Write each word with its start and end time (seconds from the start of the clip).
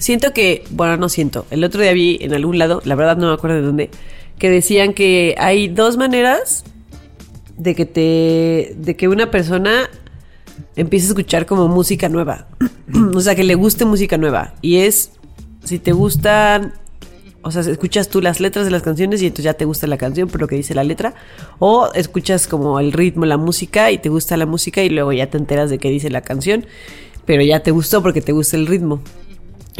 Siento 0.00 0.32
que, 0.32 0.64
bueno, 0.70 0.96
no 0.96 1.08
siento. 1.08 1.46
El 1.50 1.62
otro 1.62 1.80
día 1.80 1.92
vi 1.92 2.18
en 2.20 2.34
algún 2.34 2.58
lado, 2.58 2.82
la 2.84 2.96
verdad 2.96 3.16
no 3.16 3.28
me 3.28 3.34
acuerdo 3.34 3.56
de 3.56 3.62
dónde, 3.62 3.90
que 4.38 4.50
decían 4.50 4.94
que 4.94 5.36
hay 5.38 5.68
dos 5.68 5.96
maneras 5.96 6.64
de 7.56 7.74
que 7.74 7.84
te, 7.86 8.74
de 8.76 8.96
que 8.96 9.06
una 9.06 9.30
persona 9.30 9.88
empiece 10.76 11.06
a 11.06 11.08
escuchar 11.10 11.46
como 11.46 11.68
música 11.68 12.08
nueva. 12.08 12.48
o 13.14 13.20
sea, 13.20 13.34
que 13.34 13.44
le 13.44 13.54
guste 13.54 13.84
música 13.84 14.16
nueva. 14.16 14.54
Y 14.62 14.78
es, 14.78 15.12
si 15.64 15.78
te 15.78 15.92
gustan, 15.92 16.72
o 17.42 17.50
sea, 17.50 17.60
escuchas 17.62 18.08
tú 18.08 18.22
las 18.22 18.40
letras 18.40 18.64
de 18.64 18.70
las 18.70 18.82
canciones 18.82 19.20
y 19.20 19.26
entonces 19.26 19.44
ya 19.44 19.54
te 19.54 19.66
gusta 19.66 19.86
la 19.86 19.98
canción 19.98 20.28
por 20.28 20.40
lo 20.40 20.48
que 20.48 20.56
dice 20.56 20.74
la 20.74 20.84
letra. 20.84 21.14
O 21.58 21.90
escuchas 21.94 22.46
como 22.46 22.80
el 22.80 22.92
ritmo, 22.92 23.26
la 23.26 23.36
música 23.36 23.90
y 23.90 23.98
te 23.98 24.08
gusta 24.08 24.38
la 24.38 24.46
música 24.46 24.82
y 24.82 24.88
luego 24.88 25.12
ya 25.12 25.28
te 25.28 25.36
enteras 25.36 25.68
de 25.68 25.78
qué 25.78 25.90
dice 25.90 26.08
la 26.08 26.22
canción. 26.22 26.64
Pero 27.26 27.42
ya 27.42 27.60
te 27.60 27.70
gustó 27.70 28.02
porque 28.02 28.22
te 28.22 28.32
gusta 28.32 28.56
el 28.56 28.66
ritmo. 28.66 29.02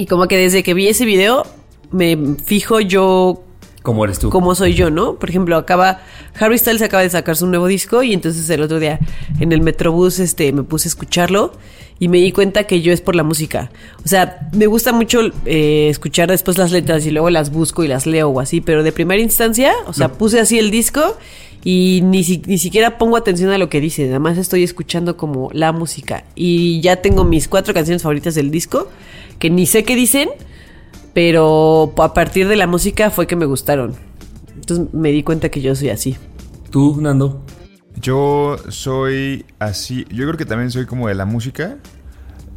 Y 0.01 0.06
como 0.06 0.27
que 0.29 0.37
desde 0.39 0.62
que 0.62 0.73
vi 0.75 0.89
ese 0.89 1.05
video, 1.05 1.45
me 1.93 2.17
fijo 2.43 2.81
yo 2.81 3.43
¿Cómo 3.83 4.05
eres 4.05 4.19
tú? 4.19 4.31
cómo 4.31 4.55
soy 4.55 4.75
yo, 4.75 4.91
¿no? 4.91 5.17
Por 5.17 5.29
ejemplo, 5.31 5.57
acaba 5.57 6.01
Harry 6.39 6.57
Styles 6.59 6.81
acaba 6.83 7.03
de 7.03 7.11
sacar 7.11 7.37
su 7.37 7.47
nuevo 7.47 7.67
disco 7.67 8.03
y 8.03 8.12
entonces 8.15 8.48
el 8.51 8.62
otro 8.62 8.79
día 8.79 8.98
en 9.41 9.53
el 9.53 9.61
Metrobús 9.61 10.19
este 10.19 10.53
me 10.53 10.62
puse 10.62 10.89
a 10.89 10.91
escucharlo 10.91 11.53
y 11.98 12.09
me 12.09 12.17
di 12.19 12.33
cuenta 12.33 12.65
que 12.65 12.81
yo 12.81 12.92
es 12.95 13.03
por 13.03 13.15
la 13.15 13.23
música. 13.25 13.70
O 14.05 14.09
sea, 14.09 14.48
me 14.55 14.67
gusta 14.67 14.92
mucho 14.92 15.20
eh, 15.45 15.89
escuchar 15.91 16.31
después 16.31 16.57
las 16.57 16.73
letras 16.73 17.05
y 17.05 17.11
luego 17.11 17.29
las 17.29 17.51
busco 17.53 17.85
y 17.85 17.89
las 17.89 18.07
leo 18.07 18.29
o 18.31 18.41
así, 18.41 18.62
pero 18.62 18.83
de 18.83 18.92
primera 18.92 19.20
instancia, 19.20 19.73
o 19.87 19.92
sea, 19.92 20.11
puse 20.12 20.41
así 20.41 20.59
el 20.59 20.70
disco 20.70 21.19
y 21.62 22.01
ni, 22.05 22.25
si- 22.25 22.42
ni 22.47 22.57
siquiera 22.57 22.97
pongo 22.97 23.19
atención 23.19 23.51
a 23.51 23.59
lo 23.59 23.69
que 23.69 23.83
dice, 23.83 24.07
nada 24.07 24.19
más 24.19 24.39
estoy 24.39 24.62
escuchando 24.64 25.19
como 25.19 25.51
la 25.53 25.73
música 25.73 26.25
y 26.35 26.81
ya 26.81 26.97
tengo 26.97 27.25
mis 27.25 27.48
cuatro 27.48 27.75
canciones 27.75 28.03
favoritas 28.03 28.35
del 28.35 28.51
disco 28.51 28.89
que 29.41 29.50
ni 29.50 29.66
sé 29.66 29.83
qué 29.83 29.96
dicen, 29.96 30.28
pero 31.12 31.92
a 31.96 32.14
partir 32.14 32.46
de 32.46 32.55
la 32.55 32.69
música 32.69 33.10
fue 33.10 33.27
que 33.27 33.34
me 33.34 33.46
gustaron. 33.46 33.96
Entonces 34.55 34.94
me 34.94 35.10
di 35.10 35.24
cuenta 35.24 35.48
que 35.48 35.60
yo 35.60 35.74
soy 35.74 35.88
así. 35.88 36.16
Tú, 36.70 37.00
Nando. 37.00 37.42
Yo 38.00 38.56
soy 38.68 39.44
así. 39.58 40.06
Yo 40.11 40.27
creo 40.27 40.36
que 40.36 40.45
también 40.45 40.70
soy 40.70 40.86
como 40.86 41.08
de 41.08 41.14
la 41.14 41.24
música. 41.24 41.79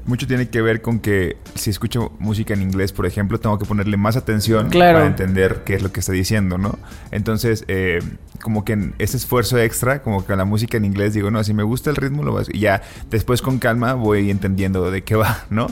Mucho 0.05 0.27
tiene 0.27 0.49
que 0.49 0.61
ver 0.61 0.81
con 0.81 0.99
que 0.99 1.37
si 1.55 1.69
escucho 1.69 2.11
música 2.19 2.53
en 2.53 2.61
inglés, 2.61 2.91
por 2.91 3.05
ejemplo, 3.05 3.39
tengo 3.39 3.57
que 3.57 3.65
ponerle 3.65 3.95
más 3.95 4.17
atención 4.17 4.69
Claro. 4.69 4.97
para 4.97 5.07
entender 5.07 5.63
qué 5.65 5.75
es 5.75 5.81
lo 5.81 5.93
que 5.93 6.01
está 6.01 6.11
diciendo, 6.11 6.57
¿no? 6.57 6.77
Entonces, 7.11 7.63
eh, 7.69 7.99
como 8.41 8.65
que 8.65 8.73
en 8.73 8.95
ese 8.99 9.15
esfuerzo 9.15 9.57
extra, 9.57 10.01
como 10.01 10.25
que 10.25 10.35
la 10.35 10.43
música 10.43 10.75
en 10.75 10.83
inglés, 10.83 11.13
digo, 11.13 11.31
no, 11.31 11.41
si 11.45 11.53
me 11.53 11.63
gusta 11.63 11.89
el 11.89 11.95
ritmo, 11.95 12.23
lo 12.23 12.33
vas 12.33 12.47
y 12.51 12.59
ya 12.59 12.81
después 13.09 13.41
con 13.41 13.59
calma 13.59 13.93
voy 13.93 14.29
entendiendo 14.29 14.91
de 14.91 15.03
qué 15.03 15.15
va, 15.15 15.45
¿no? 15.49 15.67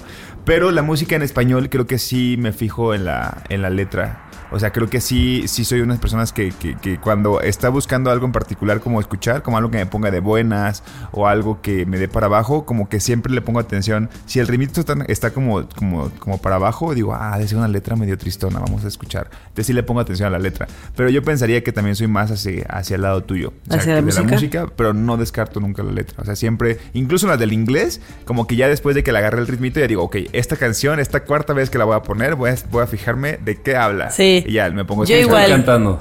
Pero 0.46 0.72
la 0.72 0.81
música 0.81 1.16
en 1.18 1.24
español 1.24 1.69
creo 1.69 1.86
que 1.86 1.98
sí 2.00 2.36
me 2.40 2.53
fijo 2.53 2.94
en 2.94 3.03
la, 3.06 3.44
en 3.50 3.62
la 3.62 3.69
letra. 3.69 4.28
O 4.51 4.59
sea, 4.59 4.72
creo 4.72 4.89
que 4.89 5.01
sí, 5.01 5.47
sí 5.47 5.66
soy 5.66 5.81
unas 5.81 6.00
personas 6.00 6.34
que, 6.34 6.51
que, 6.51 6.75
que 6.75 7.00
cuando 7.00 7.41
está 7.41 7.69
buscando 7.69 8.12
algo 8.12 8.25
en 8.25 8.31
particular 8.31 8.81
como 8.81 9.00
escuchar, 9.00 9.41
como 9.41 9.57
algo 9.57 9.72
que 9.72 9.78
me 9.78 9.85
ponga 9.85 10.12
de 10.12 10.19
buenas 10.19 10.84
o 11.12 11.28
algo 11.28 11.62
que 11.62 11.85
me 11.85 11.97
dé 11.97 12.07
para 12.07 12.28
abajo, 12.28 12.66
como 12.66 12.89
que 12.89 13.00
siempre 13.00 13.34
le 13.34 13.41
pongo 13.41 13.59
atención. 13.59 14.09
Si 14.25 14.39
el 14.39 14.47
ritmito 14.47 14.79
está, 14.79 14.95
está 15.07 15.31
como, 15.31 15.67
como, 15.69 16.09
como 16.19 16.38
para 16.39 16.56
abajo, 16.56 16.94
digo, 16.94 17.13
ah, 17.13 17.31
debe 17.38 17.47
ser 17.47 17.57
una 17.57 17.67
letra 17.67 17.95
medio 17.95 18.17
tristona, 18.17 18.59
vamos 18.59 18.84
a 18.84 18.88
escuchar. 18.88 19.29
Entonces 19.44 19.67
sí 19.67 19.73
le 19.73 19.84
pongo 19.84 20.01
atención 20.01 20.28
a 20.28 20.31
la 20.31 20.39
letra. 20.39 20.68
Pero 20.95 21.09
yo 21.09 21.23
pensaría 21.23 21.63
que 21.63 21.72
también 21.72 21.95
soy 21.95 22.07
más 22.07 22.31
hacia, 22.31 22.66
hacia 22.68 22.95
el 22.95 23.03
lado 23.03 23.23
tuyo. 23.23 23.53
O 23.68 23.72
sea, 23.72 23.79
¿Hacia 23.79 23.94
la 23.94 23.95
de 23.97 24.01
música? 24.03 24.23
la 24.23 24.31
música, 24.31 24.68
pero 24.75 24.94
no 24.94 25.18
descarto 25.18 25.59
nunca 25.59 25.83
la 25.83 25.91
letra. 25.91 26.22
O 26.22 26.25
sea, 26.25 26.35
siempre, 26.35 26.79
incluso 26.94 27.28
las 27.28 27.39
del 27.39 27.53
inglés, 27.53 28.01
como 28.25 28.47
que 28.47 28.56
ya 28.56 28.68
después 28.68 28.95
de 28.95 29.03
que 29.03 29.12
le 29.12 29.19
agarré 29.19 29.39
el 29.39 29.47
ritmito, 29.47 29.79
ya 29.79 29.88
digo, 29.88 30.03
ok, 30.03 30.18
esta 30.33 30.56
canción, 30.57 31.00
esta 31.00 31.23
cuarta 31.23 31.53
vez 31.53 31.69
que 31.69 31.78
la 31.78 31.85
voy 31.85 31.95
a 31.95 32.03
poner, 32.03 32.35
voy 32.35 32.50
a, 32.50 32.56
voy 32.69 32.83
a 32.83 32.88
fijarme 32.88 33.38
de 33.38 33.62
qué 33.62 33.75
habla. 33.75 34.12
Sí. 34.12 34.41
Y 34.47 34.53
ya 34.53 34.69
me 34.72 34.85
pongo 34.85 35.03
a 35.03 35.06
Yo 35.06 35.16
escuchar. 35.16 35.41
igual. 35.44 35.52
cantando. 35.52 36.00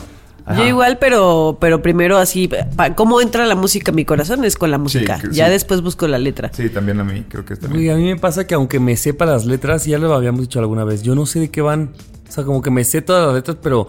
Yo 0.56 0.66
igual, 0.66 0.98
pero, 0.98 1.58
pero 1.60 1.80
primero 1.80 2.18
así, 2.18 2.48
pa- 2.48 2.94
¿cómo 2.96 3.20
entra 3.20 3.46
la 3.46 3.54
música 3.54 3.92
a 3.92 3.94
mi 3.94 4.04
corazón? 4.04 4.44
Es 4.44 4.56
con 4.56 4.70
la 4.72 4.78
música. 4.78 5.18
que- 5.20 5.28
ya 5.32 5.46
sí. 5.46 5.52
después 5.52 5.80
busco 5.80 6.08
la 6.08 6.18
letra. 6.18 6.50
Sí, 6.52 6.68
también 6.70 6.98
a 6.98 7.04
mí, 7.04 7.24
creo 7.28 7.44
que 7.44 7.52
es 7.54 7.60
también. 7.60 7.80
Oye, 7.82 7.92
a 7.92 7.96
mí 7.96 8.02
me 8.02 8.16
pasa 8.16 8.46
que 8.48 8.54
aunque 8.54 8.80
me 8.80 8.96
sepa 8.96 9.26
las 9.26 9.44
letras, 9.44 9.84
ya 9.86 9.98
lo 9.98 10.12
habíamos 10.12 10.40
dicho 10.40 10.58
alguna 10.58 10.82
vez, 10.82 11.02
yo 11.02 11.14
no 11.14 11.24
sé 11.26 11.38
de 11.38 11.50
qué 11.50 11.60
van. 11.60 11.90
O 12.28 12.32
sea, 12.32 12.42
como 12.44 12.62
que 12.62 12.70
me 12.72 12.82
sé 12.82 13.00
todas 13.00 13.26
las 13.26 13.34
letras, 13.36 13.58
pero 13.62 13.86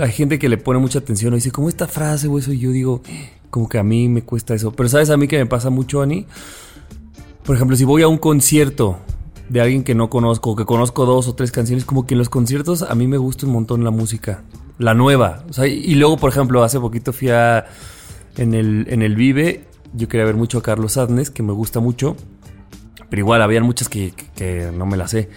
hay 0.00 0.10
gente 0.10 0.38
que 0.40 0.48
le 0.48 0.56
pone 0.58 0.80
mucha 0.80 0.98
atención 0.98 1.32
y 1.34 1.36
dice, 1.36 1.52
¿cómo 1.52 1.68
esta 1.68 1.86
frase 1.86 2.26
o 2.26 2.38
eso? 2.38 2.52
Y 2.52 2.58
yo 2.58 2.70
digo, 2.72 3.02
como 3.50 3.68
que 3.68 3.78
a 3.78 3.84
mí 3.84 4.08
me 4.08 4.22
cuesta 4.22 4.52
eso. 4.54 4.72
Pero 4.72 4.88
¿sabes 4.88 5.10
a 5.10 5.16
mí 5.16 5.28
que 5.28 5.38
me 5.38 5.46
pasa 5.46 5.70
mucho, 5.70 6.02
Ani? 6.02 6.26
Por 7.44 7.54
ejemplo, 7.56 7.76
si 7.76 7.84
voy 7.84 8.02
a 8.02 8.08
un 8.08 8.18
concierto 8.18 8.98
de 9.50 9.60
alguien 9.60 9.84
que 9.84 9.94
no 9.94 10.08
conozco, 10.08 10.56
que 10.56 10.64
conozco 10.64 11.04
dos 11.04 11.28
o 11.28 11.34
tres 11.34 11.52
canciones, 11.52 11.84
como 11.84 12.06
que 12.06 12.14
en 12.14 12.18
los 12.18 12.30
conciertos 12.30 12.80
a 12.82 12.94
mí 12.94 13.06
me 13.06 13.18
gusta 13.18 13.44
un 13.46 13.52
montón 13.52 13.84
la 13.84 13.90
música. 13.90 14.42
La 14.78 14.94
nueva. 14.94 15.44
O 15.50 15.52
sea, 15.52 15.66
y 15.66 15.94
luego, 15.96 16.16
por 16.16 16.30
ejemplo, 16.30 16.62
hace 16.64 16.80
poquito 16.80 17.12
fui 17.12 17.28
a... 17.30 17.66
En 18.36 18.54
el, 18.54 18.86
en 18.88 19.02
el 19.02 19.16
Vive, 19.16 19.64
yo 19.92 20.08
quería 20.08 20.24
ver 20.24 20.36
mucho 20.36 20.58
a 20.58 20.62
Carlos 20.62 20.96
Adnes, 20.96 21.30
que 21.30 21.42
me 21.42 21.52
gusta 21.52 21.80
mucho. 21.80 22.16
Pero 23.10 23.20
igual, 23.20 23.42
habían 23.42 23.64
muchas 23.64 23.88
que, 23.88 24.12
que- 24.12 24.26
que 24.36 24.70
no 24.72 24.86
me 24.86 24.96
las 24.96 25.10
sé. 25.10 25.28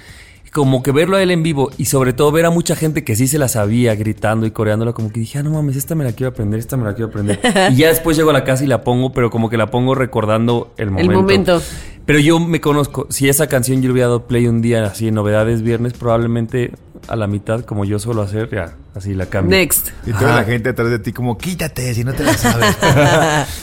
Como 0.53 0.83
que 0.83 0.91
verlo 0.91 1.17
a 1.17 1.23
él 1.23 1.31
en 1.31 1.41
vivo 1.41 1.71
y 1.77 1.85
sobre 1.85 2.13
todo 2.13 2.31
ver 2.31 2.45
a 2.45 2.51
mucha 2.51 2.75
gente 2.75 3.03
que 3.03 3.15
sí 3.15 3.27
se 3.27 3.39
la 3.39 3.47
sabía 3.47 3.95
gritando 3.95 4.45
y 4.45 4.51
coreándola, 4.51 4.93
como 4.93 5.11
que 5.11 5.19
dije, 5.19 5.39
ah, 5.39 5.43
no 5.43 5.49
mames, 5.49 5.75
esta 5.75 5.95
me 5.95 6.03
la 6.03 6.11
quiero 6.11 6.29
aprender, 6.29 6.59
esta 6.59 6.77
me 6.77 6.83
la 6.83 6.93
quiero 6.93 7.09
aprender. 7.09 7.39
y 7.71 7.75
ya 7.77 7.87
después 7.87 8.15
llego 8.15 8.29
a 8.29 8.33
la 8.33 8.43
casa 8.43 8.63
y 8.63 8.67
la 8.67 8.83
pongo, 8.83 9.11
pero 9.13 9.31
como 9.31 9.49
que 9.49 9.57
la 9.57 9.71
pongo 9.71 9.95
recordando 9.95 10.71
el 10.77 10.91
momento. 10.91 11.11
El 11.11 11.17
momento. 11.17 11.61
Pero 12.05 12.19
yo 12.19 12.39
me 12.39 12.59
conozco, 12.59 13.07
si 13.09 13.29
esa 13.29 13.47
canción 13.47 13.81
yo 13.81 13.87
le 13.87 13.93
hubiera 13.93 14.07
dado 14.07 14.27
play 14.27 14.47
un 14.47 14.61
día 14.61 14.83
así 14.83 15.07
en 15.07 15.15
novedades 15.15 15.61
viernes, 15.61 15.93
probablemente 15.93 16.71
a 17.07 17.15
la 17.15 17.27
mitad, 17.27 17.61
como 17.61 17.85
yo 17.85 17.97
suelo 17.97 18.21
hacer, 18.21 18.49
ya, 18.51 18.75
así 18.93 19.13
la 19.13 19.25
cambio. 19.27 19.57
Next. 19.57 19.89
Y 20.05 20.11
toda 20.11 20.31
Ajá. 20.31 20.35
la 20.41 20.43
gente 20.43 20.69
atrás 20.69 20.89
de 20.89 20.99
ti 20.99 21.13
como, 21.13 21.37
quítate 21.37 21.93
si 21.93 22.03
no 22.03 22.13
te 22.13 22.23
la 22.23 22.33
sabes. 22.33 22.77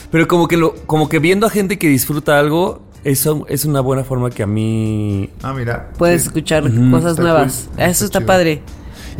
Pero 0.11 0.27
como 0.27 0.49
que 0.49 0.57
lo, 0.57 0.75
como 0.87 1.09
que 1.09 1.19
viendo 1.19 1.47
a 1.47 1.51
gente 1.51 1.78
que 1.78 1.89
disfruta 1.89 2.39
algo, 2.39 2.83
eso 3.05 3.47
es 3.49 3.65
una 3.65 3.81
buena 3.81 4.05
forma 4.05 4.31
que 4.31 4.43
a 4.43 4.47
mí 4.47 5.31
ah, 5.43 5.53
mira. 5.53 5.91
Puedes 5.99 6.22
Sí. 6.22 6.28
escuchar 6.28 6.62
cosas 6.91 7.12
Está 7.12 7.22
nuevas. 7.22 7.69
cool. 7.72 7.81
Eso 7.83 7.91
Está 7.91 8.05
está 8.05 8.19
chido. 8.19 8.27
padre. 8.27 8.62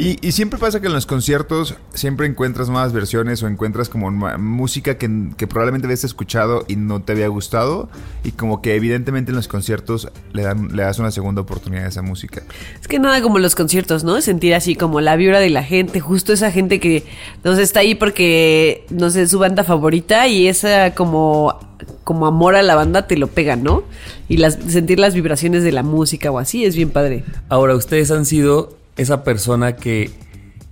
Y, 0.01 0.17
y 0.27 0.33
siempre 0.33 0.59
pasa 0.59 0.81
que 0.81 0.87
en 0.87 0.95
los 0.95 1.05
conciertos 1.05 1.75
siempre 1.93 2.27
encuentras 2.27 2.71
nuevas 2.71 2.95
versiones 2.95 3.43
o 3.43 3.49
encuentras 3.49 3.91
como 3.91 4.11
música 4.11 4.97
que, 4.97 5.11
que 5.37 5.47
probablemente 5.47 5.87
habías 5.87 6.05
escuchado 6.05 6.65
y 6.69 6.77
no 6.77 7.03
te 7.03 7.13
había 7.13 7.29
gustado. 7.29 7.91
Y 8.25 8.33
como 8.33 8.63
que 8.63 8.77
evidentemente 8.77 9.31
en 9.31 9.37
los 9.37 9.47
conciertos 9.47 10.09
le, 10.33 10.41
dan, 10.41 10.75
le 10.75 10.85
das 10.85 10.99
una 10.99 11.11
segunda 11.11 11.43
oportunidad 11.43 11.85
a 11.85 11.89
esa 11.89 12.01
música. 12.01 12.43
Es 12.81 12.89
que 12.89 12.99
nada 12.99 13.21
como 13.21 13.39
los 13.39 13.55
conciertos, 13.55 14.03
¿no? 14.03 14.19
Sentir 14.23 14.55
así 14.55 14.75
como 14.75 15.03
la 15.03 15.17
vibra 15.17 15.39
de 15.39 15.51
la 15.51 15.63
gente, 15.63 16.01
justo 16.01 16.33
esa 16.33 16.51
gente 16.51 16.81
que 16.81 17.05
nos 17.45 17.59
está 17.59 17.81
ahí 17.81 17.95
porque, 17.95 18.87
no 18.89 19.11
sé, 19.11 19.21
es 19.25 19.31
su 19.31 19.39
banda 19.39 19.65
favorita 19.65 20.29
y 20.29 20.49
esa 20.49 20.95
como, 20.95 21.59
como 22.05 22.27
amor 22.27 22.57
a 22.57 22.63
la 22.63 22.75
banda 22.75 23.07
te 23.07 23.19
lo 23.19 23.27
pega, 23.27 23.57
¿no? 23.57 23.83
Y 24.31 24.39
las, 24.39 24.59
sentir 24.67 24.99
las 24.99 25.13
vibraciones 25.13 25.63
de 25.63 25.73
la 25.73 25.83
música 25.83 26.31
o 26.31 26.39
así 26.39 26.65
es 26.65 26.75
bien 26.75 26.89
padre. 26.89 27.23
Ahora, 27.51 27.75
ustedes 27.75 28.11
han 28.11 28.25
sido 28.25 28.80
esa 29.01 29.25
persona 29.25 29.77
que 29.77 30.11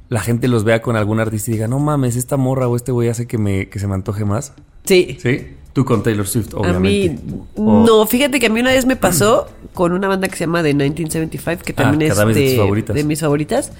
la 0.08 0.20
gente 0.20 0.48
los 0.48 0.64
vea 0.64 0.80
con 0.82 0.96
algún 0.96 1.20
artista 1.20 1.50
y 1.50 1.54
diga, 1.54 1.68
no 1.68 1.78
mames, 1.78 2.16
esta 2.16 2.36
morra 2.36 2.66
o 2.68 2.76
este 2.76 2.92
güey 2.92 3.08
hace 3.08 3.26
que, 3.26 3.38
me, 3.38 3.68
que 3.68 3.78
se 3.78 3.86
me 3.86 3.94
antoje 3.94 4.24
más. 4.24 4.52
Sí. 4.84 5.18
¿Sí? 5.20 5.48
Tú 5.74 5.84
con 5.84 6.02
Taylor 6.02 6.26
Swift, 6.26 6.54
A 6.54 6.58
obviamente. 6.58 7.22
mí, 7.22 7.40
O- 7.56 7.84
no, 7.86 8.06
fíjate 8.06 8.40
que 8.40 8.46
a 8.46 8.50
mí 8.50 8.60
una 8.60 8.70
vez 8.70 8.86
me 8.86 8.96
pasó 8.96 9.46
con 9.74 9.92
una 9.92 10.08
banda 10.08 10.28
que 10.28 10.34
se 10.36 10.40
llama 10.44 10.62
The 10.62 10.74
1975, 10.74 11.62
que 11.64 11.72
Ah, 11.72 11.76
también 11.76 12.10
es 12.10 12.16
de 12.16 12.24
de 12.94 13.04
mis 13.04 13.20
favoritas. 13.20 13.72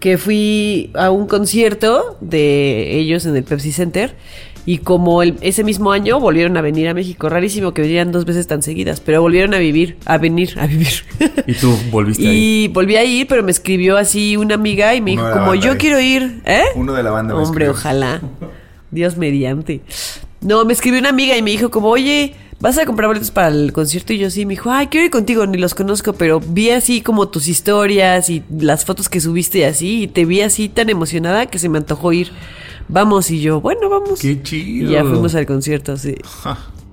que 0.00 0.18
fui 0.18 0.90
a 0.94 1.10
un 1.10 1.26
concierto 1.28 2.16
de 2.20 2.98
ellos 2.98 3.24
en 3.24 3.36
el 3.36 3.44
Pepsi 3.44 3.70
Center 3.72 4.14
y 4.64 4.78
como 4.78 5.22
el, 5.22 5.36
ese 5.40 5.64
mismo 5.64 5.90
año 5.92 6.20
volvieron 6.20 6.56
a 6.56 6.60
venir 6.60 6.88
a 6.88 6.94
México, 6.94 7.28
rarísimo 7.28 7.74
que 7.74 7.82
vinieran 7.82 8.12
dos 8.12 8.24
veces 8.24 8.46
tan 8.46 8.62
seguidas, 8.62 9.00
pero 9.00 9.20
volvieron 9.20 9.54
a 9.54 9.58
vivir, 9.58 9.96
a 10.04 10.18
venir, 10.18 10.54
a 10.58 10.66
vivir. 10.66 11.04
Y 11.46 11.54
tú 11.54 11.76
volviste 11.90 12.28
ahí. 12.28 12.64
y 12.64 12.68
volví 12.68 12.96
a 12.96 13.04
ir, 13.04 13.26
pero 13.26 13.42
me 13.42 13.50
escribió 13.50 13.96
así 13.96 14.36
una 14.36 14.54
amiga 14.54 14.94
y 14.94 15.00
me 15.00 15.14
Uno 15.14 15.26
dijo 15.26 15.38
como 15.38 15.54
yo 15.54 15.72
ahí. 15.72 15.78
quiero 15.78 15.98
ir, 16.00 16.40
¿eh? 16.44 16.62
Uno 16.76 16.92
de 16.92 17.02
la 17.02 17.10
banda. 17.10 17.34
Hombre, 17.34 17.68
ojalá. 17.68 18.20
Dios 18.90 19.16
mediante. 19.16 19.80
No, 20.40 20.64
me 20.64 20.72
escribió 20.72 21.00
una 21.00 21.08
amiga 21.08 21.36
y 21.36 21.42
me 21.42 21.50
dijo 21.50 21.70
como, 21.70 21.88
oye, 21.88 22.34
¿vas 22.60 22.78
a 22.78 22.84
comprar 22.86 23.08
boletos 23.08 23.30
para 23.30 23.48
el 23.48 23.72
concierto? 23.72 24.12
Y 24.12 24.18
yo 24.18 24.30
sí, 24.30 24.44
me 24.46 24.50
dijo, 24.54 24.70
ay, 24.70 24.86
quiero 24.88 25.06
ir 25.06 25.10
contigo, 25.10 25.46
ni 25.46 25.58
los 25.58 25.74
conozco, 25.74 26.12
pero 26.12 26.40
vi 26.40 26.70
así 26.70 27.00
como 27.00 27.28
tus 27.28 27.48
historias 27.48 28.28
y 28.30 28.42
las 28.56 28.84
fotos 28.84 29.08
que 29.08 29.20
subiste 29.20 29.58
y 29.58 29.62
así, 29.64 30.02
y 30.02 30.06
te 30.08 30.24
vi 30.24 30.40
así 30.42 30.68
tan 30.68 30.90
emocionada 30.90 31.46
que 31.46 31.58
se 31.58 31.68
me 31.68 31.78
antojó 31.78 32.12
ir. 32.12 32.30
Vamos, 32.88 33.30
y 33.30 33.40
yo, 33.40 33.60
bueno, 33.60 33.88
vamos. 33.88 34.20
Qué 34.20 34.42
chido. 34.42 34.90
Y 34.90 34.92
ya 34.92 35.02
fuimos 35.02 35.34
al 35.34 35.46
concierto, 35.46 35.96
sí. 35.96 36.14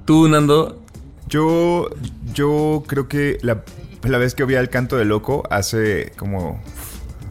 Tú, 0.06 0.28
Nando, 0.28 0.82
Yo, 1.28 1.90
yo 2.34 2.84
creo 2.88 3.08
que 3.08 3.38
la, 3.42 3.64
la 4.04 4.18
vez 4.18 4.34
que 4.36 4.46
vi 4.46 4.56
al 4.56 4.70
canto 4.70 4.96
de 4.98 5.06
loco 5.06 5.44
hace 5.50 6.12
como 6.18 6.62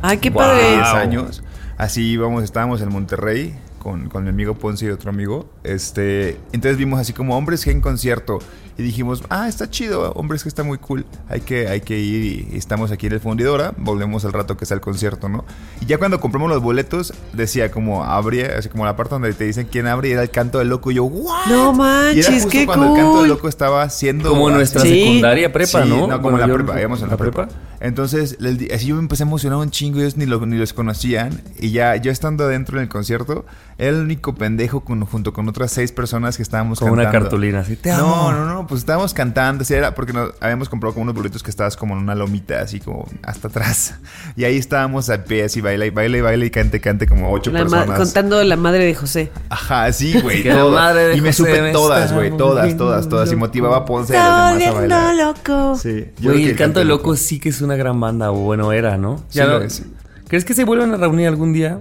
Ay, 0.03 0.19
qué 0.19 0.31
Wow. 0.31 0.43
10 0.45 0.55
padre. 0.81 1.01
años. 1.01 1.43
Así 1.77 2.03
íbamos, 2.11 2.45
estábamos 2.45 2.81
en 2.83 2.91
Monterrey 2.91 3.55
con, 3.79 4.09
con 4.09 4.25
mi 4.25 4.31
amigo 4.31 4.55
Ponce 4.55 4.87
y 4.87 4.91
otro 4.91 5.11
amigo. 5.11 5.49
Este, 5.65 6.37
entonces 6.53 6.77
vimos 6.77 7.01
así 7.01 7.13
como 7.13 7.37
hombres 7.37 7.65
que 7.65 7.71
en 7.71 7.81
concierto. 7.81 8.39
Y 8.79 8.83
dijimos, 8.85 9.25
ah, 9.29 9.49
está 9.49 9.69
chido, 9.69 10.13
hombres 10.13 10.45
que 10.45 10.49
está 10.49 10.63
muy 10.63 10.79
cool. 10.79 11.05
Hay 11.29 11.41
que, 11.41 11.67
hay 11.67 11.81
que 11.81 11.99
ir 11.99 12.49
y 12.53 12.57
estamos 12.57 12.93
aquí 12.93 13.09
en 13.09 13.13
el 13.15 13.21
fundidora. 13.21 13.75
Volvemos 13.77 14.25
al 14.25 14.33
rato 14.33 14.57
que 14.57 14.65
está 14.65 14.75
el 14.77 14.81
concierto, 14.81 15.29
¿no? 15.29 15.45
Y 15.81 15.87
ya 15.87 15.99
cuando 15.99 16.21
compramos 16.21 16.49
los 16.49 16.63
boletos, 16.63 17.13
decía 17.33 17.73
como 17.73 18.05
abría, 18.05 18.57
así 18.57 18.69
como 18.69 18.85
la 18.85 18.95
parte 18.95 19.17
donde 19.17 19.33
te 19.33 19.43
dicen 19.45 19.67
quién 19.71 19.89
abre 19.89 20.11
y 20.11 20.13
era 20.13 20.23
el 20.23 20.31
canto 20.31 20.61
del 20.61 20.69
loco. 20.69 20.93
Y 20.93 20.95
yo, 20.95 21.05
¿what? 21.05 21.47
No 21.49 21.55
y 21.55 21.59
era 21.59 21.73
manches, 21.73 22.29
justo 22.35 22.49
qué 22.51 22.67
cuando 22.67 22.87
el 22.87 22.93
canto 22.95 23.09
del 23.11 23.19
cool. 23.19 23.29
loco 23.29 23.49
estaba 23.49 23.91
siendo 23.91 24.29
como 24.31 24.49
nuestra 24.51 24.83
Sí. 24.83 24.91
secundaria 25.03 25.53
prepa, 25.53 25.83
Sí, 25.83 25.89
¿no? 25.89 26.03
como 26.07 26.21
Bueno, 26.21 26.39
la 26.39 26.47
yo- 26.47 26.55
prepa, 26.55 26.79
íbamos 26.79 27.03
en 27.03 27.09
la, 27.09 27.17
prepa. 27.17 27.49
Entonces, 27.81 28.37
les 28.41 28.71
así 28.73 28.87
yo 28.87 28.95
me 28.97 29.01
empecé 29.03 29.23
a 29.25 29.27
emocionar 29.27 29.59
un 29.59 29.71
chingo, 29.71 29.99
ellos 29.99 30.17
ni, 30.17 30.27
lo- 30.27 30.45
ni 30.47 30.57
los 30.57 30.73
conocían. 30.73 31.41
Y 31.59 31.71
ya 31.73 31.97
yo 31.97 32.11
estando 32.13 32.45
adentro 32.45 32.77
en 32.79 32.85
el 32.85 32.89
concierto, 32.89 33.45
era 33.77 33.91
el 33.97 34.03
único 34.03 34.35
pendejo 34.37 34.81
con- 34.81 35.05
junto 35.05 35.33
con 35.33 35.49
otras 35.49 35.73
seis 35.73 35.91
personas 35.91 36.37
que 36.37 36.43
estábamos 36.45 36.79
Con 36.79 36.89
cantando. 36.91 37.11
una 37.11 37.21
cartulina 37.21 37.61
así. 37.61 37.75
Te 37.77 37.91
No, 37.91 37.97
amo. 38.29 38.33
no, 38.33 38.45
no, 38.47 38.67
pues 38.69 38.81
estábamos 38.81 39.15
cantando, 39.15 39.63
así 39.63 39.75
era 39.75 39.95
porque 39.95 40.13
nos 40.13 40.33
habíamos 40.41 40.69
comprado 40.69 40.95
como 40.95 41.03
unos 41.05 41.15
boletos 41.15 41.43
que 41.43 41.51
estabas 41.51 41.77
como 41.77 41.95
en 41.97 42.03
una 42.03 42.15
lomita, 42.15 42.61
así 42.61 42.79
como 42.81 43.09
hasta 43.23 43.49
atrás. 43.49 43.95
Y 44.37 44.45
ahí 44.45 44.57
estábamos 44.57 45.11
a 45.11 45.25
pie, 45.25 45.45
así 45.45 45.61
baila 45.61 45.87
y 45.87 45.91
baila 45.91 46.19
y 46.19 46.21
baila 46.21 46.45
y 46.45 46.51
cante, 46.51 46.81
cante 46.81 47.07
como 47.07 47.33
ocho 47.33 47.51
La 47.51 47.61
personas. 47.61 47.99
contando 47.99 48.43
la 48.45 48.57
madre 48.57 48.85
de 48.85 48.95
José. 48.95 49.31
Ajá, 49.49 49.91
sí, 49.93 50.21
güey. 50.23 50.45
La 50.45 50.55
todas. 50.59 50.75
madre 50.75 51.09
de 51.09 51.17
y 51.17 51.21
me 51.21 51.29
José 51.31 51.37
supe 51.39 51.63
me 51.63 51.73
todas, 51.73 52.13
güey, 52.13 52.37
todas, 52.37 52.77
todas, 52.77 53.09
todas. 53.09 53.33
Y 53.33 53.37
motivaba 53.37 53.79
a 53.79 53.85
Ponce 53.85 54.13
y 54.13 54.17
a 54.17 54.51
los 54.53 54.59
demás 54.61 54.75
a 54.75 54.79
bailar. 54.81 55.15
loco. 55.17 55.77
Sí, 55.77 56.07
yo 56.21 56.33
el 56.33 56.55
canto 56.57 56.79
de 56.79 56.85
loco 56.85 57.17
sí 57.17 57.41
que 57.41 57.49
es 57.49 57.61
una 57.61 57.75
gran 57.77 57.99
banda, 57.99 58.31
o 58.31 58.37
bueno, 58.37 58.71
era, 58.73 58.97
¿no? 58.99 59.19
Sí 59.29 59.39
Ya 59.39 59.47
lo 59.47 59.59
no- 59.61 59.65
es. 59.65 59.83
¿Crees 60.29 60.45
que 60.45 60.53
se 60.55 60.65
vuelvan 60.65 60.93
a 60.93 60.99
reunir 60.99 61.27
algún 61.27 61.53
día? 61.55 61.81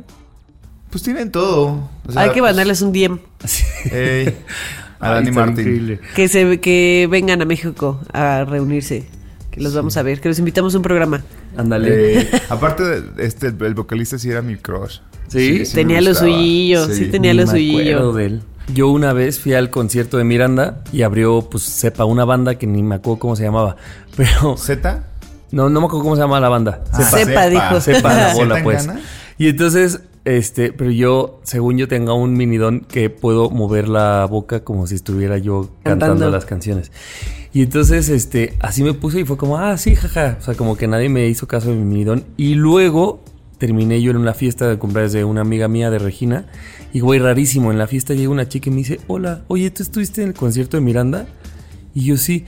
Pues 0.89 1.03
tienen 1.03 1.31
todo. 1.31 1.89
O 2.07 2.11
sea, 2.13 2.21
Hay 2.21 2.29
que 2.29 2.39
pues, 2.39 2.49
mandarles 2.51 2.81
un 2.81 2.93
DM. 2.93 3.19
ey, 3.91 4.37
a 4.99 5.11
Dani 5.11 5.31
Martín. 5.31 5.59
increíble. 5.59 5.99
Que 6.15 6.27
se 6.27 6.59
que 6.59 7.07
vengan 7.09 7.41
a 7.41 7.45
México 7.45 7.99
a 8.13 8.45
reunirse. 8.45 9.05
Que 9.51 9.61
los 9.61 9.73
vamos 9.73 9.97
a 9.97 10.03
ver, 10.03 10.21
que 10.21 10.29
los 10.29 10.37
invitamos 10.39 10.73
a 10.75 10.77
un 10.77 10.83
programa. 10.83 11.23
Ándale. 11.55 12.19
Eh, 12.21 12.29
aparte, 12.49 12.83
de 13.01 13.25
este, 13.25 13.47
el 13.47 13.73
vocalista 13.73 14.17
sí 14.19 14.29
era 14.29 14.41
mi 14.41 14.55
crush. 14.57 14.99
¿Sí? 15.27 15.63
Tenía 15.73 15.99
lo 16.01 16.13
suyillo, 16.13 16.87
sí 16.87 17.05
tenía 17.07 17.33
Ni 17.33 17.39
lo 17.41 17.47
suyillo. 17.47 17.79
acuerdo 17.97 18.13
de 18.13 18.25
él. 18.25 18.41
Yo 18.73 18.89
una 18.89 19.13
vez 19.13 19.39
fui 19.39 19.53
al 19.53 19.69
concierto 19.69 20.17
de 20.17 20.23
Miranda 20.25 20.83
y 20.91 21.01
abrió, 21.01 21.41
pues, 21.49 21.63
sepa, 21.63 22.05
una 22.05 22.25
banda 22.25 22.55
que 22.55 22.67
ni 22.67 22.83
me 22.83 22.95
acuerdo 22.95 23.19
cómo 23.19 23.35
se 23.35 23.43
llamaba. 23.43 23.77
Pero 24.17 24.57
¿Z? 24.57 25.03
no, 25.51 25.69
no 25.69 25.79
me 25.79 25.85
acuerdo 25.87 26.03
cómo 26.03 26.15
se 26.15 26.21
llama 26.21 26.39
la 26.39 26.49
banda. 26.49 26.83
Ah, 26.91 27.01
Sepa, 27.03 27.47
dijo. 27.47 27.81
Sepa 27.81 28.13
la 28.13 28.33
bola, 28.35 28.55
¿Z 28.55 28.63
pues. 28.63 28.89
Y 29.37 29.47
entonces, 29.49 30.01
este, 30.27 30.73
pero 30.73 30.91
yo, 30.91 31.39
según 31.43 31.77
yo 31.77 31.87
tenga 31.87 32.13
un 32.13 32.33
minidón 32.33 32.81
que 32.81 33.09
puedo 33.09 33.49
mover 33.49 33.87
la 33.87 34.25
boca 34.25 34.61
como 34.61 34.85
si 34.85 34.95
estuviera 34.95 35.37
yo 35.37 35.69
cantando, 35.83 36.15
Cantando. 36.15 36.29
las 36.31 36.43
canciones. 36.45 36.91
Y 37.53 37.61
entonces, 37.61 38.09
este, 38.09 38.53
así 38.59 38.83
me 38.83 38.93
puse 38.93 39.21
y 39.21 39.23
fue 39.23 39.37
como, 39.37 39.57
ah, 39.57 39.77
sí, 39.77 39.95
jaja. 39.95 40.37
O 40.41 40.43
sea, 40.43 40.55
como 40.55 40.75
que 40.75 40.85
nadie 40.85 41.07
me 41.07 41.27
hizo 41.27 41.47
caso 41.47 41.69
de 41.69 41.77
mi 41.77 41.85
minidón. 41.85 42.25
Y 42.35 42.55
luego 42.55 43.21
terminé 43.57 44.01
yo 44.01 44.11
en 44.11 44.17
una 44.17 44.33
fiesta 44.33 44.67
de 44.67 44.77
cumpleaños 44.77 45.13
de 45.13 45.23
una 45.23 45.41
amiga 45.41 45.69
mía 45.69 45.89
de 45.89 45.97
Regina. 45.97 46.45
Y 46.91 46.99
güey, 46.99 47.19
rarísimo, 47.21 47.71
en 47.71 47.77
la 47.77 47.87
fiesta 47.87 48.13
llega 48.13 48.29
una 48.29 48.49
chica 48.49 48.69
y 48.69 48.71
me 48.73 48.77
dice, 48.79 48.99
hola, 49.07 49.43
oye, 49.47 49.71
¿tú 49.71 49.81
estuviste 49.81 50.23
en 50.23 50.27
el 50.29 50.33
concierto 50.33 50.75
de 50.75 50.81
Miranda? 50.81 51.25
Y 51.93 52.03
yo 52.03 52.17
sí. 52.17 52.43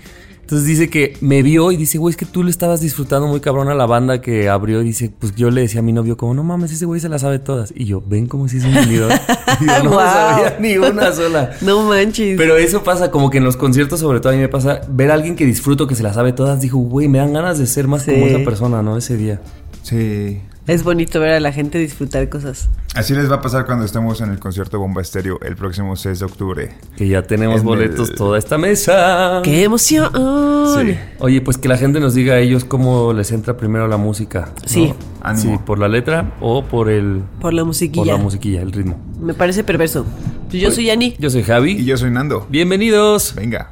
Entonces 0.49 0.67
dice 0.67 0.89
que 0.89 1.15
me 1.21 1.43
vio 1.43 1.71
y 1.71 1.77
dice, 1.77 1.99
güey, 1.99 2.09
es 2.09 2.17
que 2.17 2.25
tú 2.25 2.41
le 2.41 2.49
estabas 2.49 2.81
disfrutando 2.81 3.27
muy 3.27 3.39
cabrón 3.39 3.67
a 3.69 3.75
la 3.75 3.85
banda 3.85 4.19
que 4.19 4.49
abrió. 4.49 4.81
Y 4.81 4.85
dice, 4.85 5.11
pues 5.19 5.35
yo 5.35 5.51
le 5.51 5.61
decía 5.61 5.81
a 5.81 5.83
mi 5.83 5.93
novio, 5.93 6.17
como, 6.17 6.33
no 6.33 6.43
mames, 6.43 6.71
ese 6.71 6.85
güey 6.85 6.99
se 6.99 7.07
la 7.07 7.19
sabe 7.19 7.37
todas. 7.37 7.71
Y 7.75 7.85
yo, 7.85 8.01
ven 8.03 8.25
como 8.25 8.47
si 8.47 8.57
es 8.57 8.65
un 8.65 8.73
venidor. 8.73 9.11
Y 9.61 9.65
yo 9.67 9.83
no 9.83 9.89
me 9.91 9.95
Wow. 9.97 9.99
sabía 9.99 10.57
ni 10.59 10.75
una 10.79 11.11
sola. 11.11 11.51
No 11.61 11.83
manches. 11.83 12.35
Pero 12.35 12.57
eso 12.57 12.81
pasa 12.83 13.11
como 13.11 13.29
que 13.29 13.37
en 13.37 13.43
los 13.43 13.57
conciertos, 13.57 13.99
sobre 13.99 14.21
todo 14.21 14.31
a 14.33 14.35
mí 14.35 14.41
me 14.41 14.49
pasa, 14.49 14.81
ver 14.89 15.11
a 15.11 15.13
alguien 15.13 15.35
que 15.35 15.45
disfruto, 15.45 15.85
que 15.85 15.93
se 15.93 16.01
la 16.01 16.13
sabe 16.13 16.33
todas, 16.33 16.59
dijo, 16.61 16.79
güey, 16.79 17.07
me 17.07 17.19
dan 17.19 17.31
ganas 17.31 17.59
de 17.59 17.67
ser 17.67 17.87
más 17.87 18.01
Sí. 18.01 18.11
como 18.11 18.25
esa 18.25 18.43
persona, 18.43 18.81
¿no? 18.81 18.97
Ese 18.97 19.17
día. 19.17 19.39
Sí. 19.83 20.41
Es 20.67 20.83
bonito 20.83 21.19
ver 21.19 21.31
a 21.31 21.39
la 21.39 21.51
gente 21.51 21.79
disfrutar 21.79 22.29
cosas. 22.29 22.69
Así 22.93 23.13
les 23.15 23.29
va 23.31 23.35
a 23.35 23.41
pasar 23.41 23.65
cuando 23.65 23.85
estemos 23.85 24.21
en 24.21 24.29
el 24.29 24.39
concierto 24.39 24.77
Bomba 24.79 25.01
Estéreo 25.01 25.39
el 25.41 25.55
próximo 25.55 25.95
6 25.95 26.19
de 26.19 26.25
octubre. 26.25 26.69
Que 26.95 27.07
ya 27.07 27.23
tenemos 27.23 27.61
En 27.61 27.65
boletos 27.65 28.11
el- 28.11 28.15
toda 28.15 28.37
esta 28.37 28.57
mesa. 28.59 29.41
¡Qué 29.43 29.63
emoción! 29.63 30.11
Sí. 30.13 30.95
Oye, 31.19 31.41
pues 31.41 31.57
que 31.57 31.67
la 31.69 31.77
gente 31.77 31.99
nos 31.99 32.13
diga 32.13 32.35
a 32.35 32.39
ellos 32.39 32.65
cómo 32.65 33.13
les 33.13 33.31
entra 33.31 33.57
primero 33.57 33.87
la 33.87 33.97
música. 33.97 34.51
¿no? 34.61 34.67
Sí. 34.67 34.93
Ánimo. 35.21 35.53
Sí, 35.57 35.59
por 35.65 35.79
la 35.79 35.87
letra 35.87 36.33
o 36.39 36.63
por 36.63 36.89
el 36.89 37.23
Por 37.41 37.53
la 37.53 37.61
por 37.61 37.67
musiquilla. 37.67 38.13
la 38.13 38.17
musiquilla, 38.19 38.61
el 38.61 38.71
ritmo. 38.71 38.99
Me 39.19 39.33
parece 39.33 39.63
perverso. 39.63 40.05
Pues 40.51 40.61
Yo 40.61 40.69
soy 40.69 40.85
Yani. 40.85 41.15
Yo 41.17 41.31
soy 41.31 41.41
Javi. 41.43 41.71
Y 41.71 41.85
yo 41.85 41.97
soy 41.97 42.11
Nando. 42.11 42.45
Bienvenidos. 42.49 43.33
Venga. 43.35 43.71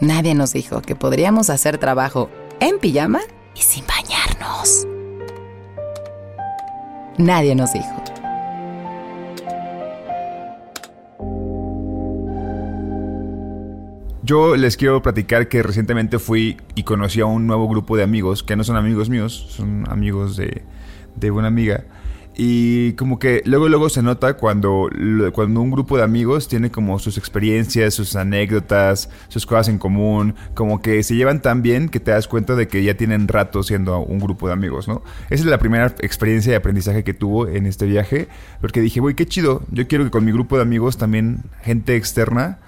Nadie 0.00 0.34
nos 0.34 0.54
dijo 0.54 0.80
que 0.80 0.96
podríamos 0.96 1.50
hacer 1.50 1.76
trabajo 1.76 2.30
en 2.58 2.78
pijama 2.78 3.20
y 3.54 3.60
sin 3.60 3.84
bañarnos. 3.86 4.86
Nadie 7.18 7.54
nos 7.54 7.74
dijo. 7.74 8.02
Yo 14.22 14.56
les 14.56 14.78
quiero 14.78 15.02
platicar 15.02 15.48
que 15.48 15.62
recientemente 15.62 16.18
fui 16.18 16.56
y 16.74 16.84
conocí 16.84 17.20
a 17.20 17.26
un 17.26 17.46
nuevo 17.46 17.68
grupo 17.68 17.96
de 17.96 18.02
amigos, 18.02 18.42
que 18.42 18.56
no 18.56 18.64
son 18.64 18.76
amigos 18.76 19.10
míos, 19.10 19.48
son 19.50 19.84
amigos 19.90 20.36
de, 20.36 20.62
de 21.16 21.30
una 21.30 21.48
amiga. 21.48 21.84
Y 22.36 22.92
como 22.92 23.18
que 23.18 23.42
luego 23.44 23.68
luego 23.68 23.88
se 23.88 24.02
nota 24.02 24.34
cuando, 24.34 24.88
cuando 25.32 25.60
un 25.60 25.70
grupo 25.70 25.96
de 25.96 26.04
amigos 26.04 26.48
tiene 26.48 26.70
como 26.70 26.98
sus 26.98 27.18
experiencias, 27.18 27.92
sus 27.94 28.16
anécdotas, 28.16 29.10
sus 29.28 29.44
cosas 29.46 29.68
en 29.68 29.78
común, 29.78 30.34
como 30.54 30.80
que 30.80 31.02
se 31.02 31.16
llevan 31.16 31.42
tan 31.42 31.60
bien 31.60 31.88
que 31.88 32.00
te 32.00 32.12
das 32.12 32.28
cuenta 32.28 32.54
de 32.54 32.68
que 32.68 32.82
ya 32.82 32.94
tienen 32.94 33.28
rato 33.28 33.62
siendo 33.62 33.98
un 33.98 34.20
grupo 34.20 34.46
de 34.46 34.54
amigos, 34.54 34.88
¿no? 34.88 35.02
Esa 35.28 35.42
es 35.42 35.46
la 35.46 35.58
primera 35.58 35.86
experiencia 36.00 36.52
de 36.52 36.56
aprendizaje 36.56 37.04
que 37.04 37.14
tuvo 37.14 37.48
en 37.48 37.66
este 37.66 37.86
viaje, 37.86 38.28
porque 38.60 38.80
dije, 38.80 39.00
güey, 39.00 39.14
qué 39.14 39.26
chido, 39.26 39.62
yo 39.70 39.86
quiero 39.88 40.04
que 40.04 40.10
con 40.10 40.24
mi 40.24 40.32
grupo 40.32 40.56
de 40.56 40.62
amigos 40.62 40.96
también 40.96 41.42
gente 41.62 41.96
externa 41.96 42.58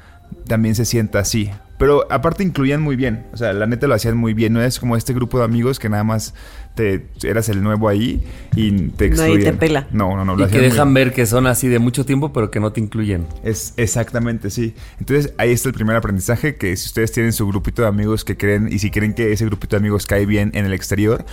también 0.46 0.74
se 0.74 0.84
sienta 0.84 1.18
así. 1.20 1.50
Pero 1.78 2.06
aparte 2.12 2.44
incluían 2.44 2.80
muy 2.80 2.94
bien, 2.94 3.26
o 3.32 3.36
sea, 3.36 3.52
la 3.52 3.66
neta 3.66 3.88
lo 3.88 3.94
hacían 3.94 4.16
muy 4.16 4.34
bien, 4.34 4.52
no 4.52 4.62
es 4.62 4.78
como 4.78 4.96
este 4.96 5.12
grupo 5.12 5.38
de 5.38 5.44
amigos 5.44 5.80
que 5.80 5.88
nada 5.88 6.04
más 6.04 6.32
te 6.76 7.08
eras 7.24 7.48
el 7.48 7.60
nuevo 7.60 7.88
ahí 7.88 8.22
y 8.54 8.70
te 8.90 9.06
excluían. 9.06 9.38
Nadie 9.38 9.50
te 9.50 9.58
pela. 9.58 9.88
No, 9.90 10.14
no, 10.16 10.24
no. 10.24 10.36
lo 10.36 10.46
Y 10.46 10.50
que 10.50 10.60
dejan 10.60 10.94
bien. 10.94 11.06
ver 11.06 11.12
que 11.12 11.26
son 11.26 11.48
así 11.48 11.66
de 11.66 11.80
mucho 11.80 12.06
tiempo, 12.06 12.32
pero 12.32 12.52
que 12.52 12.60
no 12.60 12.72
te 12.72 12.80
incluyen. 12.80 13.26
Es 13.42 13.74
exactamente, 13.78 14.50
sí. 14.50 14.76
Entonces 15.00 15.34
ahí 15.38 15.50
está 15.50 15.70
el 15.70 15.74
primer 15.74 15.96
aprendizaje, 15.96 16.54
que 16.54 16.76
si 16.76 16.86
ustedes 16.86 17.10
tienen 17.10 17.32
su 17.32 17.48
grupito 17.48 17.82
de 17.82 17.88
amigos 17.88 18.24
que 18.24 18.36
creen 18.36 18.68
y 18.70 18.78
si 18.78 18.92
creen 18.92 19.12
que 19.12 19.32
ese 19.32 19.44
grupito 19.46 19.74
de 19.74 19.78
amigos 19.80 20.06
cae 20.06 20.24
bien 20.24 20.52
en 20.54 20.66
el 20.66 20.74
exterior, 20.74 21.24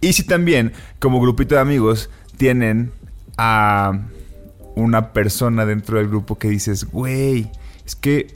y 0.00 0.14
si 0.14 0.22
también 0.22 0.72
como 1.00 1.20
grupito 1.20 1.54
de 1.54 1.60
amigos 1.60 2.08
tienen 2.38 2.92
a 3.36 4.06
una 4.74 5.12
persona 5.12 5.66
dentro 5.66 5.98
del 5.98 6.08
grupo 6.08 6.38
que 6.38 6.48
dices, 6.48 6.84
güey, 6.84 7.50
es 7.84 7.94
que 7.94 8.28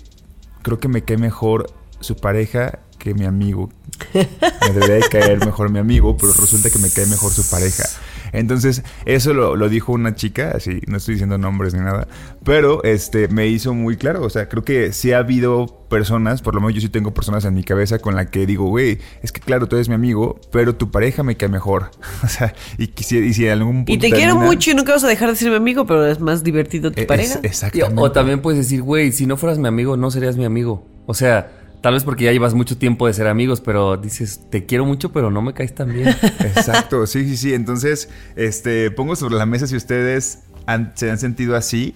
creo 0.63 0.79
que 0.79 0.89
me 0.89 1.03
cae 1.03 1.17
mejor 1.17 1.73
su 2.01 2.17
pareja 2.17 2.81
que 2.99 3.15
mi 3.15 3.25
amigo. 3.25 3.71
Me 4.15 4.71
debería 4.73 4.97
de 4.97 5.09
caer 5.09 5.45
mejor 5.45 5.71
mi 5.71 5.79
amigo, 5.79 6.17
pero 6.17 6.33
resulta 6.33 6.71
que 6.71 6.79
me 6.79 6.91
cae 6.91 7.07
mejor 7.07 7.33
su 7.33 7.49
pareja. 7.49 7.85
Entonces, 8.33 8.83
eso 9.05 9.35
lo, 9.35 9.57
lo 9.57 9.69
dijo 9.69 9.93
una 9.93 10.15
chica, 10.15 10.53
así, 10.57 10.81
no 10.87 10.97
estoy 10.97 11.15
diciendo 11.15 11.39
nombres 11.39 11.75
ni 11.75 11.81
nada, 11.81 12.09
pero 12.45 12.83
este 12.85 13.29
me 13.29 13.47
hizo 13.49 13.75
muy 13.75 13.97
claro. 13.97 14.23
O 14.23 14.31
sea, 14.31 14.49
creo 14.49 14.65
que 14.65 14.93
sí 14.93 15.13
ha 15.13 15.19
habido 15.19 15.79
personas, 15.89 16.41
por 16.43 16.55
lo 16.55 16.61
menos 16.63 16.75
yo 16.75 16.81
sí 16.81 16.89
tengo 16.89 17.13
personas 17.13 17.45
en 17.45 17.53
mi 17.55 17.63
cabeza 17.65 17.99
con 17.99 18.15
la 18.17 18.27
que 18.27 18.47
digo, 18.47 18.65
güey, 18.67 18.99
es 19.23 19.31
que 19.33 19.41
claro, 19.41 19.67
tú 19.69 19.77
eres 19.77 19.89
mi 19.91 19.95
amigo, 19.95 20.41
pero 20.51 20.75
tu 20.75 20.91
pareja 20.91 21.23
me 21.23 21.37
cae 21.37 21.49
mejor. 21.49 21.91
O 22.25 22.29
sea, 22.29 22.55
y, 22.79 22.87
quisi- 22.89 23.23
y 23.25 23.35
si 23.35 23.47
en 23.47 23.53
algún 23.53 23.77
punto. 23.85 23.93
Y 23.93 23.99
te 23.99 24.11
quiero 24.11 24.37
mucho 24.37 24.71
y 24.71 24.75
nunca 24.75 24.93
vas 24.93 25.05
a 25.05 25.09
dejar 25.09 25.29
de 25.31 25.37
ser 25.37 25.51
mi 25.51 25.57
amigo, 25.57 25.85
pero 25.87 26.07
es 26.07 26.21
más 26.21 26.43
divertido 26.43 26.91
tu 26.93 27.01
Es- 27.01 27.07
pareja. 27.07 27.41
Exactamente. 27.43 28.01
o 28.01 28.11
también 28.13 28.41
puedes 28.41 28.59
decir, 28.59 28.81
güey, 28.83 29.13
si 29.13 29.27
no 29.27 29.37
fueras 29.37 29.59
mi 29.59 29.69
amigo, 29.69 29.97
no 29.97 30.11
serías 30.11 30.37
mi 30.37 30.45
amigo. 30.45 30.87
O 31.07 31.15
sea, 31.15 31.51
tal 31.83 31.95
vez 31.95 32.05
porque 32.05 32.25
ya 32.25 32.33
llevas 32.33 32.55
mucho 32.55 32.79
tiempo 32.79 33.07
de 33.07 33.13
ser 33.13 33.27
amigos, 33.27 33.61
pero 33.61 33.97
dices, 33.99 34.41
te 34.51 34.65
quiero 34.65 34.87
mucho, 34.87 35.13
pero 35.13 35.31
no 35.31 35.43
me 35.43 35.53
caes 35.53 35.75
tan 35.75 35.93
bien. 35.93 36.09
Exacto, 36.41 37.07
sí, 37.07 37.25
sí, 37.29 37.37
sí. 37.37 37.53
Entonces, 37.55 38.09
este, 38.37 38.91
pongo 38.91 39.15
sobre 39.17 39.35
la 39.35 39.45
mesa 39.47 39.67
si 39.67 39.77
ustedes 39.77 40.41
han- 40.67 40.93
se 40.95 41.11
han 41.11 41.19
sentido 41.19 41.57
así 41.57 41.95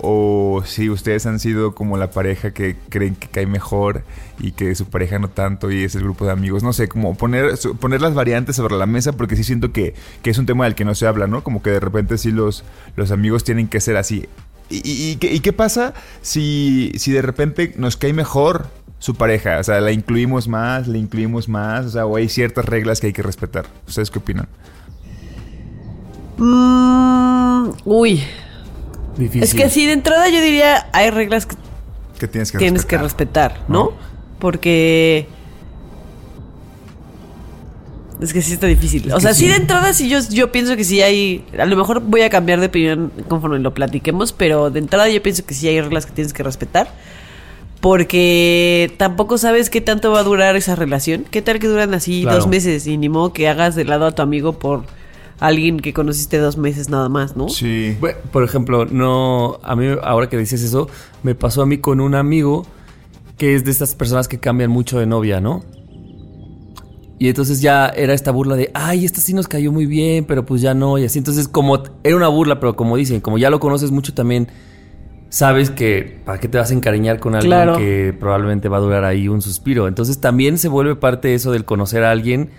o 0.00 0.62
si 0.64 0.88
ustedes 0.90 1.26
han 1.26 1.40
sido 1.40 1.74
como 1.74 1.96
la 1.96 2.10
pareja 2.12 2.52
que 2.52 2.76
creen 2.88 3.16
que 3.16 3.26
cae 3.28 3.46
mejor 3.46 4.04
y 4.38 4.52
que 4.52 4.72
su 4.76 4.86
pareja 4.86 5.18
no 5.18 5.28
tanto 5.28 5.72
y 5.72 5.82
es 5.82 5.94
el 5.96 6.04
grupo 6.04 6.24
de 6.24 6.30
amigos. 6.30 6.62
No 6.62 6.72
sé, 6.72 6.86
como 6.88 7.16
poner, 7.16 7.54
poner 7.80 8.00
las 8.00 8.14
variantes 8.14 8.54
sobre 8.56 8.76
la 8.76 8.86
mesa 8.86 9.12
porque 9.12 9.34
sí 9.34 9.42
siento 9.42 9.72
que, 9.72 9.94
que 10.22 10.30
es 10.30 10.38
un 10.38 10.46
tema 10.46 10.64
del 10.66 10.74
que 10.76 10.84
no 10.84 10.94
se 10.94 11.06
habla, 11.08 11.26
¿no? 11.26 11.42
Como 11.42 11.62
que 11.62 11.70
de 11.70 11.80
repente 11.80 12.16
sí 12.16 12.30
los, 12.30 12.64
los 12.94 13.10
amigos 13.10 13.42
tienen 13.44 13.66
que 13.68 13.80
ser 13.80 13.96
así. 13.96 14.26
¿Y, 14.70 14.76
y- 14.88 15.10
y 15.12 15.16
qué, 15.16 15.32
y 15.34 15.40
qué 15.40 15.52
pasa 15.52 15.94
si, 16.22 16.92
si 16.96 17.10
de 17.10 17.22
repente 17.22 17.72
nos 17.76 17.96
cae 17.96 18.12
mejor 18.12 18.68
su 18.98 19.14
pareja? 19.14 19.58
O 19.58 19.64
sea, 19.64 19.80
la 19.80 19.92
incluimos 19.92 20.48
más, 20.48 20.88
la 20.88 20.98
incluimos 20.98 21.48
más, 21.48 21.86
o 21.86 21.90
sea, 21.90 22.06
o 22.06 22.16
hay 22.16 22.28
ciertas 22.28 22.64
reglas 22.64 23.00
que 23.00 23.08
hay 23.08 23.12
que 23.12 23.22
respetar. 23.22 23.66
¿Ustedes 23.86 24.10
qué 24.10 24.18
opinan? 24.18 24.48
Mm, 26.38 27.70
uy. 27.84 28.22
Difícil. 29.16 29.42
Es 29.42 29.54
que 29.54 29.68
sí, 29.68 29.86
de 29.86 29.92
entrada 29.92 30.28
yo 30.28 30.40
diría, 30.40 30.88
hay 30.92 31.10
reglas 31.10 31.46
que 31.46 31.56
¿Qué 32.18 32.26
tienes 32.26 32.50
que 32.50 32.58
tienes 32.58 32.84
que 32.84 32.98
respetar? 32.98 33.60
¿no? 33.68 33.84
¿No? 33.84 33.92
Porque... 34.38 35.28
Es 38.20 38.32
que 38.32 38.42
sí 38.42 38.52
está 38.52 38.66
difícil. 38.66 39.06
Es 39.06 39.14
o 39.14 39.20
sea, 39.20 39.32
sí. 39.32 39.44
sí. 39.44 39.48
de 39.48 39.56
entrada 39.56 39.92
sí 39.92 40.08
yo, 40.08 40.18
yo 40.30 40.50
pienso 40.50 40.76
que 40.76 40.82
sí 40.82 41.00
hay... 41.02 41.44
A 41.56 41.66
lo 41.66 41.76
mejor 41.76 42.00
voy 42.00 42.22
a 42.22 42.30
cambiar 42.30 42.58
de 42.58 42.66
opinión 42.66 43.12
conforme 43.28 43.60
lo 43.60 43.72
platiquemos, 43.74 44.32
pero 44.32 44.70
de 44.70 44.80
entrada 44.80 45.08
yo 45.08 45.22
pienso 45.22 45.44
que 45.46 45.54
sí 45.54 45.68
hay 45.68 45.80
reglas 45.80 46.06
que 46.06 46.12
tienes 46.12 46.32
que 46.32 46.42
respetar. 46.42 46.88
Porque 47.80 48.92
tampoco 48.96 49.38
sabes 49.38 49.70
qué 49.70 49.80
tanto 49.80 50.10
va 50.10 50.20
a 50.20 50.24
durar 50.24 50.56
esa 50.56 50.74
relación. 50.74 51.24
¿Qué 51.30 51.42
tal 51.42 51.58
que 51.58 51.68
duran 51.68 51.94
así 51.94 52.22
Claro. 52.22 52.38
dos 52.38 52.46
meses? 52.48 52.86
Y 52.86 52.96
ni 52.96 53.08
modo 53.08 53.32
que 53.32 53.48
hagas 53.48 53.74
de 53.76 53.84
lado 53.84 54.06
a 54.06 54.12
tu 54.12 54.22
amigo 54.22 54.54
por 54.58 54.84
alguien 55.38 55.78
que 55.78 55.92
conociste 55.92 56.38
dos 56.38 56.56
meses 56.56 56.88
nada 56.88 57.08
más, 57.08 57.36
¿no? 57.36 57.48
Sí. 57.48 57.96
Por 58.32 58.42
ejemplo, 58.42 58.86
no, 58.86 59.60
a 59.62 59.76
mí 59.76 59.86
ahora 60.02 60.28
que 60.28 60.36
dices 60.36 60.62
eso, 60.62 60.88
me 61.22 61.34
pasó 61.36 61.62
a 61.62 61.66
mí 61.66 61.78
con 61.78 62.00
un 62.00 62.16
amigo 62.16 62.66
que 63.36 63.54
es 63.54 63.64
de 63.64 63.70
estas 63.70 63.94
personas 63.94 64.26
que 64.26 64.40
cambian 64.40 64.70
mucho 64.70 64.98
de 64.98 65.06
novia, 65.06 65.40
¿no? 65.40 65.62
Y 67.20 67.28
entonces 67.28 67.60
ya 67.60 67.88
era 67.88 68.14
esta 68.14 68.30
burla 68.32 68.54
de, 68.56 68.70
ay, 68.74 69.04
esta 69.04 69.20
sí 69.20 69.34
nos 69.34 69.48
cayó 69.48 69.72
muy 69.72 69.86
bien, 69.86 70.24
pero 70.24 70.44
pues 70.44 70.60
ya 70.62 70.74
no, 70.74 70.98
y 70.98 71.04
así. 71.04 71.18
Entonces, 71.18 71.48
como 71.48 71.82
era 72.04 72.16
una 72.16 72.28
burla, 72.28 72.60
pero 72.60 72.76
como 72.76 72.96
dicen, 72.96 73.20
como 73.20 73.38
ya 73.38 73.50
lo 73.50 73.58
conoces 73.60 73.90
mucho 73.90 74.14
también, 74.14 74.48
sabes 75.28 75.70
que 75.70 76.20
para 76.24 76.38
qué 76.40 76.48
te 76.48 76.58
vas 76.58 76.70
a 76.70 76.74
encariñar 76.74 77.20
con 77.20 77.34
alguien 77.34 77.50
Claro. 77.50 77.76
que 77.76 78.14
probablemente 78.18 78.68
va 78.68 78.78
a 78.78 78.80
durar 78.80 79.04
ahí 79.04 79.28
un 79.28 79.42
suspiro. 79.42 79.88
Entonces 79.88 80.20
también 80.20 80.58
se 80.58 80.68
vuelve 80.68 80.96
parte 80.96 81.28
de 81.28 81.34
eso 81.34 81.52
del 81.52 81.64
conocer 81.64 82.04
a 82.04 82.10
alguien. 82.10 82.50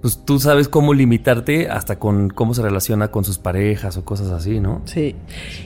Pues 0.00 0.20
tú 0.24 0.38
sabes 0.38 0.68
cómo 0.68 0.92
limitarte 0.92 1.68
hasta 1.70 1.98
con 1.98 2.28
cómo 2.28 2.52
se 2.52 2.60
relaciona 2.60 3.08
con 3.08 3.24
sus 3.24 3.38
parejas 3.38 3.96
o 3.96 4.04
cosas 4.04 4.28
así, 4.30 4.60
¿no? 4.60 4.82
Sí. 4.84 5.16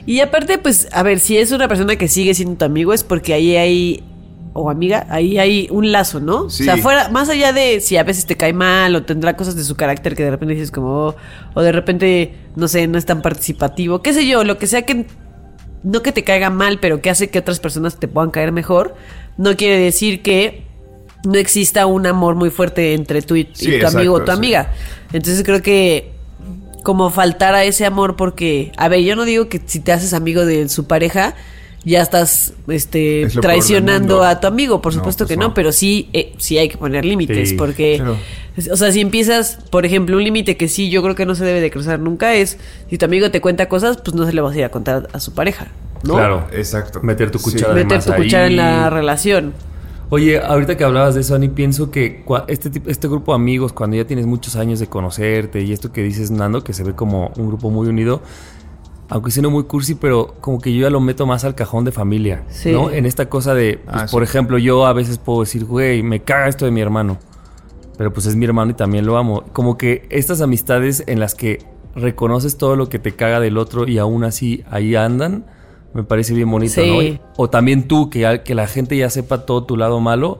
Y 0.05 0.21
aparte, 0.21 0.57
pues, 0.57 0.87
a 0.93 1.03
ver, 1.03 1.19
si 1.19 1.37
es 1.37 1.51
una 1.51 1.67
persona 1.67 1.97
que 1.97 2.07
sigue 2.07 2.33
siendo 2.33 2.55
tu 2.55 2.63
amigo, 2.63 2.93
es 2.93 3.03
porque 3.03 3.33
ahí 3.33 3.57
hay. 3.57 4.03
O 4.53 4.69
amiga, 4.69 5.05
ahí 5.09 5.37
hay 5.37 5.67
un 5.69 5.91
lazo, 5.91 6.19
¿no? 6.21 6.49
Sí. 6.49 6.63
O 6.63 6.65
sea, 6.65 6.77
fuera, 6.77 7.09
más 7.09 7.29
allá 7.29 7.51
de 7.53 7.81
si 7.81 7.97
a 7.97 8.03
veces 8.03 8.25
te 8.25 8.35
cae 8.35 8.51
mal 8.53 8.95
o 8.95 9.03
tendrá 9.03 9.35
cosas 9.35 9.55
de 9.55 9.63
su 9.63 9.75
carácter 9.75 10.15
que 10.15 10.23
de 10.23 10.31
repente 10.31 10.53
dices 10.55 10.71
como. 10.71 11.15
O 11.53 11.61
de 11.61 11.71
repente, 11.73 12.33
no 12.55 12.67
sé, 12.69 12.87
no 12.87 12.97
es 12.97 13.05
tan 13.05 13.21
participativo. 13.21 14.01
Qué 14.01 14.13
sé 14.13 14.25
yo, 14.25 14.45
lo 14.45 14.57
que 14.57 14.67
sea 14.67 14.83
que. 14.83 15.05
No 15.83 16.01
que 16.01 16.11
te 16.11 16.23
caiga 16.23 16.49
mal, 16.49 16.79
pero 16.79 17.01
que 17.01 17.09
hace 17.09 17.29
que 17.29 17.39
otras 17.39 17.59
personas 17.59 17.97
te 17.97 18.07
puedan 18.07 18.31
caer 18.31 18.51
mejor. 18.51 18.95
No 19.37 19.55
quiere 19.55 19.79
decir 19.79 20.21
que 20.21 20.63
no 21.25 21.35
exista 21.35 21.85
un 21.85 22.05
amor 22.05 22.35
muy 22.35 22.49
fuerte 22.49 22.93
entre 22.93 23.21
tú 23.21 23.35
y, 23.35 23.45
tu 23.45 23.87
amigo 23.87 24.15
o 24.15 24.19
tu 24.19 24.27
sí. 24.27 24.31
amiga. 24.31 24.73
Entonces 25.13 25.43
creo 25.43 25.61
que 25.61 26.11
como 26.83 27.09
faltar 27.09 27.55
a 27.55 27.63
ese 27.63 27.85
amor 27.85 28.15
porque, 28.15 28.71
a 28.77 28.87
ver, 28.87 29.01
yo 29.01 29.15
no 29.15 29.25
digo 29.25 29.49
que 29.49 29.61
si 29.65 29.79
te 29.79 29.91
haces 29.91 30.13
amigo 30.13 30.45
de 30.45 30.69
su 30.69 30.85
pareja 30.87 31.35
ya 31.85 32.01
estás 32.01 32.53
este 32.67 33.23
Es 33.23 33.33
traicionando 33.35 34.23
a 34.23 34.39
tu 34.41 34.47
amigo, 34.47 34.81
por 34.81 34.93
No, 34.93 34.99
supuesto 34.99 35.23
pues 35.25 35.29
que 35.29 35.37
no, 35.37 35.49
no. 35.49 35.53
pero 35.53 35.71
sí 35.71 36.09
eh, 36.13 36.33
sí 36.37 36.57
hay 36.57 36.67
que 36.67 36.77
poner 36.77 37.05
límites 37.05 37.49
Sí, 37.49 37.55
porque 37.55 37.95
claro. 37.97 38.17
O 38.71 38.77
sea, 38.77 38.91
si 38.91 39.01
empiezas, 39.01 39.57
por 39.71 39.85
ejemplo, 39.85 40.17
un 40.17 40.23
límite 40.23 40.57
que 40.57 40.67
sí 40.67 40.89
yo 40.89 41.01
creo 41.03 41.15
que 41.15 41.25
no 41.25 41.35
se 41.35 41.45
debe 41.45 41.61
de 41.61 41.71
cruzar 41.71 41.99
nunca 41.99 42.33
es 42.33 42.57
si 42.89 42.97
tu 42.97 43.05
amigo 43.05 43.31
te 43.31 43.41
cuenta 43.41 43.69
cosas, 43.69 43.97
pues 43.97 44.15
no 44.15 44.25
se 44.25 44.33
le 44.33 44.41
vas 44.41 44.55
a 44.55 44.59
ir 44.59 44.63
a 44.65 44.69
contar 44.69 45.07
a 45.13 45.19
su 45.19 45.33
pareja, 45.33 45.67
¿no? 46.03 46.15
Claro. 46.15 46.47
Exacto. 46.51 46.99
Meter 47.01 47.31
tu 47.31 47.37
Sí. 47.39 47.51
cuchara. 47.51 47.73
Meter 47.73 47.97
Además, 47.99 48.05
tu 48.05 48.13
cuchara 48.23 48.45
ahí- 48.45 48.51
en 48.51 48.57
la 48.57 48.89
relación. 48.89 49.53
Oye, 50.11 50.39
ahorita 50.39 50.75
que 50.75 50.83
hablabas 50.83 51.13
de 51.13 51.21
eso, 51.21 51.35
Ani, 51.35 51.49
pienso 51.49 51.91
que 51.91 52.23
este, 52.47 52.71
tip- 52.71 52.87
este 52.89 53.07
grupo 53.07 53.31
de 53.31 53.35
amigos, 53.35 53.73
cuando 53.73 53.95
ya 53.95 54.05
tienes 54.05 54.25
muchos 54.25 54.55
años 54.55 54.79
de 54.79 54.87
conocerte 54.87 55.61
y 55.61 55.71
esto 55.71 55.91
que 55.91 56.01
dices, 56.01 56.31
Nando, 56.31 56.63
que 56.63 56.73
se 56.73 56.83
ve 56.83 56.93
como 56.95 57.31
un 57.37 57.47
grupo 57.47 57.69
muy 57.69 57.87
unido, 57.87 58.21
aunque 59.07 59.29
siendo 59.31 59.49
muy 59.51 59.63
cursi, 59.65 59.93
pero 59.95 60.35
como 60.41 60.59
que 60.59 60.73
yo 60.73 60.81
ya 60.81 60.89
lo 60.89 60.99
meto 60.99 61.25
más 61.27 61.43
al 61.43 61.53
cajón 61.55 61.85
de 61.85 61.91
familia, 61.91 62.43
Sí. 62.49 62.71
¿no? 62.71 62.89
En 62.91 63.05
esta 63.05 63.27
cosa 63.29 63.53
de, 63.53 63.79
pues, 63.85 63.95
Ah, 64.01 64.07
sí. 64.07 64.11
por 64.11 64.23
ejemplo, 64.23 64.57
yo 64.57 64.85
a 64.87 64.93
veces 64.93 65.17
puedo 65.19 65.41
decir, 65.41 65.65
güey, 65.65 66.01
me 66.01 66.21
caga 66.21 66.47
esto 66.47 66.65
de 66.65 66.71
mi 66.71 66.81
hermano, 66.81 67.17
pero 67.99 68.13
pues 68.13 68.25
es 68.27 68.37
mi 68.37 68.45
hermano 68.45 68.71
y 68.71 68.75
también 68.75 69.05
lo 69.05 69.17
amo. 69.17 69.43
Como 69.51 69.77
que 69.77 70.07
estas 70.09 70.39
amistades 70.39 71.03
en 71.05 71.19
las 71.19 71.35
que 71.35 71.59
reconoces 71.95 72.57
todo 72.57 72.77
lo 72.77 72.87
que 72.87 72.97
te 72.97 73.11
caga 73.11 73.41
del 73.41 73.57
otro 73.57 73.89
y 73.89 73.97
aún 73.97 74.23
así 74.23 74.63
ahí 74.71 74.95
andan, 74.95 75.43
me 75.93 76.03
parece 76.03 76.33
bien 76.33 76.49
bonito, 76.49 76.81
Sí. 76.81 77.19
¿no? 77.19 77.29
O 77.35 77.49
también 77.49 77.89
tú, 77.89 78.09
que, 78.09 78.41
que 78.45 78.55
la 78.55 78.67
gente 78.67 78.95
ya 78.95 79.09
sepa 79.09 79.45
todo 79.45 79.65
tu 79.65 79.75
lado 79.75 79.99
malo 79.99 80.39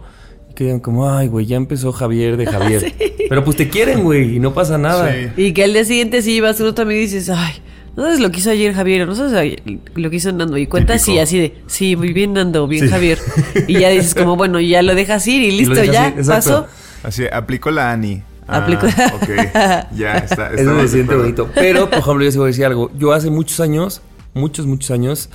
y 0.49 0.53
que 0.53 0.63
digan 0.63 0.79
como, 0.79 1.09
ay, 1.11 1.27
güey, 1.27 1.47
ya 1.47 1.57
empezó 1.57 1.91
Javier 1.91 2.37
de 2.37 2.45
Javier. 2.45 2.93
Pero 3.29 3.43
pues 3.43 3.57
te 3.57 3.67
quieren, 3.67 4.05
güey, 4.05 4.37
y 4.37 4.39
no 4.39 4.53
pasa 4.53 4.77
nada. 4.77 5.11
Sí. 5.11 5.27
Y 5.35 5.51
que 5.51 5.65
al 5.65 5.73
día 5.73 5.83
siguiente 5.83 6.21
sí 6.21 6.39
vas 6.39 6.61
amigo 6.61 6.91
y 6.91 6.95
dices, 7.01 7.29
ay, 7.29 7.55
no 7.97 8.03
sabes 8.03 8.21
lo 8.21 8.31
que 8.31 8.39
hizo 8.39 8.51
ayer 8.51 8.73
Javier, 8.73 9.05
no 9.05 9.15
sabes 9.15 9.57
lo 9.95 10.09
que 10.09 10.15
hizo 10.15 10.31
Nando. 10.31 10.57
Y 10.57 10.65
cuentas 10.65 11.01
Típico. 11.01 11.17
y 11.17 11.19
así 11.19 11.39
de, 11.39 11.53
sí, 11.67 11.97
muy 11.97 12.13
bien 12.13 12.31
Nando, 12.31 12.69
bien 12.69 12.85
Sí. 12.85 12.89
Javier. 12.89 13.19
Y 13.67 13.79
ya 13.79 13.89
dices 13.89 14.15
como, 14.15 14.37
bueno, 14.37 14.61
ya 14.61 14.81
lo 14.81 14.95
dejas 14.95 15.27
ir 15.27 15.41
y 15.41 15.47
Y 15.47 15.51
listo, 15.57 15.75
dejas 15.75 16.25
ya, 16.25 16.33
pasó. 16.33 16.67
Así, 17.03 17.23
aplicó 17.31 17.71
la 17.71 17.91
Ani. 17.91 18.21
Ah, 18.47 18.65
Aplicó- 18.65 18.87
ok. 18.87 19.29
Ya 19.95 20.13
está. 20.17 20.47
Eso 20.47 20.55
me 20.55 20.61
estamos 20.61 20.81
de 20.83 20.87
siente 20.87 21.15
bonito. 21.15 21.49
Pero, 21.53 21.89
por 21.89 21.99
ejemplo, 21.99 22.23
yo 22.25 22.31
sí 22.31 22.37
voy 22.37 22.45
a 22.45 22.47
decir 22.47 22.65
algo. 22.65 22.91
Yo 22.97 23.13
hace 23.13 23.29
muchos 23.29 23.59
años, 23.59 24.01
muchos, 24.33 24.65
muchos 24.65 24.89
años, 24.91 25.29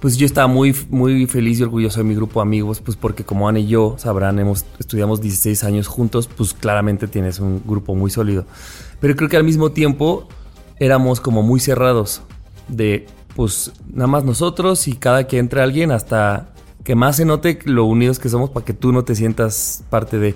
pues 0.00 0.16
yo 0.16 0.26
estaba 0.26 0.46
muy, 0.46 0.74
muy 0.90 1.26
feliz 1.26 1.58
y 1.60 1.62
orgulloso 1.62 1.98
de 2.00 2.04
mi 2.04 2.14
grupo 2.14 2.40
de 2.40 2.42
amigos, 2.42 2.80
pues 2.80 2.96
porque 2.96 3.24
como 3.24 3.48
Ana 3.48 3.58
y 3.60 3.66
yo 3.66 3.96
sabrán, 3.98 4.38
hemos, 4.38 4.64
estudiamos 4.78 5.20
16 5.20 5.64
años 5.64 5.88
juntos, 5.88 6.28
pues 6.28 6.52
claramente 6.54 7.06
tienes 7.08 7.38
un 7.40 7.62
grupo 7.66 7.94
muy 7.94 8.10
sólido. 8.10 8.44
Pero 9.00 9.16
creo 9.16 9.28
que 9.28 9.36
al 9.36 9.44
mismo 9.44 9.72
tiempo 9.72 10.28
éramos 10.78 11.20
como 11.20 11.42
muy 11.42 11.60
cerrados 11.60 12.22
de, 12.68 13.06
pues 13.36 13.72
nada 13.92 14.06
más 14.06 14.24
nosotros 14.24 14.86
y 14.88 14.94
cada 14.94 15.26
que 15.26 15.38
entre 15.38 15.60
alguien 15.62 15.90
hasta 15.92 16.48
que 16.84 16.94
más 16.94 17.16
se 17.16 17.24
note 17.26 17.58
lo 17.64 17.84
unidos 17.84 18.18
que 18.18 18.28
somos 18.30 18.48
para 18.50 18.64
que 18.64 18.72
tú 18.74 18.92
no 18.92 19.04
te 19.04 19.14
sientas 19.14 19.82
parte 19.90 20.18
de... 20.18 20.34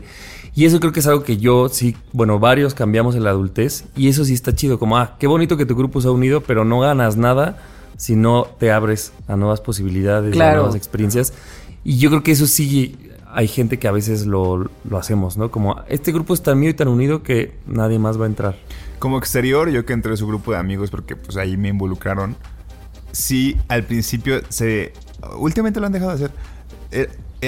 Y 0.54 0.66
eso 0.66 0.78
creo 0.78 0.92
que 0.92 1.00
es 1.00 1.06
algo 1.06 1.24
que 1.24 1.36
yo 1.36 1.68
sí, 1.68 1.96
bueno, 2.12 2.38
varios 2.38 2.74
cambiamos 2.74 3.16
en 3.16 3.24
la 3.24 3.30
adultez 3.30 3.84
y 3.96 4.08
eso 4.08 4.24
sí 4.24 4.34
está 4.34 4.54
chido, 4.54 4.78
como, 4.78 4.96
ah, 4.98 5.16
qué 5.18 5.26
bonito 5.26 5.56
que 5.56 5.66
tu 5.66 5.74
grupo 5.74 6.00
se 6.00 6.08
ha 6.08 6.12
unido, 6.12 6.42
pero 6.42 6.64
no 6.64 6.80
ganas 6.80 7.16
nada 7.16 7.58
si 7.96 8.14
no 8.14 8.46
te 8.58 8.70
abres 8.70 9.12
a 9.26 9.36
nuevas 9.36 9.60
posibilidades, 9.60 10.30
a 10.30 10.32
Claro. 10.32 10.56
nuevas 10.58 10.76
experiencias. 10.76 11.32
Y 11.82 11.98
yo 11.98 12.08
creo 12.10 12.22
que 12.22 12.32
eso 12.32 12.46
sí 12.46 12.96
hay 13.32 13.48
gente 13.48 13.80
que 13.80 13.88
a 13.88 13.92
veces 13.92 14.26
lo, 14.26 14.70
lo 14.88 14.96
hacemos, 14.96 15.36
¿no? 15.36 15.50
Como 15.50 15.82
este 15.88 16.12
grupo 16.12 16.34
es 16.34 16.42
tan 16.42 16.60
mío 16.60 16.70
y 16.70 16.74
tan 16.74 16.86
unido 16.86 17.24
que 17.24 17.56
nadie 17.66 17.98
más 17.98 18.18
va 18.20 18.24
a 18.24 18.28
entrar. 18.28 18.56
Como 19.00 19.18
exterior, 19.18 19.68
yo 19.70 19.84
que 19.84 19.92
entré 19.92 20.12
a 20.12 20.16
su 20.16 20.26
grupo 20.26 20.52
de 20.52 20.58
amigos 20.58 20.90
porque 20.90 21.16
pues 21.16 21.36
ahí 21.36 21.56
me 21.56 21.68
involucraron. 21.68 22.36
Sí, 23.10 23.56
al 23.68 23.82
principio 23.84 24.40
se... 24.50 24.92
Últimamente 25.36 25.80
lo 25.80 25.86
han 25.86 25.92
dejado 25.92 26.16
de 26.16 26.24
hacer. 26.26 26.30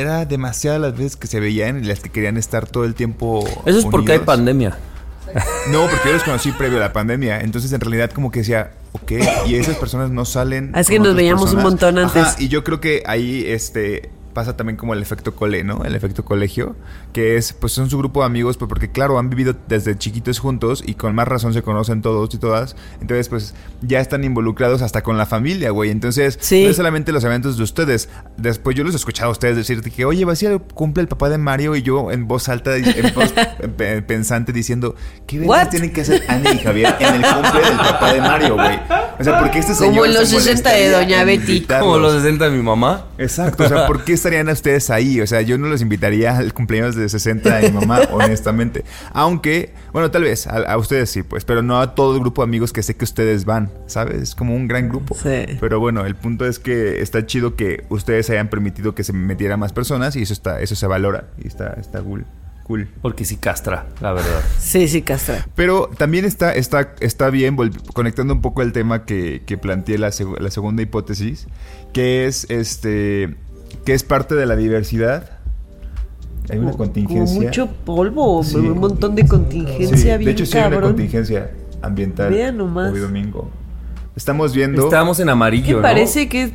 Er- 0.00 0.06
Era 0.06 0.24
demasiadas 0.24 0.80
las 0.80 0.96
veces 0.96 1.16
que 1.16 1.26
se 1.26 1.40
veían 1.40 1.82
y 1.82 1.86
las 1.86 2.00
que 2.00 2.10
querían 2.10 2.36
estar 2.36 2.66
todo 2.66 2.84
el 2.84 2.94
tiempo 2.94 3.44
Eso 3.64 3.78
es 3.78 3.84
porque 3.86 4.12
hay 4.12 4.18
pandemia. 4.20 4.76
No, 5.72 5.82
porque 5.88 6.06
yo 6.08 6.12
los 6.14 6.22
conocí 6.22 6.52
previo 6.52 6.78
a 6.78 6.80
la 6.80 6.92
pandemia. 6.92 7.40
Entonces, 7.40 7.72
en 7.72 7.80
realidad, 7.80 8.10
como 8.12 8.30
que 8.30 8.38
decía, 8.40 8.70
ok, 8.92 9.12
y 9.46 9.56
esas 9.56 9.76
personas 9.76 10.10
no 10.10 10.24
salen. 10.24 10.70
Ah, 10.72 10.80
es 10.80 10.88
que 10.88 11.00
nos 11.00 11.14
veíamos 11.16 11.52
un 11.52 11.62
montón 11.62 11.98
antes. 11.98 12.22
Ajá, 12.22 12.36
y 12.38 12.48
yo 12.48 12.62
creo 12.62 12.80
que 12.80 13.02
ahí 13.06 13.44
este 13.46 14.08
pasa 14.36 14.54
también 14.56 14.76
como 14.76 14.92
el 14.92 15.00
efecto 15.00 15.34
cole, 15.34 15.64
¿no? 15.64 15.82
El 15.84 15.94
efecto 15.94 16.22
colegio, 16.24 16.76
que 17.14 17.36
es, 17.36 17.54
pues 17.54 17.72
son 17.72 17.88
su 17.88 17.96
grupo 17.96 18.20
de 18.20 18.26
amigos, 18.26 18.58
pues 18.58 18.68
porque 18.68 18.90
claro, 18.92 19.18
han 19.18 19.30
vivido 19.30 19.56
desde 19.66 19.96
chiquitos 19.96 20.38
juntos 20.38 20.84
y 20.86 20.94
con 20.94 21.14
más 21.14 21.26
razón 21.26 21.54
se 21.54 21.62
conocen 21.62 22.02
todos 22.02 22.32
y 22.34 22.38
todas. 22.38 22.76
Entonces, 23.00 23.28
pues 23.30 23.54
ya 23.80 24.00
están 24.00 24.24
involucrados 24.24 24.82
hasta 24.82 25.02
con 25.02 25.16
la 25.16 25.24
familia, 25.24 25.70
güey. 25.70 25.90
Entonces, 25.90 26.38
Sí. 26.40 26.64
no 26.64 26.70
es 26.70 26.76
solamente 26.76 27.12
los 27.12 27.24
eventos 27.24 27.56
de 27.56 27.62
ustedes. 27.62 28.08
Después 28.36 28.76
yo 28.76 28.84
los 28.84 28.92
he 28.92 28.96
escuchado 28.98 29.30
a 29.30 29.32
ustedes 29.32 29.56
decir 29.56 29.80
que, 29.80 30.04
oye, 30.04 30.24
va 30.26 30.34
a 30.34 30.36
ser 30.36 30.60
cumple 30.74 31.00
el 31.00 31.08
papá 31.08 31.30
de 31.30 31.38
Mario 31.38 31.74
y 31.74 31.82
yo 31.82 32.10
en 32.12 32.28
voz 32.28 32.48
alta, 32.50 32.76
en 32.76 33.14
voz 33.14 33.32
pe- 33.76 34.02
pensante 34.02 34.52
diciendo, 34.52 34.94
¿qué 35.26 35.40
What? 35.40 35.68
tienen 35.70 35.92
que 35.92 36.02
hacer 36.02 36.22
Ana 36.28 36.52
y 36.52 36.58
Javier 36.58 36.94
en 37.00 37.14
el 37.16 37.22
cumple 37.22 37.60
del 37.62 37.76
papá 37.78 38.12
de 38.12 38.20
Mario, 38.20 38.54
güey? 38.54 38.78
O 39.18 39.24
sea, 39.24 39.38
¿por 39.40 39.50
qué 39.50 39.60
este 39.60 39.74
señor 39.74 39.94
Como 39.94 40.04
en 40.04 40.12
se 40.12 40.18
los 40.18 40.28
60 40.28 40.70
de 40.72 40.90
Doña 40.90 41.24
Betty. 41.24 41.62
Como 41.62 41.96
los 41.98 42.12
60 42.12 42.44
de 42.50 42.50
mi 42.56 42.62
mamá. 42.62 43.06
Exacto, 43.16 43.64
o 43.64 43.68
sea, 43.68 43.86
¿por 43.86 44.04
qué 44.04 44.12
estarían 44.26 44.48
ustedes 44.48 44.90
ahí? 44.90 45.20
O 45.20 45.26
sea, 45.26 45.40
yo 45.42 45.56
no 45.58 45.68
los 45.68 45.80
invitaría 45.82 46.36
al 46.36 46.52
cumpleaños 46.52 46.96
de 46.96 47.08
60 47.08 47.56
de 47.58 47.70
mi 47.70 47.78
mamá, 47.78 48.00
honestamente. 48.10 48.84
Aunque, 49.12 49.72
bueno, 49.92 50.10
tal 50.10 50.22
vez 50.24 50.46
a, 50.46 50.56
a 50.58 50.76
ustedes 50.76 51.10
sí, 51.10 51.22
pues, 51.22 51.44
pero 51.44 51.62
no 51.62 51.80
a 51.80 51.94
todo 51.94 52.14
el 52.14 52.20
grupo 52.20 52.42
de 52.42 52.48
amigos 52.48 52.72
que 52.72 52.82
sé 52.82 52.96
que 52.96 53.04
ustedes 53.04 53.44
van, 53.44 53.70
¿sabes? 53.86 54.20
Es 54.22 54.34
como 54.34 54.54
un 54.54 54.66
gran 54.68 54.88
grupo. 54.88 55.14
Sí. 55.14 55.56
Pero 55.60 55.80
bueno, 55.80 56.04
el 56.04 56.14
punto 56.16 56.46
es 56.46 56.58
que 56.58 57.00
está 57.00 57.24
chido 57.26 57.54
que 57.56 57.84
ustedes 57.88 58.28
hayan 58.30 58.48
permitido 58.48 58.94
que 58.94 59.04
se 59.04 59.12
metieran 59.12 59.60
más 59.60 59.72
personas 59.72 60.16
y 60.16 60.22
eso 60.22 60.32
está, 60.32 60.60
eso 60.60 60.74
se 60.74 60.86
valora 60.86 61.28
y 61.42 61.46
está, 61.46 61.74
está 61.80 62.00
cool. 62.00 62.24
Cool. 62.64 62.88
Porque 63.00 63.24
sí 63.24 63.36
castra, 63.36 63.86
la 64.00 64.12
verdad. 64.12 64.40
Sí, 64.58 64.88
sí, 64.88 65.02
castra. 65.02 65.46
Pero 65.54 65.88
también 65.96 66.24
está, 66.24 66.52
está, 66.52 66.94
está 66.98 67.30
bien, 67.30 67.56
conectando 67.94 68.34
un 68.34 68.40
poco 68.42 68.60
el 68.62 68.72
tema 68.72 69.04
que, 69.04 69.42
que 69.46 69.56
planteé 69.56 69.98
la, 69.98 70.08
seg- 70.08 70.40
la 70.40 70.50
segunda 70.50 70.82
hipótesis, 70.82 71.46
que 71.92 72.26
es 72.26 72.44
este 72.50 73.36
que 73.84 73.94
es 73.94 74.02
parte 74.02 74.34
de 74.34 74.46
la 74.46 74.56
diversidad. 74.56 75.30
Hay 76.48 76.58
una 76.58 76.72
contingencia. 76.72 77.34
Como 77.34 77.46
mucho 77.46 77.68
polvo, 77.84 78.42
Sí. 78.44 78.56
un 78.56 78.78
montón 78.78 79.14
de 79.16 79.22
Sí, 79.22 79.28
contingencia 79.28 80.16
bien 80.16 80.26
de 80.26 80.32
hecho, 80.32 80.46
sí 80.46 80.56
hay 80.58 80.68
una 80.72 80.80
contingencia 80.80 81.50
ambiental 81.82 82.30
Vean 82.32 82.56
nomás. 82.56 82.92
hoy 82.92 83.00
domingo. 83.00 83.50
Estamos 84.14 84.54
viendo. 84.54 84.84
Estábamos 84.84 85.18
en 85.20 85.26
¿Qué 85.26 85.30
amarillo, 85.32 85.76
¿no? 85.76 85.82
parece 85.82 86.28
que 86.28 86.44
es, 86.44 86.52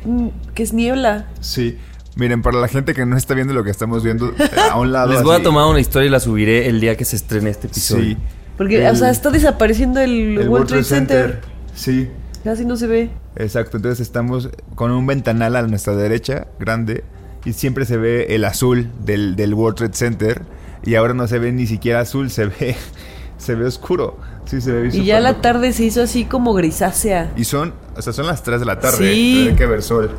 que 0.54 0.62
es 0.62 0.72
niebla? 0.72 1.26
Sí. 1.40 1.76
Miren, 2.16 2.42
para 2.42 2.58
la 2.58 2.68
gente 2.68 2.92
que 2.94 3.06
no 3.06 3.16
está 3.16 3.34
viendo 3.34 3.54
lo 3.54 3.64
que 3.64 3.70
estamos 3.70 4.02
viendo, 4.02 4.30
eh, 4.30 4.50
a 4.70 4.78
un 4.78 4.92
lado. 4.92 5.12
Les 5.12 5.22
voy 5.22 5.36
a 5.36 5.42
tomar 5.42 5.66
una 5.66 5.80
historia 5.80 6.08
y 6.08 6.10
la 6.10 6.20
subiré 6.20 6.68
el 6.68 6.80
día 6.80 6.96
que 6.96 7.04
se 7.04 7.16
estrene 7.16 7.50
este 7.50 7.68
episodio. 7.68 8.02
Sí. 8.04 8.16
Porque, 8.58 8.84
El- 8.86 8.92
o 8.92 8.96
sea, 8.96 9.10
está 9.10 9.30
desapareciendo 9.30 10.00
el, 10.00 10.38
el 10.38 10.48
World 10.48 10.68
Trade 10.68 10.84
Center. 10.84 11.40
Sí. 11.74 12.08
Casi 12.44 12.64
no 12.64 12.76
se 12.76 12.86
ve. 12.86 13.10
Exacto, 13.36 13.76
entonces 13.76 14.00
estamos 14.00 14.50
con 14.74 14.90
un 14.90 15.06
ventanal 15.06 15.54
a 15.56 15.62
nuestra 15.62 15.94
derecha, 15.94 16.46
grande, 16.58 17.04
y 17.44 17.52
siempre 17.52 17.84
se 17.84 17.96
ve 17.96 18.34
el 18.34 18.44
azul 18.44 18.88
del, 19.04 19.36
del 19.36 19.54
World 19.54 19.76
Trade 19.76 19.94
Center, 19.94 20.42
y 20.84 20.96
ahora 20.96 21.14
no 21.14 21.26
se 21.28 21.38
ve 21.38 21.52
ni 21.52 21.66
siquiera 21.66 22.00
azul, 22.00 22.30
se 22.30 22.46
ve, 22.46 22.74
se 23.38 23.54
ve 23.54 23.66
oscuro. 23.66 24.16
Sí, 24.44 24.60
se 24.60 24.72
ve 24.72 24.88
Y 24.92 25.04
ya 25.04 25.20
la 25.20 25.40
tarde 25.40 25.72
se 25.72 25.84
hizo 25.84 26.02
así 26.02 26.24
como 26.24 26.52
grisácea. 26.52 27.30
Y 27.36 27.44
son, 27.44 27.72
o 27.96 28.02
sea, 28.02 28.12
son 28.12 28.26
las 28.26 28.42
3 28.42 28.58
de 28.60 28.66
la 28.66 28.80
tarde, 28.80 28.96
Sí. 28.98 29.46
hay 29.50 29.54
que 29.54 29.66
ver 29.66 29.82
sol. 29.82 30.10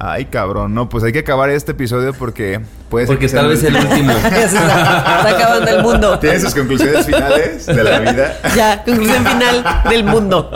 Ay, 0.00 0.26
cabrón, 0.26 0.74
no, 0.74 0.88
pues 0.88 1.02
hay 1.02 1.12
que 1.12 1.18
acabar 1.18 1.50
este 1.50 1.72
episodio 1.72 2.14
porque 2.14 2.60
puede 2.88 3.06
ser 3.06 3.16
Porque 3.16 3.26
que 3.26 3.32
tal 3.32 3.48
vez 3.48 3.64
el 3.64 3.74
último. 3.74 4.12
Ya 4.22 4.48
se 4.48 4.56
está, 4.56 5.18
está 5.18 5.28
acabando 5.28 5.70
el 5.70 5.82
mundo. 5.82 6.18
¿Tiene 6.20 6.38
sus 6.38 6.54
conclusiones 6.54 7.04
finales 7.04 7.66
de 7.66 7.82
la 7.82 7.98
vida? 7.98 8.38
Ya, 8.56 8.84
conclusión 8.84 9.26
final 9.26 9.64
del 9.90 10.04
mundo. 10.04 10.50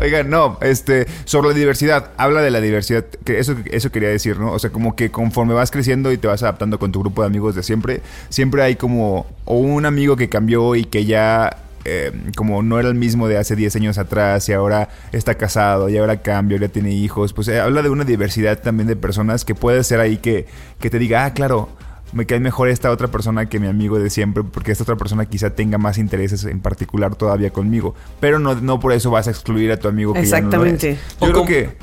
Oigan, 0.00 0.30
no, 0.30 0.58
este, 0.62 1.06
sobre 1.26 1.48
la 1.48 1.54
diversidad, 1.54 2.10
habla 2.16 2.40
de 2.40 2.50
la 2.50 2.62
diversidad, 2.62 3.04
que 3.24 3.38
eso, 3.38 3.54
eso 3.70 3.92
quería 3.92 4.08
decir, 4.08 4.38
¿no? 4.38 4.52
O 4.52 4.58
sea, 4.58 4.70
como 4.70 4.96
que 4.96 5.10
conforme 5.10 5.52
vas 5.52 5.70
creciendo 5.70 6.10
y 6.10 6.16
te 6.16 6.26
vas 6.26 6.42
adaptando 6.42 6.78
con 6.78 6.92
tu 6.92 7.00
grupo 7.00 7.20
de 7.20 7.26
amigos 7.26 7.54
de 7.54 7.62
siempre, 7.62 8.00
siempre 8.30 8.62
hay 8.62 8.76
como, 8.76 9.26
o 9.44 9.56
un 9.56 9.84
amigo 9.84 10.16
que 10.16 10.30
cambió 10.30 10.74
y 10.74 10.84
que 10.84 11.04
ya, 11.04 11.58
eh, 11.84 12.12
como 12.36 12.62
no 12.62 12.78
era 12.78 12.88
el 12.88 12.94
mismo 12.94 13.26
de 13.28 13.38
hace 13.38 13.56
10 13.56 13.76
años 13.76 13.98
atrás 13.98 14.48
y 14.48 14.52
ahora 14.52 14.88
está 15.12 15.36
casado 15.36 15.88
y 15.88 15.96
ahora 15.96 16.22
cambia, 16.22 16.58
ya 16.58 16.68
tiene 16.68 16.92
hijos, 16.92 17.32
pues 17.32 17.48
eh, 17.48 17.60
habla 17.60 17.82
de 17.82 17.88
una 17.90 18.04
diversidad 18.04 18.60
también 18.60 18.86
de 18.86 18.96
personas 18.96 19.44
que 19.44 19.54
puede 19.54 19.82
ser 19.84 20.00
ahí 20.00 20.18
que, 20.18 20.46
que 20.78 20.90
te 20.90 20.98
diga, 20.98 21.24
ah, 21.24 21.34
claro. 21.34 21.68
Me 22.12 22.26
cae 22.26 22.40
mejor 22.40 22.68
esta 22.68 22.90
otra 22.90 23.06
persona 23.06 23.48
que 23.48 23.60
mi 23.60 23.68
amigo 23.68 23.96
de 24.00 24.10
siempre, 24.10 24.42
porque 24.42 24.72
esta 24.72 24.82
otra 24.82 24.96
persona 24.96 25.26
quizá 25.26 25.50
tenga 25.50 25.78
más 25.78 25.96
intereses 25.96 26.42
en 26.44 26.58
particular 26.58 27.14
todavía 27.14 27.50
conmigo. 27.50 27.94
Pero 28.18 28.40
no, 28.40 28.56
no 28.56 28.80
por 28.80 28.92
eso 28.92 29.12
vas 29.12 29.28
a 29.28 29.30
excluir 29.30 29.70
a 29.70 29.76
tu 29.76 29.86
amigo 29.86 30.12
que 30.12 30.24
ya 30.24 30.40
no 30.40 30.50
lo 30.50 30.64
es. 30.64 30.72
Exactamente. 30.72 30.94
Yo 30.94 31.16
O 31.20 31.20
creo 31.26 31.32
como- 31.34 31.46
que. 31.46 31.76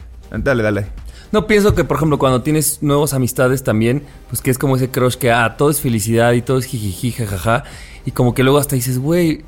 Dale, 0.43 0.63
dale. 0.63 0.87
No 1.31 1.47
pienso 1.47 1.73
que, 1.75 1.85
por 1.85 1.95
ejemplo, 1.95 2.17
cuando 2.19 2.41
tienes 2.41 2.83
nuevas 2.83 3.13
amistades 3.13 3.63
también, 3.63 4.03
pues 4.29 4.41
que 4.41 4.51
es 4.51 4.57
como 4.57 4.75
ese 4.75 4.89
crush 4.89 5.15
que, 5.15 5.31
ah, 5.31 5.55
todo 5.57 5.69
es 5.69 5.79
felicidad 5.79 6.33
y 6.33 6.41
todo 6.41 6.57
es 6.57 6.65
jijiji, 6.65 7.13
jajaja. 7.13 7.63
Y 8.05 8.11
como 8.11 8.33
que 8.33 8.43
luego 8.43 8.57
hasta 8.57 8.75
dices, 8.75 8.99
güey, 8.99 9.43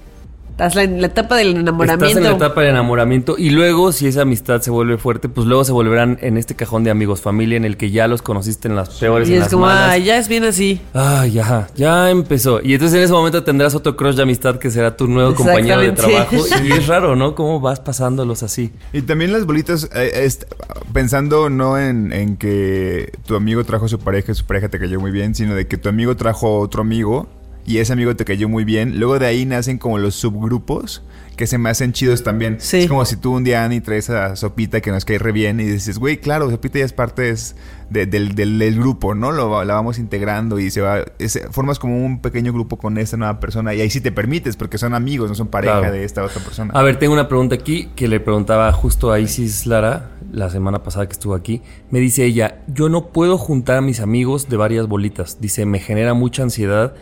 Estás 0.59 0.75
la- 0.75 0.83
en 0.83 0.99
la 0.99 1.07
etapa 1.07 1.37
del 1.37 1.55
enamoramiento. 1.55 2.05
estás 2.05 2.17
en 2.17 2.23
la 2.29 2.35
etapa 2.35 2.59
del 2.59 2.71
enamoramiento. 2.71 3.35
Y 3.37 3.51
luego, 3.51 3.93
si 3.93 4.07
esa 4.07 4.23
amistad 4.23 4.59
se 4.59 4.69
vuelve 4.71 4.97
fuerte, 4.97 5.29
pues 5.29 5.47
luego 5.47 5.63
se 5.63 5.71
volverán 5.71 6.17
en 6.21 6.35
este 6.35 6.53
cajón 6.53 6.83
de 6.83 6.91
amigos, 6.91 7.21
familia, 7.21 7.55
en 7.55 7.63
el 7.63 7.77
que 7.77 7.91
ya 7.91 8.09
los 8.09 8.21
conociste 8.21 8.67
en 8.67 8.75
las 8.75 8.89
peores, 8.99 9.29
y 9.29 9.31
en 9.31 9.37
es 9.37 9.43
las 9.45 9.53
como, 9.53 9.67
malas. 9.67 9.91
ah, 9.91 9.97
ya 9.97 10.17
es 10.17 10.27
bien 10.27 10.43
así. 10.43 10.81
Ay, 10.93 11.31
ya, 11.31 11.67
ya 11.77 12.09
empezó. 12.11 12.59
Y 12.61 12.73
entonces 12.73 12.97
en 12.97 13.03
ese 13.05 13.13
momento 13.13 13.41
tendrás 13.43 13.73
otro 13.73 13.95
crush 13.95 14.15
de 14.15 14.23
amistad 14.23 14.57
que 14.57 14.69
será 14.69 14.97
tu 14.97 15.07
nuevo 15.07 15.33
compañero 15.33 15.79
de 15.79 15.93
trabajo. 15.93 16.35
Y 16.65 16.73
es 16.73 16.87
raro, 16.87 17.15
¿no? 17.15 17.35
Cómo 17.35 17.61
vas 17.61 17.79
pasándolos 17.79 18.43
así. 18.43 18.71
Y 18.91 19.03
también 19.03 19.31
las 19.31 19.45
bolitas, 19.45 19.89
eh, 19.95 20.11
es- 20.25 20.45
pensando 20.93 21.49
no 21.49 21.77
en, 21.79 22.11
en 22.11 22.35
que 22.35 23.13
tu 23.25 23.35
amigo 23.35 23.63
trajo 23.63 23.85
a 23.85 23.87
su 23.87 23.97
pareja 23.99 24.33
y 24.33 24.35
su 24.35 24.43
pareja 24.45 24.67
te 24.67 24.77
cayó 24.77 24.99
muy 24.99 25.11
bien, 25.11 25.35
sino 25.35 25.55
de 25.55 25.67
que 25.67 25.77
tu 25.77 25.87
amigo 25.87 26.17
trajo 26.17 26.47
a 26.47 26.59
otro 26.59 26.81
amigo 26.81 27.27
y 27.69 27.77
ese 27.77 27.93
amigo 27.93 28.15
te 28.15 28.25
cayó 28.25 28.49
muy 28.49 28.63
bien. 28.65 28.99
Luego 28.99 29.19
de 29.19 29.27
ahí 29.27 29.45
nacen 29.45 29.77
como 29.77 29.97
los 29.99 30.15
subgrupos 30.15 31.03
que 31.37 31.47
se 31.47 31.57
me 31.57 31.69
hacen 31.69 31.93
chidos 31.93 32.21
también. 32.23 32.57
Sí. 32.59 32.79
Es 32.79 32.87
como 32.87 33.05
si 33.05 33.15
tú 33.15 33.33
un 33.33 33.45
día, 33.45 33.63
Ani, 33.63 33.79
traes 33.79 34.09
a 34.09 34.35
Sopita 34.35 34.81
que 34.81 34.91
nos 34.91 35.05
cae 35.05 35.19
re 35.19 35.31
bien 35.31 35.59
y 35.61 35.63
dices, 35.63 35.97
güey, 35.97 36.17
claro, 36.19 36.49
Sopita 36.49 36.79
ya 36.79 36.85
es 36.85 36.91
parte 36.91 37.29
es 37.29 37.55
de- 37.89 38.05
del, 38.07 38.35
del- 38.35 38.59
del 38.59 38.75
grupo, 38.77 39.15
¿no? 39.15 39.31
Lo, 39.31 39.63
la 39.63 39.73
vamos 39.75 39.99
integrando 39.99 40.59
y 40.59 40.69
se 40.69 40.81
va... 40.81 41.05
es- 41.17 41.39
formas 41.51 41.79
como 41.79 42.05
un 42.05 42.19
pequeño 42.21 42.51
grupo 42.51 42.75
con 42.77 42.97
esta 42.97 43.15
nueva 43.15 43.39
persona 43.39 43.73
y 43.73 43.79
ahí 43.79 43.89
sí 43.89 44.01
te 44.01 44.11
permites 44.11 44.57
porque 44.57 44.77
son 44.77 44.93
amigos, 44.93 45.29
no 45.29 45.35
son 45.35 45.47
pareja 45.47 45.79
Claro. 45.79 45.93
de 45.93 46.03
esta 46.03 46.23
otra 46.23 46.43
persona. 46.43 46.73
A 46.73 46.81
ver, 46.83 46.99
tengo 46.99 47.13
una 47.13 47.29
pregunta 47.29 47.55
aquí 47.55 47.87
que 47.95 48.09
le 48.09 48.19
preguntaba 48.19 48.69
justo 48.73 49.13
a 49.13 49.19
Isis 49.21 49.65
Lara 49.65 50.09
la 50.33 50.49
semana 50.49 50.83
pasada 50.83 51.05
que 51.07 51.13
estuvo 51.13 51.35
aquí. 51.35 51.61
Me 51.89 51.99
dice 51.99 52.25
ella, 52.25 52.59
yo 52.67 52.89
no 52.89 53.11
puedo 53.13 53.37
juntar 53.37 53.77
a 53.77 53.81
mis 53.81 54.01
amigos 54.01 54.49
de 54.49 54.57
varias 54.57 54.87
bolitas. 54.89 55.39
Dice, 55.39 55.65
me 55.65 55.79
genera 55.79 56.13
mucha 56.13 56.43
ansiedad 56.43 56.95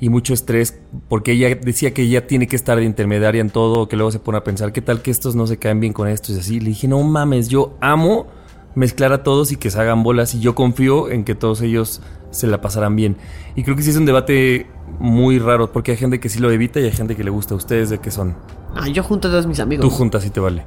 y 0.00 0.08
mucho 0.10 0.32
estrés 0.34 0.78
porque 1.08 1.32
ella 1.32 1.54
decía 1.60 1.92
que 1.92 2.02
ella 2.02 2.26
tiene 2.26 2.46
que 2.46 2.56
estar 2.56 2.78
de 2.78 2.84
intermediaria 2.84 3.40
en 3.40 3.50
todo, 3.50 3.88
que 3.88 3.96
luego 3.96 4.10
se 4.12 4.18
pone 4.20 4.38
a 4.38 4.44
pensar, 4.44 4.72
¿qué 4.72 4.80
tal 4.80 5.02
que 5.02 5.10
estos 5.10 5.34
no 5.34 5.46
se 5.46 5.56
caen 5.58 5.80
bien 5.80 5.92
con 5.92 6.06
estos 6.08 6.36
y 6.36 6.40
así? 6.40 6.60
Le 6.60 6.68
dije, 6.70 6.86
no 6.88 7.02
mames, 7.02 7.48
yo 7.48 7.76
amo 7.80 8.26
mezclar 8.74 9.12
a 9.12 9.22
todos 9.24 9.50
y 9.50 9.56
que 9.56 9.70
se 9.70 9.80
hagan 9.80 10.02
bolas 10.04 10.34
y 10.34 10.40
yo 10.40 10.54
confío 10.54 11.10
en 11.10 11.24
que 11.24 11.34
todos 11.34 11.62
ellos 11.62 12.00
se 12.30 12.46
la 12.46 12.60
pasarán 12.60 12.94
bien. 12.94 13.16
Y 13.56 13.64
creo 13.64 13.74
que 13.74 13.82
sí 13.82 13.90
es 13.90 13.96
un 13.96 14.06
debate 14.06 14.66
muy 15.00 15.38
raro 15.40 15.72
porque 15.72 15.92
hay 15.92 15.96
gente 15.96 16.20
que 16.20 16.28
sí 16.28 16.38
lo 16.38 16.50
evita 16.52 16.78
y 16.78 16.84
hay 16.84 16.92
gente 16.92 17.16
que 17.16 17.24
le 17.24 17.30
gusta. 17.30 17.54
¿Ustedes 17.56 17.90
de 17.90 17.98
qué 17.98 18.10
son? 18.12 18.36
Ah, 18.76 18.86
yo 18.88 19.02
junto 19.02 19.26
a 19.28 19.30
todos 19.32 19.46
mis 19.46 19.58
amigos. 19.58 19.84
Tú 19.84 19.90
juntas 19.90 20.24
y 20.26 20.30
te 20.30 20.38
vale. 20.38 20.64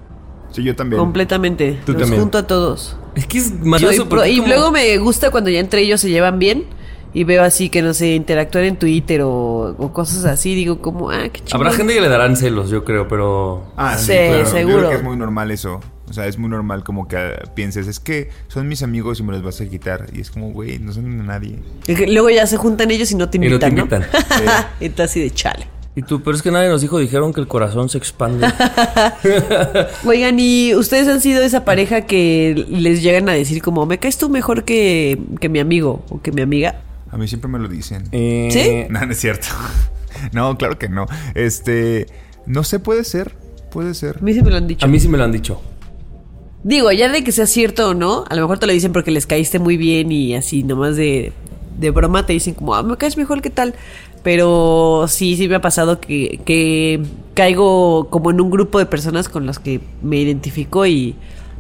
Sí, 0.52 0.63
yo 0.63 0.76
también. 0.76 1.00
Completamente. 1.00 1.80
Tú 1.86 1.94
Los 1.94 2.02
también. 2.02 2.22
junto 2.22 2.38
a 2.39 2.48
todos. 2.48 2.98
Es 3.15 3.26
que 3.28 3.38
es 3.38 3.54
maravilloso. 3.63 4.10
porque 4.10 4.30
y 4.32 4.38
como- 4.39 4.48
luego 4.50 4.72
me 4.72 4.98
gusta 4.98 5.32
cuando 5.32 5.50
ya 5.50 5.60
entre 5.62 5.82
ellos 5.82 6.02
se 6.02 6.10
llevan 6.10 6.39
bien 6.39 6.65
y 7.13 7.24
veo 7.24 7.43
así 7.43 7.69
que 7.69 7.82
no 7.82 7.93
sé, 7.93 8.15
interactuar 8.15 8.63
en 8.63 8.78
Twitter 8.78 9.21
o, 9.21 9.76
o 9.78 9.93
cosas 9.93 10.26
así. 10.26 10.56
Digo, 10.56 10.80
como, 10.82 11.10
ah, 11.12 11.30
qué 11.32 11.41
chido. 11.41 11.58
Habrá 11.58 11.71
gente 11.71 11.93
que 11.93 12.02
le 12.02 12.10
darán 12.10 12.36
celos, 12.36 12.69
yo 12.69 12.84
creo, 12.86 13.08
pero. 13.08 13.63
Ah, 13.76 13.97
sí, 13.97 14.08
Sí, 14.08 14.17
claro. 14.17 14.38
Yo 14.39 14.45
seguro. 14.45 14.78
creo 14.78 14.89
que 14.89 14.95
es 14.97 15.04
muy 15.04 15.17
normal 15.17 15.52
eso. 15.52 15.80
O 16.10 16.13
sea, 16.13 16.28
es 16.28 16.38
muy 16.38 16.50
normal 16.50 16.84
como 16.84 17.08
que 17.08 17.17
pienses, 17.56 17.88
es 17.88 18.02
que 18.02 18.30
son 18.50 18.67
mis 18.67 18.84
amigos 18.84 19.21
y 19.21 19.24
me 19.24 19.32
los 19.32 19.43
vas 19.43 19.62
a 19.62 19.65
quitar. 19.65 20.08
Y 20.13 20.19
es 20.19 20.30
como, 20.30 20.52
güey, 20.52 20.78
no 20.78 20.91
son 20.91 21.17
de 21.17 21.24
nadie. 21.24 21.60
Luego 22.08 22.30
ya 22.30 22.45
se 22.47 22.58
juntan 22.58 22.91
ellos 22.91 23.12
y 23.12 23.15
no 23.15 23.30
te 23.30 23.38
Y 23.38 23.39
no 23.41 23.47
invitan. 23.47 24.06
y 24.82 24.89
tú 24.89 25.04
así 25.04 25.21
de 25.21 25.32
chale. 25.32 25.67
Y 25.95 26.04
tú, 26.04 26.21
pero 26.21 26.36
es 26.36 26.41
que 26.41 26.52
nadie 26.52 26.69
nos 26.69 26.82
dijo, 26.82 27.00
dijeron 27.00 27.34
que 27.34 27.41
el 27.41 27.47
corazón 27.47 27.89
se 27.89 27.97
expande. 27.97 28.47
Oigan, 30.06 30.38
¿y 30.39 30.74
ustedes 30.76 31.08
han 31.08 31.19
sido 31.19 31.41
esa 31.43 31.65
pareja 31.65 32.02
que 32.02 32.65
les 32.69 33.02
llegan 33.02 33.28
a 33.28 33.34
decir 33.34 33.62
como, 33.62 33.86
me 33.86 33.97
caes 33.97 34.17
tú 34.17 34.30
mejor 34.30 34.63
que, 34.63 35.19
que 35.39 35.50
mi 35.50 35.60
amigo 35.60 36.04
o 36.10 36.21
que 36.21 36.32
mi 36.32 36.41
amiga? 36.41 36.76
A 37.12 37.17
mí 37.17 37.28
siempre 37.28 37.50
me 37.50 37.60
lo 37.60 37.67
dicen. 37.67 38.04
Eh, 38.12 38.50
¿Sí? 38.52 38.91
No, 38.91 39.06
no 39.06 39.12
es 39.12 39.19
cierto. 39.19 39.47
No, 40.34 40.56
claro 40.58 40.78
que 40.78 40.88
no. 40.89 41.08
Este, 41.36 42.06
no 42.45 42.63
sé, 42.63 42.80
puede 42.80 43.04
ser, 43.06 43.34
puede 43.71 43.93
ser. 43.95 44.17
A 44.17 44.21
mí 44.21 44.34
sí 44.34 44.41
me 44.43 44.52
lo 44.52 44.58
han 44.58 44.67
dicho. 44.67 44.86
A 44.86 44.89
mí 44.89 45.00
sí 45.00 45.08
me 45.08 45.17
lo 45.17 45.24
han 45.24 45.32
dicho. 45.32 45.62
Digo, 46.63 46.91
ya 46.91 47.10
de 47.12 47.24
que 47.24 47.32
sea 47.32 47.47
cierto 47.47 47.89
o 47.89 47.93
no, 47.95 48.26
a 48.30 48.36
lo 48.36 48.41
mejor 48.41 48.60
te 48.60 48.67
lo 48.67 48.74
dicen 48.74 48.91
porque 48.93 49.10
les 49.10 49.26
caíste 49.26 49.58
muy 49.58 49.78
bien 49.78 50.12
y 50.12 50.36
así 50.36 50.62
nomás 50.63 50.95
de, 50.95 51.34
de 51.80 51.89
broma 51.89 52.26
te 52.26 52.34
dicen 52.34 52.54
como, 52.54 52.76
ah, 52.76 52.84
me 52.84 52.97
caes 52.97 53.17
mejor 53.17 53.41
que 53.41 53.50
tal. 53.50 53.74
Pero 54.21 55.06
sí, 55.08 55.36
sí 55.38 55.47
me 55.47 55.56
ha 55.56 55.62
pasado 55.62 56.00
que, 56.00 56.39
que 56.45 57.02
caigo 57.34 58.10
como 58.12 58.30
en 58.30 58.39
un 58.41 58.52
grupo 58.52 58.78
de 58.78 58.86
personas 58.86 59.28
con 59.28 59.47
las 59.47 59.58
que 59.58 59.80
me 60.04 60.17
identifico 60.17 60.86
y 60.86 61.15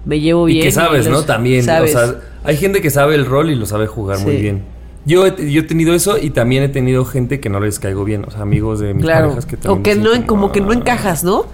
me 0.05 0.19
llevo 0.19 0.45
bien. 0.45 0.59
Y 0.59 0.61
que 0.61 0.71
sabes, 0.71 1.07
los- 1.07 1.21
¿no? 1.21 1.25
También. 1.25 1.63
sabes. 1.63 1.95
O 1.95 1.99
sea, 1.99 2.19
hay 2.43 2.57
gente 2.57 2.81
que 2.81 2.91
sabe 2.91 3.15
el 3.15 3.25
rol 3.25 3.49
y 3.49 3.55
lo 3.55 3.65
sabe 3.65 3.87
jugar 3.87 4.19
muy 4.19 4.35
bien. 4.35 4.61
Yo 5.05 5.25
he, 5.25 5.51
yo 5.51 5.61
he 5.61 5.63
tenido 5.63 5.95
eso 5.95 6.17
y 6.19 6.29
también 6.29 6.61
he 6.63 6.69
tenido 6.69 7.05
gente 7.05 7.39
que 7.39 7.49
no 7.49 7.59
les 7.59 7.79
caigo 7.79 8.03
bien. 8.05 8.23
O 8.27 8.31
sea, 8.31 8.41
amigos 8.41 8.79
de 8.79 8.93
mis 8.93 9.03
Claro. 9.03 9.29
parejas 9.29 9.45
que 9.47 9.57
también. 9.57 9.79
O 9.79 9.83
que 9.83 9.95
no, 10.19 10.27
como 10.27 10.51
que 10.51 10.61
no 10.61 10.69
"Ah". 10.71 10.75
encajas, 10.75 11.23
¿no? 11.23 11.45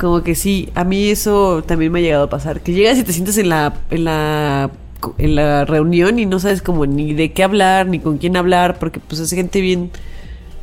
Como 0.00 0.22
que 0.22 0.34
sí, 0.34 0.70
a 0.74 0.84
mí 0.84 1.08
eso 1.10 1.62
también 1.66 1.92
me 1.92 1.98
ha 1.98 2.02
llegado 2.02 2.24
a 2.24 2.30
pasar. 2.30 2.60
Que 2.60 2.72
llegas 2.72 2.96
y 2.98 3.04
te 3.04 3.12
sientes 3.12 3.36
en 3.36 3.50
la, 3.50 3.74
en 3.90 4.04
la, 4.04 4.70
en 5.18 5.34
la 5.34 5.66
reunión 5.66 6.18
y 6.18 6.24
no 6.24 6.38
sabes 6.40 6.62
como 6.62 6.86
ni 6.86 7.12
de 7.12 7.32
qué 7.32 7.42
hablar, 7.44 7.86
ni 7.88 7.98
con 7.98 8.16
quién 8.16 8.36
hablar, 8.38 8.78
porque 8.78 9.00
pues 9.00 9.20
es 9.20 9.30
gente 9.32 9.60
bien 9.60 9.90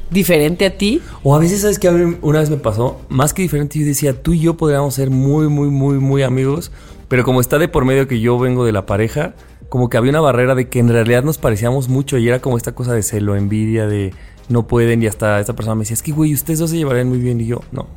diferente 0.09 0.65
a 0.65 0.77
ti. 0.77 0.99
O 1.23 1.35
a 1.35 1.39
veces, 1.39 1.61
¿sabes 1.61 1.79
qué? 1.79 1.87
A 1.87 1.91
mí 1.91 2.17
una 2.21 2.39
vez 2.39 2.49
me 2.49 2.57
pasó, 2.57 2.99
más 3.09 3.33
que 3.33 3.43
diferente, 3.43 3.79
yo 3.79 3.85
decía, 3.85 4.21
tú 4.21 4.33
y 4.33 4.39
yo 4.39 4.57
podríamos 4.57 4.93
ser 4.95 5.09
muy, 5.09 5.47
muy, 5.47 5.69
muy, 5.69 5.99
muy 5.99 6.23
amigos, 6.23 6.71
pero 7.07 7.23
como 7.23 7.39
está 7.39 7.59
de 7.59 7.67
por 7.67 7.85
medio 7.85 8.07
que 8.07 8.19
yo 8.19 8.37
vengo 8.39 8.65
de 8.65 8.71
la 8.71 8.85
pareja, 8.85 9.33
como 9.71 9.87
que 9.87 9.95
había 9.95 10.09
una 10.09 10.19
barrera 10.19 10.53
de 10.53 10.67
que 10.67 10.79
en 10.79 10.89
realidad 10.89 11.23
nos 11.23 11.37
parecíamos 11.37 11.87
mucho 11.87 12.17
y 12.17 12.27
era 12.27 12.41
como 12.41 12.57
esta 12.57 12.73
cosa 12.73 12.93
de 12.93 13.01
celo, 13.03 13.37
envidia, 13.37 13.87
de 13.87 14.13
no 14.49 14.67
pueden 14.67 15.01
y 15.01 15.07
hasta 15.07 15.39
esta 15.39 15.55
persona 15.55 15.75
me 15.75 15.83
decía, 15.83 15.93
es 15.93 16.03
que 16.03 16.11
güey, 16.11 16.33
ustedes 16.33 16.59
dos 16.59 16.71
se 16.71 16.75
llevarían 16.75 17.07
muy 17.07 17.19
bien 17.19 17.39
y 17.39 17.45
yo, 17.45 17.61
no, 17.71 17.87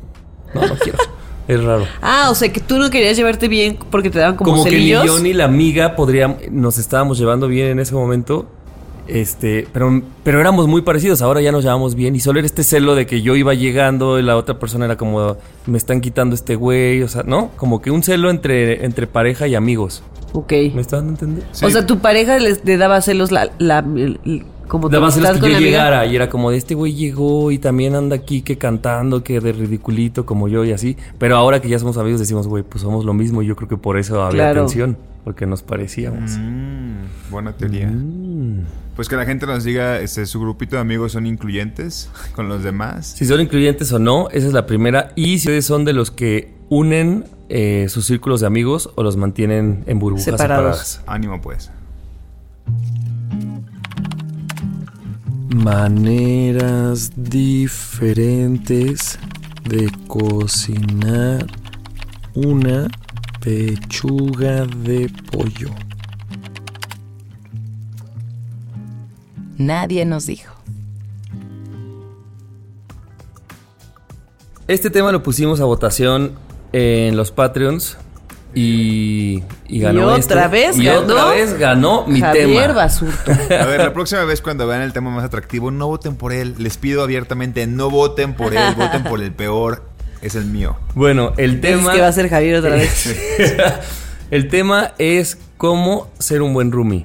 no, 0.55 0.67
no 0.69 0.77
quiero. 0.77 0.99
Es 1.49 1.63
raro. 1.63 1.85
Ah, 2.01 2.29
o 2.31 2.35
sea 2.35 2.51
que 2.51 2.61
tú 2.61 2.79
no 2.79 2.89
querías 2.89 3.19
llevarte 3.19 3.49
bien 3.49 3.77
porque 3.91 4.09
te 4.09 4.19
daban 4.19 4.37
como, 4.37 4.53
Como, 4.53 4.65
que 4.65 4.79
ni 4.79 4.89
yo 4.89 5.19
ni 5.19 5.35
la 5.35 5.45
amiga 5.45 5.95
podríamos, 5.95 6.39
nos 6.51 6.79
estábamos 6.79 7.19
llevando 7.19 7.49
bien 7.49 7.67
en 7.67 7.81
ese 7.81 7.95
momento. 7.95 8.47
Este, 9.07 9.67
pero, 9.73 10.01
pero 10.23 10.41
éramos 10.41 10.67
muy 10.67 10.83
parecidos, 10.83 11.21
ahora 11.23 11.41
ya 11.43 11.53
nos 11.53 11.63
llevamos 11.63 11.95
bien 11.95 12.17
y 12.17 12.21
solo 12.21 12.39
era 12.39 12.47
este 12.47 12.65
celo 12.65 12.95
de 12.95 13.07
que 13.07 13.21
yo 13.23 13.37
iba 13.37 13.53
llegando 13.55 14.19
y 14.19 14.23
la 14.23 14.37
otra 14.37 14.59
persona 14.59 14.87
era 14.87 14.97
como, 14.97 15.37
me 15.67 15.77
están 15.79 16.01
quitando 16.01 16.35
este 16.35 16.55
güey, 16.57 17.03
o 17.03 17.09
sea, 17.09 17.23
¿no? 17.23 17.51
Como 17.57 17.83
que 17.83 17.91
un 17.91 18.03
celo 18.03 18.31
entre, 18.31 18.85
entre 18.85 19.07
pareja 19.07 19.47
y 19.47 19.55
amigos. 19.55 20.03
Ok. 20.33 20.53
¿Me 20.75 20.81
están 20.81 21.09
entendiendo? 21.09 21.47
Sí. 21.53 21.65
O 21.67 21.71
sea, 21.71 21.87
tu 21.87 21.99
pareja 21.99 22.39
les, 22.39 22.65
le 22.65 22.77
daba 22.77 23.01
celos 23.03 23.31
la, 23.31 23.51
la, 23.59 23.79
el- 23.81 24.47
como 24.67 24.89
estás 24.89 25.15
celos 25.15 25.33
que 25.33 25.41
con 25.41 25.49
yo 25.51 25.53
la 25.53 25.59
amiga. 25.59 25.71
llegara 25.71 26.07
y 26.07 26.17
era 26.17 26.31
como 26.31 26.51
de 26.51 26.57
este 26.57 26.75
güey 26.75 26.95
llegó 26.95 27.53
y 27.53 27.59
también 27.59 27.95
anda 27.95 28.17
aquí 28.17 28.41
que 28.41 28.57
cantando, 28.57 29.23
que 29.23 29.39
de 29.39 29.53
ridiculito 29.53 30.25
como 30.25 30.49
yo 30.49 30.65
y 30.65 30.73
así. 30.73 30.97
Pero 31.19 31.37
ahora 31.37 31.61
que 31.61 31.69
ya 31.69 31.79
somos 31.79 31.99
amigos 31.99 32.19
decimos, 32.19 32.49
güey, 32.49 32.65
pues 32.65 32.81
somos 32.83 33.05
lo 33.05 33.13
mismo 33.13 33.43
y 33.43 33.47
yo 33.47 33.55
creo 33.57 33.69
que 33.69 33.77
por 33.77 33.99
eso 33.99 34.23
había 34.23 34.45
Claro. 34.45 34.61
tensión, 34.63 34.97
porque 35.23 35.45
nos 35.47 35.63
parecíamos. 35.63 36.33
Mm, 36.39 37.31
buena 37.31 37.53
teoría. 37.53 37.89
Mm. 37.89 38.24
Pues 38.97 39.09
que 39.09 39.17
la 39.17 39.25
gente 39.25 39.47
nos 39.47 39.65
diga, 39.65 39.99
este, 40.01 40.27
su 40.27 40.41
grupito 40.41 40.77
de 40.77 40.83
amigos 40.83 41.13
son 41.13 41.27
incluyentes 41.27 42.11
con 42.35 42.49
los 42.49 42.63
demás. 42.63 43.15
Si 43.17 43.27
son 43.27 43.41
incluyentes 43.41 43.93
o 43.93 43.99
no, 43.99 44.29
esa 44.31 44.47
es 44.47 44.53
la 44.53 44.67
primera. 44.67 45.13
Y 45.17 45.39
si 45.39 45.49
ustedes 45.49 45.67
son 45.67 45.85
de 45.85 45.93
los 45.93 46.11
que 46.11 46.55
unen 46.69 47.25
eh, 47.49 47.87
sus 47.89 48.07
círculos 48.07 48.41
de 48.41 48.47
amigos 48.47 48.91
o 48.95 49.03
los 49.03 49.17
mantienen 49.17 49.85
en 49.87 49.99
burbujas 49.99 50.25
Separados. 50.25 50.79
separadas. 50.79 51.03
Ánimo, 51.07 51.41
pues. 51.41 51.71
Maneras 55.55 57.13
diferentes 57.17 59.19
de 59.69 59.91
cocinar 60.07 61.47
una 62.35 62.89
pechuga 63.41 64.67
de 64.67 65.11
pollo. 65.31 65.71
Nadie 69.59 70.05
nos 70.05 70.27
dijo. 70.27 70.53
Este 74.67 74.91
tema 74.91 75.13
lo 75.13 75.23
pusimos 75.23 75.61
a 75.61 75.65
votación 75.65 76.33
en 76.73 77.17
los 77.17 77.31
Patreons 77.31 77.99
y, 78.55 79.43
y 79.69 79.81
ganó 79.81 80.17
Y 80.17 80.21
este. 80.21 80.33
otra 80.35 80.49
vez 80.49 80.79
y 80.79 80.85
ganó 80.85 81.01
otra 81.01 81.25
vez 81.31 81.59
ganó 81.59 82.07
mi 82.07 82.21
Javier 82.21 82.69
tema. 82.69 82.73
Basurto. 82.73 83.33
A 83.61 83.67
ver, 83.67 83.81
la 83.81 83.93
próxima 83.93 84.25
vez 84.25 84.41
cuando 84.41 84.67
vean 84.67 84.81
el 84.83 84.93
tema 84.93 85.11
más 85.11 85.25
atractivo, 85.25 85.71
no 85.71 85.89
voten 85.89 86.17
por 86.17 86.33
él. 86.33 86.55
Les 86.59 86.79
pido 86.79 87.03
abiertamente, 87.03 87.67
no 87.67 87.91
voten 87.91 88.35
por 88.35 88.55
él, 88.55 88.75
voten 88.77 89.05
por 89.05 89.21
el 89.23 89.33
peor. 89.33 89.85
Es 90.23 90.35
el 90.37 90.47
mío. 90.47 90.77
Bueno, 90.95 91.35
el 91.37 91.57
Es 91.57 91.61
tema 91.61 91.93
que 91.93 92.01
va 92.01 92.09
a 92.09 92.13
ser 92.13 92.31
Javier 92.31 92.57
otra 92.57 92.77
vez. 92.77 93.15
el 94.31 94.49
tema 94.49 94.93
es 94.97 95.37
cómo 95.59 96.09
ser 96.19 96.41
un 96.41 96.55
buen 96.55 96.73
roomie. 96.73 97.05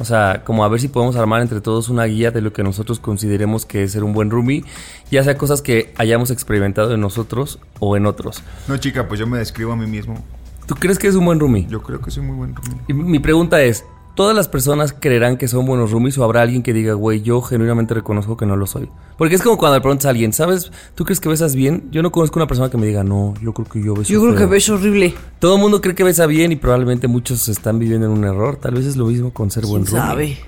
O 0.00 0.04
sea, 0.04 0.42
como 0.44 0.64
a 0.64 0.68
ver 0.68 0.80
si 0.80 0.88
podemos 0.88 1.14
armar 1.16 1.42
entre 1.42 1.60
todos 1.60 1.90
una 1.90 2.04
guía 2.04 2.30
de 2.30 2.40
lo 2.40 2.54
que 2.54 2.62
nosotros 2.62 2.98
consideremos 2.98 3.66
que 3.66 3.82
es 3.82 3.92
ser 3.92 4.02
un 4.02 4.14
buen 4.14 4.30
roomie, 4.30 4.64
ya 5.10 5.22
sea 5.22 5.36
cosas 5.36 5.60
que 5.60 5.92
hayamos 5.96 6.30
experimentado 6.30 6.94
en 6.94 7.00
nosotros 7.02 7.58
o 7.80 7.98
en 7.98 8.06
otros. 8.06 8.42
No, 8.66 8.78
chica, 8.78 9.06
pues 9.06 9.20
yo 9.20 9.26
me 9.26 9.36
describo 9.36 9.72
a 9.72 9.76
mí 9.76 9.86
mismo. 9.86 10.24
¿Tú 10.66 10.74
crees 10.74 10.98
que 10.98 11.06
es 11.06 11.14
un 11.14 11.26
buen 11.26 11.38
roomie? 11.38 11.66
Yo 11.68 11.82
creo 11.82 12.00
que 12.00 12.10
soy 12.10 12.22
muy 12.22 12.34
buen 12.34 12.54
roomie. 12.54 12.80
Y 12.88 12.94
mi 12.94 13.18
pregunta 13.18 13.60
es, 13.62 13.84
¿todas 14.20 14.36
las 14.36 14.48
personas 14.48 14.92
creerán 14.92 15.38
que 15.38 15.48
son 15.48 15.64
buenos 15.64 15.92
roomies 15.92 16.18
o 16.18 16.24
habrá 16.24 16.42
alguien 16.42 16.62
que 16.62 16.74
diga, 16.74 16.92
güey, 16.92 17.22
yo 17.22 17.40
genuinamente 17.40 17.94
reconozco 17.94 18.36
que 18.36 18.44
no 18.44 18.54
lo 18.54 18.66
soy? 18.66 18.90
Porque 19.16 19.34
es 19.34 19.40
como 19.42 19.56
cuando 19.56 19.78
le 19.78 19.80
preguntas 19.80 20.04
a 20.04 20.10
alguien, 20.10 20.34
¿sabes? 20.34 20.70
¿Tú 20.94 21.06
crees 21.06 21.20
que 21.20 21.30
besas 21.30 21.54
bien? 21.54 21.88
Yo 21.90 22.02
no 22.02 22.12
conozco 22.12 22.38
una 22.38 22.46
persona 22.46 22.68
que 22.68 22.76
me 22.76 22.84
diga, 22.86 23.02
no, 23.02 23.32
yo 23.42 23.54
creo 23.54 23.66
que 23.66 23.82
yo 23.82 23.94
beso 23.94 24.12
Yo 24.12 24.20
creo 24.20 24.32
que 24.34 24.40
feo". 24.40 24.48
ves 24.50 24.68
horrible. 24.68 25.14
Todo 25.38 25.54
el 25.54 25.60
mundo 25.62 25.80
cree 25.80 25.94
que 25.94 26.04
besa 26.04 26.26
bien 26.26 26.52
y 26.52 26.56
probablemente 26.56 27.08
muchos 27.08 27.48
están 27.48 27.78
viviendo 27.78 28.08
en 28.08 28.12
un 28.12 28.24
error. 28.24 28.56
Tal 28.56 28.74
vez 28.74 28.84
es 28.84 28.96
lo 28.96 29.06
mismo 29.06 29.32
con 29.32 29.50
ser 29.50 29.64
buen 29.64 29.84
¿Quién 29.84 29.96
roomie. 30.02 30.36
sabe? 30.36 30.38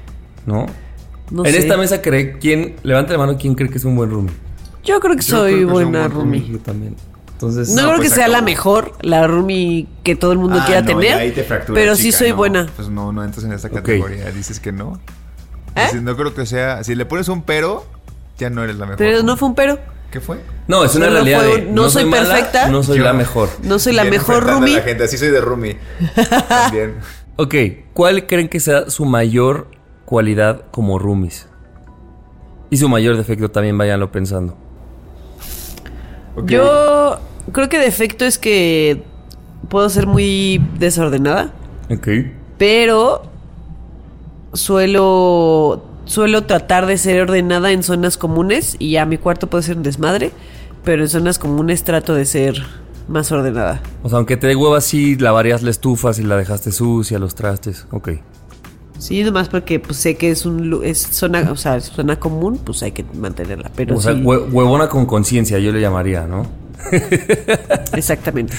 ¿No? 0.44 0.66
No 1.30 1.46
en 1.46 1.52
sé. 1.52 1.58
esta 1.60 1.78
mesa 1.78 2.02
cree 2.02 2.38
quién, 2.38 2.74
levanta 2.82 3.12
la 3.12 3.18
mano 3.20 3.38
quién 3.38 3.54
cree 3.54 3.70
que 3.70 3.78
es 3.78 3.84
un 3.86 3.96
buen 3.96 4.10
roomie. 4.10 4.32
Yo 4.84 5.00
creo 5.00 5.16
que 5.16 5.22
Yo 5.22 5.38
soy 5.38 5.52
creo 5.54 5.68
que 5.68 5.74
soy 5.74 5.84
un 5.84 5.92
buena 5.92 6.08
buen 6.08 6.10
roomie. 6.10 6.46
Yo 6.46 6.58
también. 6.58 6.94
Entonces, 7.42 7.74
No, 7.74 7.82
No, 7.82 7.88
creo 7.88 7.96
pues 7.98 8.10
que 8.10 8.14
sea 8.14 8.28
la 8.28 8.40
mejor, 8.42 8.92
la 9.02 9.26
roomie 9.26 9.88
que 10.04 10.14
todo 10.14 10.32
el 10.32 10.38
mundo 10.38 10.58
Ah, 10.60 10.64
quiera 10.64 10.80
no, 10.82 10.86
tener. 10.86 11.18
ahí 11.18 11.32
te 11.32 11.42
pero 11.74 11.96
sí 11.96 12.12
soy 12.12 12.30
no. 12.30 12.36
buena. 12.36 12.66
Pues 12.76 12.88
no, 12.88 13.12
no 13.12 13.24
entras 13.24 13.44
en 13.44 13.52
esta 13.52 13.68
categoría. 13.68 14.30
Dices 14.30 14.60
que 14.60 14.70
no. 14.72 15.00
¿Eh? 15.74 15.82
Dices, 15.86 16.02
no 16.02 16.16
creo 16.16 16.34
que 16.34 16.46
sea. 16.46 16.84
Si 16.84 16.94
le 16.94 17.04
pones 17.06 17.28
un 17.28 17.42
pero, 17.42 17.84
ya 18.38 18.48
no 18.50 18.62
eres 18.62 18.76
la 18.76 18.86
mejor. 18.86 18.98
Pero 18.98 19.22
no 19.22 19.36
fue 19.36 19.48
un 19.48 19.54
pero. 19.54 19.78
¿Qué 20.10 20.20
fue? 20.20 20.40
no, 20.68 20.84
es 20.84 20.94
una 20.94 21.08
realidad. 21.08 21.40
fue 21.40 21.60
de, 21.62 21.66
un- 21.68 21.74
no 21.74 21.88
soy 21.90 22.04
perfecta. 22.10 22.68
no 22.68 22.82
soy 22.82 22.98
Yo- 22.98 23.04
la 23.04 23.12
mejor. 23.14 23.48
No 23.62 23.78
soy 23.78 23.94
la 23.94 24.02
Bien 24.02 24.14
mejor 24.14 24.44
roomie. 24.44 24.76
La 24.76 24.82
gente, 24.82 25.04
así 25.04 25.16
soy 25.18 25.28
de 25.30 25.40
roomie. 25.40 25.78
También. 26.48 26.94
Ok, 27.36 27.54
¿cuál 27.94 28.26
creen 28.26 28.48
que 28.48 28.60
sea 28.60 28.88
su 28.90 29.04
mayor 29.06 29.66
cualidad 30.04 30.64
como 30.70 30.98
roomies? 30.98 31.48
Y 32.70 32.76
su 32.76 32.88
mayor 32.88 33.16
defecto 33.16 33.50
también, 33.50 33.76
váyanlo 33.78 34.12
pensando. 34.12 34.56
Ok. 36.36 36.44
Yo 36.48 37.18
creo 37.50 37.68
que 37.68 37.78
defecto 37.78 38.24
es 38.24 38.38
que 38.38 39.02
puedo 39.68 39.88
ser 39.88 40.06
muy 40.06 40.60
desordenada, 40.78 41.52
Ok. 41.90 42.08
pero 42.58 43.22
suelo 44.52 45.82
suelo 46.04 46.44
tratar 46.44 46.86
de 46.86 46.98
ser 46.98 47.22
ordenada 47.22 47.70
en 47.72 47.82
zonas 47.82 48.16
comunes 48.18 48.76
y 48.78 48.92
ya 48.92 49.06
mi 49.06 49.18
cuarto 49.18 49.46
puede 49.48 49.62
ser 49.62 49.76
un 49.76 49.82
desmadre, 49.82 50.30
pero 50.84 51.02
en 51.02 51.08
zonas 51.08 51.38
comunes 51.38 51.84
trato 51.84 52.14
de 52.14 52.24
ser 52.24 52.60
más 53.08 53.30
ordenada. 53.32 53.80
O 54.02 54.08
sea, 54.08 54.18
aunque 54.18 54.36
te 54.36 54.46
dé 54.48 54.56
hueva, 54.56 54.80
sí 54.80 55.16
lavarías 55.16 55.62
la 55.62 55.70
estufa 55.70 56.12
si 56.12 56.22
la 56.24 56.36
dejaste 56.36 56.72
sucia, 56.72 57.18
los 57.18 57.34
trastes. 57.34 57.86
Ok. 57.92 58.10
Sí, 58.98 59.22
nomás 59.24 59.48
porque 59.48 59.80
pues 59.80 59.96
sé 59.96 60.16
que 60.16 60.30
es 60.30 60.44
un 60.44 60.80
es 60.84 60.98
zona, 61.00 61.48
o 61.50 61.56
sea, 61.56 61.76
es 61.76 61.84
zona 61.86 62.18
común, 62.20 62.58
pues 62.64 62.82
hay 62.82 62.92
que 62.92 63.04
mantenerla, 63.14 63.70
pero 63.74 63.96
o 63.96 64.00
sea, 64.00 64.12
sí, 64.12 64.20
hue- 64.22 64.48
huevona 64.52 64.88
con 64.88 65.06
conciencia, 65.06 65.58
yo 65.58 65.72
le 65.72 65.80
llamaría, 65.80 66.26
¿no? 66.26 66.46
exactamente. 67.96 68.54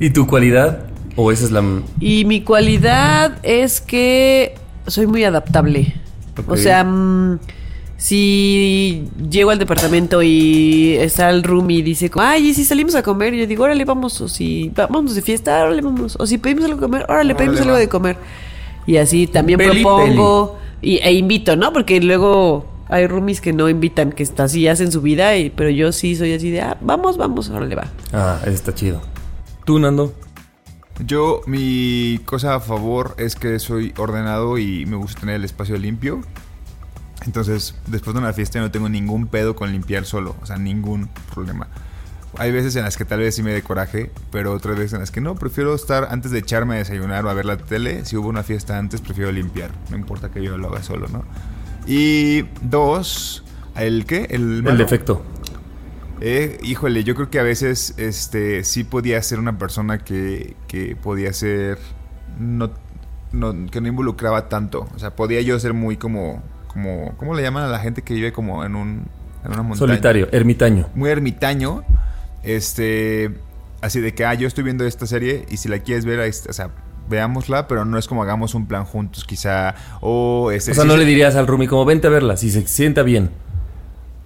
¿Y 0.00 0.10
tu 0.10 0.26
cualidad? 0.26 0.80
¿O 1.16 1.30
esa 1.30 1.44
es 1.44 1.50
la...? 1.52 1.62
Y 2.00 2.24
mi 2.24 2.40
cualidad 2.42 3.38
es 3.42 3.80
que 3.80 4.54
soy 4.86 5.06
muy 5.06 5.24
adaptable. 5.24 5.94
O 6.48 6.56
sea, 6.56 6.82
mm, 6.82 7.38
si 7.96 9.04
llego 9.30 9.50
al 9.50 9.58
departamento 9.58 10.20
y 10.22 10.96
está 10.98 11.30
el 11.30 11.44
room 11.44 11.70
y 11.70 11.82
dice, 11.82 12.10
como, 12.10 12.26
ay, 12.26 12.48
¿y 12.48 12.54
si 12.54 12.64
salimos 12.64 12.94
a 12.96 13.02
comer? 13.02 13.34
Y 13.34 13.38
yo 13.38 13.46
digo, 13.46 13.64
órale, 13.64 13.84
vamos. 13.84 14.20
O 14.20 14.28
si 14.28 14.70
va- 14.76 14.88
vamos 14.88 15.14
de 15.14 15.22
fiesta, 15.22 15.62
órale, 15.62 15.80
vamos. 15.82 16.16
O 16.18 16.26
si 16.26 16.38
pedimos 16.38 16.64
algo 16.64 16.76
de 16.76 16.82
comer, 16.82 17.02
órale, 17.04 17.32
Órale, 17.32 17.34
pedimos 17.36 17.60
algo 17.60 17.72
va. 17.74 17.78
de 17.78 17.88
comer. 17.88 18.16
Y 18.86 18.96
así 18.96 19.26
también 19.28 19.58
Peli, 19.58 19.80
propongo 19.82 20.58
Y, 20.82 20.96
e 20.98 21.12
invito, 21.14 21.56
¿no? 21.56 21.72
Porque 21.72 22.00
luego 22.00 22.66
Hay 22.88 23.06
roomies 23.06 23.40
que 23.40 23.52
no 23.52 23.68
invitan, 23.68 24.12
que 24.12 24.22
está 24.22 24.44
así 24.44 24.68
hacen 24.68 24.92
su 24.92 25.00
vida, 25.00 25.36
y, 25.36 25.50
pero 25.50 25.70
yo 25.70 25.92
sí 25.92 26.16
soy 26.16 26.34
así 26.34 26.50
de, 26.50 26.60
ah, 26.60 26.76
vamos, 26.80 27.16
vamos, 27.16 27.50
ahora 27.50 27.66
le 27.66 27.74
va. 27.74 27.88
Ah, 28.12 28.40
está 28.46 28.74
chido. 28.74 29.00
¿Tú, 29.64 29.78
Nando? 29.78 30.14
Yo, 31.04 31.40
mi 31.46 32.20
cosa 32.24 32.54
a 32.54 32.60
favor 32.60 33.14
es 33.18 33.34
que 33.34 33.58
soy 33.58 33.92
ordenado 33.96 34.58
y 34.58 34.86
me 34.86 34.96
gusta 34.96 35.20
tener 35.20 35.36
el 35.36 35.44
espacio 35.44 35.76
limpio. 35.76 36.20
Entonces, 37.26 37.74
después 37.86 38.14
de 38.14 38.20
una 38.20 38.32
fiesta 38.32 38.60
no 38.60 38.70
tengo 38.70 38.88
ningún 38.88 39.26
pedo 39.26 39.56
con 39.56 39.72
limpiar 39.72 40.04
solo, 40.04 40.36
o 40.42 40.46
sea, 40.46 40.56
ningún 40.56 41.08
problema. 41.32 41.68
Hay 42.36 42.52
veces 42.52 42.76
en 42.76 42.84
las 42.84 42.96
que 42.96 43.04
tal 43.04 43.20
vez 43.20 43.34
sí 43.34 43.42
me 43.42 43.52
dé 43.52 43.62
coraje, 43.62 44.10
pero 44.30 44.52
otras 44.52 44.76
veces 44.76 44.92
en 44.92 45.00
las 45.00 45.10
que 45.10 45.20
no. 45.20 45.34
Prefiero 45.36 45.74
estar 45.74 46.08
antes 46.10 46.32
de 46.32 46.40
echarme 46.40 46.74
a 46.74 46.78
desayunar 46.78 47.24
o 47.24 47.30
a 47.30 47.34
ver 47.34 47.44
la 47.44 47.56
tele. 47.56 48.04
Si 48.04 48.16
hubo 48.16 48.28
una 48.28 48.42
fiesta 48.42 48.76
antes, 48.76 49.00
prefiero 49.00 49.30
limpiar. 49.30 49.70
No 49.90 49.96
importa 49.96 50.30
que 50.30 50.42
yo 50.42 50.58
lo 50.58 50.68
haga 50.68 50.82
solo, 50.82 51.06
¿no? 51.08 51.24
Y 51.86 52.42
dos, 52.62 53.44
¿el 53.76 54.06
qué? 54.06 54.26
El, 54.30 54.62
defecto. 54.78 55.22
Eh, 56.20 56.58
híjole, 56.62 57.04
yo 57.04 57.14
creo 57.14 57.28
que 57.28 57.38
a 57.38 57.42
veces 57.42 57.94
este 57.98 58.64
sí 58.64 58.84
podía 58.84 59.22
ser 59.22 59.38
una 59.38 59.58
persona 59.58 59.98
que, 59.98 60.56
que 60.68 60.96
podía 60.96 61.32
ser 61.32 61.78
no, 62.38 62.70
no- 63.32 63.70
que 63.70 63.80
no 63.80 63.88
involucraba 63.88 64.48
tanto. 64.48 64.88
O 64.94 64.98
sea, 64.98 65.14
podía 65.14 65.40
yo 65.42 65.58
ser 65.58 65.74
muy 65.74 65.96
como 65.96 66.42
como 66.68 67.14
¿cómo 67.18 67.34
le 67.34 67.42
llaman 67.42 67.64
a 67.64 67.68
la 67.68 67.78
gente 67.78 68.02
que 68.02 68.14
vive 68.14 68.32
como 68.32 68.64
en 68.64 68.74
un 68.74 69.04
en 69.44 69.52
una 69.52 69.62
montaña? 69.62 69.78
Solitario, 69.78 70.28
ermitaño. 70.32 70.88
Muy 70.94 71.10
ermitaño. 71.10 71.84
Este 72.42 73.30
así 73.82 74.00
de 74.00 74.14
que 74.14 74.24
ah, 74.24 74.34
yo 74.34 74.48
estoy 74.48 74.64
viendo 74.64 74.86
esta 74.86 75.06
serie 75.06 75.44
y 75.50 75.58
si 75.58 75.68
la 75.68 75.80
quieres 75.80 76.06
ver, 76.06 76.20
o 76.20 76.52
sea, 76.52 76.70
veámosla, 77.08 77.66
pero 77.68 77.84
no 77.84 77.98
es 77.98 78.06
como 78.08 78.22
hagamos 78.22 78.54
un 78.54 78.66
plan 78.66 78.84
juntos, 78.84 79.24
quizá 79.24 79.74
o 80.00 80.50
este 80.50 80.70
O 80.72 80.74
sea, 80.74 80.84
no 80.84 80.92
se- 80.92 80.98
le 80.98 81.04
dirías 81.04 81.36
al 81.36 81.46
roomie 81.46 81.68
como 81.68 81.84
vente 81.84 82.06
a 82.06 82.10
verla, 82.10 82.36
si 82.36 82.50
se 82.50 82.66
sienta 82.66 83.02
bien. 83.02 83.30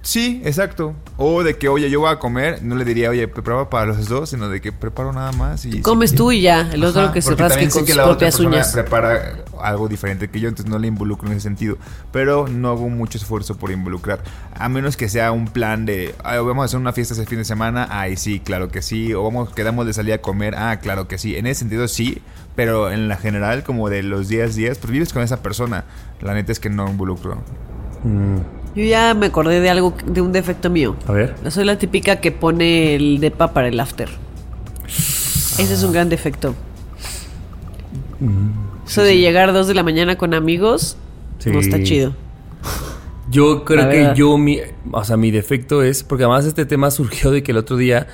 Sí, 0.01 0.41
exacto. 0.45 0.95
O 1.17 1.43
de 1.43 1.59
que, 1.59 1.69
oye, 1.69 1.91
yo 1.91 2.01
voy 2.01 2.11
a 2.11 2.19
comer, 2.19 2.63
no 2.63 2.77
le 2.77 2.85
diría, 2.85 3.11
oye, 3.11 3.27
prepara 3.29 3.69
para 3.69 3.87
los 3.87 4.09
dos, 4.09 4.31
sino 4.31 4.49
de 4.49 4.61
que 4.61 4.73
preparo 4.73 5.13
nada 5.13 5.33
más 5.33 5.67
y... 5.67 5.83
Comes 5.83 6.15
tú 6.15 6.31
y 6.33 6.41
ya, 6.41 6.71
el 6.73 6.85
otro 6.85 7.03
Ajá, 7.03 7.13
que 7.13 7.21
se 7.21 7.35
rasque 7.35 7.69
con 7.69 7.85
que 7.85 7.89
sus 7.93 7.97
la 7.97 8.05
otra 8.05 8.13
propias 8.15 8.37
persona 8.37 8.57
uñas. 8.57 8.73
prepara 8.73 9.45
algo 9.61 9.89
diferente 9.89 10.29
que 10.31 10.39
yo, 10.41 10.49
entonces 10.49 10.71
no 10.71 10.79
le 10.79 10.87
involucro 10.87 11.27
en 11.29 11.33
ese 11.35 11.43
sentido. 11.43 11.77
Pero 12.13 12.47
no 12.49 12.71
hago 12.71 12.89
mucho 12.89 13.19
esfuerzo 13.19 13.57
por 13.59 13.71
involucrar. 13.73 14.21
A 14.55 14.69
menos 14.69 14.97
que 14.97 15.09
sea 15.09 15.33
un 15.33 15.47
plan 15.49 15.85
de, 15.85 16.15
"Ay, 16.25 16.39
vamos 16.39 16.63
a 16.63 16.65
hacer 16.67 16.79
una 16.81 16.93
fiesta 16.93 17.13
ese 17.15 17.27
fin 17.27 17.39
de 17.39 17.45
semana, 17.45 17.87
ay, 17.91 18.17
sí, 18.17 18.41
claro 18.41 18.69
que 18.71 18.81
sí. 18.83 19.13
O 19.13 19.25
vamos, 19.25 19.53
quedamos 19.53 19.85
de 19.85 19.93
salir 19.93 20.15
a 20.15 20.19
comer, 20.19 20.55
ah, 20.57 20.79
claro 20.81 21.09
que 21.09 21.19
sí. 21.19 21.37
En 21.37 21.47
ese 21.47 21.59
sentido 21.61 21.87
sí, 21.89 22.23
pero 22.55 22.91
en 22.93 23.09
la 23.09 23.17
general, 23.17 23.63
como 23.65 23.91
de 23.91 24.05
los 24.05 24.29
días, 24.29 24.55
días, 24.55 24.79
pues 24.79 24.91
vives 24.93 25.13
con 25.13 25.23
esa 25.23 25.43
persona. 25.43 25.85
La 26.23 26.35
neta 26.35 26.53
es 26.53 26.61
que 26.61 26.71
no 26.71 26.89
involucro. 26.89 27.43
Mm, 28.05 28.39
Yo 28.75 28.85
ya 28.85 29.15
me 29.15 29.27
acordé 29.27 29.61
de 29.61 29.71
algo, 29.71 29.95
de 30.07 30.21
un 30.21 30.33
defecto 30.33 30.71
mío. 30.71 30.97
a 31.07 31.13
ver. 31.13 31.35
Soy 31.51 31.65
la 31.65 31.79
típica 31.79 32.17
que 32.17 32.31
pone 32.33 32.95
el 32.95 33.19
depa 33.21 33.53
para 33.53 33.69
el 33.69 33.79
after. 33.81 34.09
Ese 34.87 35.75
es 35.75 35.83
un 35.83 35.93
gran 35.93 36.09
defecto. 36.09 36.55
Eso 38.87 39.03
de 39.03 39.19
llegar 39.19 39.49
a 39.49 39.53
2 39.53 39.67
de 39.67 39.75
la 39.75 39.83
mañana 39.83 40.17
con 40.17 40.35
amigos 40.35 40.97
Sí. 41.39 41.51
no 41.51 41.61
está 41.61 41.83
chido. 41.83 42.15
Yo 43.31 43.65
creo 43.65 43.89
que 43.91 44.13
yo, 44.17 44.39
mi, 44.39 44.59
o 44.91 45.05
sea, 45.05 45.17
mi 45.17 45.31
defecto 45.31 45.83
es, 45.83 46.03
porque 46.03 46.25
además 46.25 46.47
este 46.47 46.65
tema 46.65 46.91
surgió 46.91 47.31
de 47.31 47.43
que 47.43 47.53
el 47.53 47.59
otro 47.59 47.77
día 47.77 48.07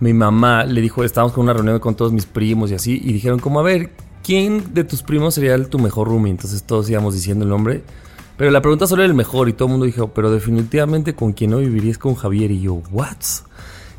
mi 0.00 0.12
mamá 0.12 0.64
le 0.64 0.80
dijo, 0.80 1.02
estábamos 1.02 1.32
con 1.32 1.44
una 1.44 1.52
reunión 1.52 1.78
con 1.78 1.94
todos 1.94 2.12
mis 2.12 2.26
primos 2.26 2.70
y 2.70 2.74
así, 2.74 3.00
y 3.02 3.12
dijeron 3.12 3.38
como, 3.38 3.58
a 3.60 3.62
ver, 3.62 3.90
¿quién 4.22 4.74
de 4.74 4.84
tus 4.84 5.02
primos 5.02 5.34
sería 5.34 5.62
tu 5.64 5.78
mejor 5.78 6.08
roomie? 6.08 6.30
Entonces 6.30 6.62
todos 6.62 6.88
íbamos 6.90 7.14
diciendo 7.14 7.44
el 7.44 7.50
nombre. 7.50 7.82
Pero 8.40 8.52
la 8.52 8.62
pregunta 8.62 8.86
solo 8.86 9.02
era 9.02 9.10
el 9.10 9.14
mejor 9.14 9.50
y 9.50 9.52
todo 9.52 9.66
el 9.66 9.72
mundo 9.72 9.84
dijo, 9.84 10.08
pero 10.14 10.30
definitivamente 10.32 11.14
con 11.14 11.34
quien 11.34 11.50
no 11.50 11.58
viviría 11.58 11.90
es 11.90 11.98
con 11.98 12.14
Javier. 12.14 12.50
Y 12.50 12.62
yo, 12.62 12.80
¿what? 12.90 13.18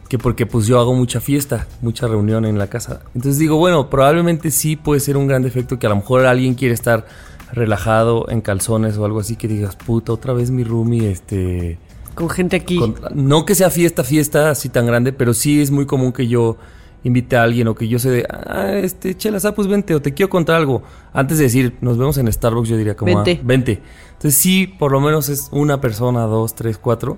Que 0.10 0.18
porque 0.18 0.48
pues 0.48 0.66
yo 0.66 0.80
hago 0.80 0.96
mucha 0.96 1.22
fiesta, 1.22 1.68
mucha 1.84 2.08
reunión 2.08 2.46
en 2.46 2.58
la 2.58 2.66
casa. 2.66 3.02
Entonces 3.14 3.38
digo, 3.38 3.58
bueno, 3.58 3.88
probablemente 3.92 4.50
sí 4.50 4.78
puede 4.78 5.00
ser 5.00 5.16
un 5.16 5.28
gran 5.28 5.44
defecto 5.44 5.78
que 5.78 5.86
a 5.86 5.92
lo 5.92 5.98
mejor 5.98 6.26
alguien 6.26 6.56
quiere 6.56 6.74
estar 6.74 7.06
relajado 7.54 8.26
en 8.30 8.42
calzones 8.42 8.98
o 8.98 9.06
algo 9.06 9.20
así 9.20 9.36
que 9.36 9.48
digas, 9.48 9.76
puta, 9.76 10.12
otra 10.12 10.34
vez 10.34 10.50
mi 10.50 10.64
roomie, 10.64 11.12
este... 11.12 11.78
Con 12.16 12.28
gente 12.28 12.56
aquí. 12.56 12.80
con- 12.80 12.96
no 13.14 13.46
que 13.46 13.54
sea 13.54 13.70
fiesta, 13.70 14.04
fiesta 14.04 14.50
así 14.50 14.70
tan 14.70 14.88
grande, 14.88 15.14
pero 15.14 15.36
sí 15.36 15.62
es 15.62 15.70
muy 15.70 15.86
común 15.86 16.14
que 16.14 16.28
yo 16.28 16.58
invite 17.04 17.36
a 17.36 17.44
alguien 17.44 17.68
o 17.68 17.76
que 17.76 17.88
yo 17.88 17.98
sé 18.00 18.10
de, 18.10 18.26
ah, 18.30 18.74
este, 18.74 19.16
chelas, 19.18 19.46
ah, 19.46 19.56
pues 19.56 19.68
vente, 19.68 19.96
o 19.96 20.02
te 20.02 20.14
quiero 20.14 20.30
contar 20.30 20.56
algo. 20.56 20.84
Antes 21.14 21.38
de 21.40 21.46
decir, 21.46 21.76
nos 21.82 21.98
vemos 21.98 22.18
en 22.18 22.32
Starbucks, 22.32 22.70
yo 22.70 22.78
diría 22.78 22.96
como, 22.96 23.16
Vente. 23.16 23.40
"Ah, 23.42 23.44
vente. 23.46 23.82
Entonces 24.14 24.36
sí, 24.40 24.68
por 24.68 24.92
lo 24.92 25.00
menos 25.02 25.30
es 25.30 25.48
una 25.52 25.82
persona, 25.82 26.22
dos, 26.22 26.54
tres, 26.56 26.78
cuatro. 26.78 27.18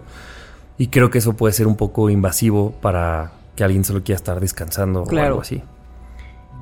Y 0.78 0.88
creo 0.88 1.10
que 1.12 1.18
eso 1.20 1.34
puede 1.34 1.54
ser 1.54 1.68
un 1.68 1.76
poco 1.76 2.10
invasivo 2.10 2.72
para 2.82 3.34
que 3.56 3.64
alguien 3.64 3.84
solo 3.84 4.04
quiera 4.04 4.16
estar 4.18 4.40
descansando 4.40 5.02
o 5.04 5.06
Claro. 5.06 5.28
algo 5.28 5.42
así. 5.42 5.62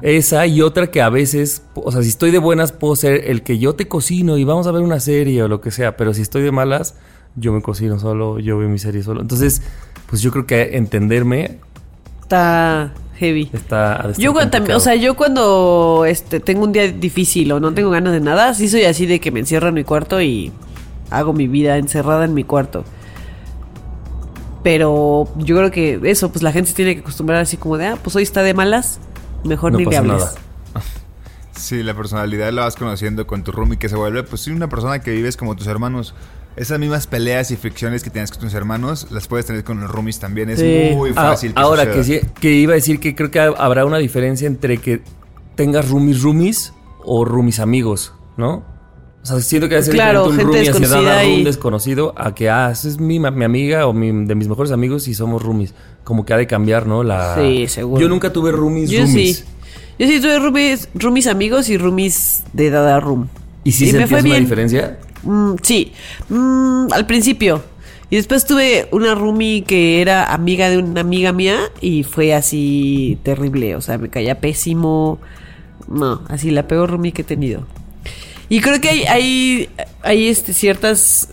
Esa 0.01 0.47
y 0.47 0.61
otra 0.61 0.87
que 0.87 1.01
a 1.01 1.09
veces, 1.09 1.63
o 1.75 1.91
sea, 1.91 2.01
si 2.01 2.09
estoy 2.09 2.31
de 2.31 2.39
buenas 2.39 2.71
puedo 2.71 2.95
ser 2.95 3.29
el 3.29 3.43
que 3.43 3.59
yo 3.59 3.75
te 3.75 3.87
cocino 3.87 4.37
y 4.37 4.43
vamos 4.43 4.65
a 4.65 4.71
ver 4.71 4.81
una 4.81 4.99
serie 4.99 5.43
o 5.43 5.47
lo 5.47 5.61
que 5.61 5.69
sea, 5.69 5.95
pero 5.95 6.13
si 6.15 6.23
estoy 6.23 6.41
de 6.41 6.51
malas, 6.51 6.95
yo 7.35 7.53
me 7.53 7.61
cocino 7.61 7.99
solo, 7.99 8.39
yo 8.39 8.57
veo 8.57 8.67
mi 8.67 8.79
serie 8.79 9.03
solo. 9.03 9.21
Entonces, 9.21 9.61
pues 10.09 10.21
yo 10.23 10.31
creo 10.31 10.45
que 10.47 10.75
entenderme 10.75 11.59
Está 12.23 12.93
heavy. 13.21 13.49
está... 13.53 14.11
Yo 14.17 14.33
cuando 14.33 14.75
o 14.75 14.79
sea, 14.79 14.95
yo 14.95 15.15
cuando 15.15 16.05
este 16.07 16.39
tengo 16.39 16.63
un 16.63 16.71
día 16.71 16.91
difícil 16.91 17.51
o 17.51 17.59
no 17.59 17.71
tengo 17.73 17.91
ganas 17.91 18.13
de 18.13 18.19
nada, 18.19 18.53
sí 18.55 18.67
soy 18.67 18.83
así 18.85 19.05
de 19.05 19.19
que 19.19 19.31
me 19.31 19.39
encierro 19.39 19.67
en 19.67 19.75
mi 19.75 19.83
cuarto 19.83 20.19
y 20.21 20.51
hago 21.11 21.31
mi 21.31 21.47
vida 21.47 21.77
encerrada 21.77 22.25
en 22.25 22.33
mi 22.33 22.43
cuarto. 22.43 22.83
Pero 24.63 25.27
yo 25.37 25.55
creo 25.55 25.71
que 25.71 25.99
eso, 26.03 26.31
pues 26.31 26.41
la 26.41 26.51
gente 26.51 26.71
se 26.71 26.75
tiene 26.75 26.95
que 26.95 27.01
acostumbrar 27.01 27.39
así 27.39 27.57
como 27.57 27.77
de, 27.77 27.87
ah, 27.87 27.97
pues 28.01 28.15
hoy 28.15 28.23
está 28.23 28.41
de 28.43 28.53
malas, 28.53 28.99
mejor 29.43 29.71
no 29.71 29.77
ni 29.77 29.85
le 29.85 29.89
pasa 29.91 29.99
hables. 29.99 30.17
nada. 30.19 30.33
Sí, 31.53 31.83
la 31.83 31.93
personalidad 31.93 32.51
la 32.51 32.63
vas 32.63 32.75
conociendo 32.75 33.27
con 33.27 33.43
tu 33.43 33.51
roomie 33.51 33.77
que 33.77 33.87
se 33.87 33.95
vuelve, 33.95 34.23
pues 34.23 34.41
sí, 34.41 34.51
una 34.51 34.67
persona 34.67 34.99
que 34.99 35.11
vives 35.11 35.37
como 35.37 35.55
tus 35.55 35.67
hermanos. 35.67 36.15
Esas 36.55 36.79
mismas 36.79 37.07
peleas 37.07 37.49
y 37.51 37.55
fricciones 37.55 38.03
que 38.03 38.09
tienes 38.09 38.29
con 38.31 38.41
tus 38.41 38.53
hermanos, 38.53 39.07
las 39.09 39.27
puedes 39.27 39.45
tener 39.45 39.63
con 39.63 39.79
los 39.79 39.89
roomies 39.89 40.19
también. 40.19 40.49
Es 40.49 40.59
Sí. 40.59 40.95
muy 40.95 41.11
Ah, 41.11 41.31
fácil. 41.31 41.53
ahora 41.55 41.89
que, 41.91 42.03
sí- 42.03 42.19
que 42.41 42.51
iba 42.51 42.73
a 42.73 42.75
decir 42.75 42.99
que 42.99 43.15
creo 43.15 43.31
que 43.31 43.39
habrá 43.39 43.85
una 43.85 43.97
diferencia 43.97 44.47
entre 44.47 44.77
que 44.79 45.01
tengas 45.55 45.89
roomies 45.89 46.21
roomies 46.21 46.73
o 47.03 47.23
roomies 47.25 47.59
amigos, 47.59 48.13
¿no? 48.37 48.63
O 49.23 49.25
sea, 49.25 49.39
siento 49.39 49.69
que 49.69 49.75
debe 49.75 49.85
ser 49.85 49.93
Claro, 49.93 50.25
un 50.25 50.29
gente 50.31 50.43
roomie 50.43 50.69
hacia 50.69 51.21
a 51.21 51.23
un 51.25 51.29
y- 51.29 51.43
desconocido 51.43 52.13
a 52.17 52.33
que, 52.35 52.49
ah, 52.49 52.71
es 52.71 52.99
mi, 52.99 53.19
mi 53.19 53.45
amiga 53.45 53.85
o 53.87 53.93
mi- 53.93 54.25
de 54.25 54.35
mis 54.35 54.47
mejores 54.47 54.71
amigos 54.71 55.07
y 55.07 55.13
somos 55.13 55.41
roomies. 55.43 55.73
Como 56.03 56.25
que 56.25 56.33
ha 56.33 56.37
de 56.37 56.47
cambiar, 56.47 56.85
¿no? 56.87 57.03
La... 57.03 57.35
Sí, 57.35 57.67
seguro. 57.67 58.01
Yo 58.01 58.09
nunca 58.09 58.33
tuve 58.33 58.51
roomies 58.51 58.89
Yo 58.89 59.03
roomies. 59.03 59.37
sí. 59.37 59.43
Yo 59.99 60.07
sí 60.07 60.19
tuve 60.19 60.39
roomies, 60.39 60.89
roomies 60.95 61.27
amigos 61.27 61.69
y 61.69 61.77
roomies 61.77 62.43
de 62.53 62.71
Dada 62.71 62.99
Room. 62.99 63.29
¿Y 63.63 63.71
si 63.73 63.83
Y 63.83 63.87
me 63.87 63.91
sentías 63.99 64.09
fue 64.09 64.19
una 64.21 64.29
bien. 64.29 64.43
diferencia? 64.43 64.97
Mm, 65.23 65.55
sí, 65.61 65.91
Mm, 66.29 66.91
al 66.91 67.05
principio. 67.05 67.63
Y 68.09 68.17
después 68.17 68.45
tuve 68.45 68.87
una 68.91 69.15
roomie 69.15 69.63
que 69.63 70.01
era 70.01 70.33
amiga 70.33 70.69
de 70.69 70.77
una 70.77 71.01
amiga 71.01 71.31
mía 71.31 71.59
y 71.79 72.03
fue 72.03 72.33
así 72.33 73.17
terrible. 73.23 73.75
O 73.75 73.81
sea, 73.81 73.97
me 73.97 74.09
caía 74.09 74.39
pésimo. 74.39 75.19
No, 75.87 76.21
así 76.27 76.51
la 76.51 76.67
peor 76.67 76.89
roomie 76.91 77.13
que 77.13 77.21
he 77.21 77.25
tenido. 77.25 77.65
Y 78.49 78.59
creo 78.59 78.81
que 78.81 78.89
hay, 78.89 79.03
hay, 79.03 79.69
hay 80.03 80.27
este, 80.27 80.53
ciertas 80.53 81.29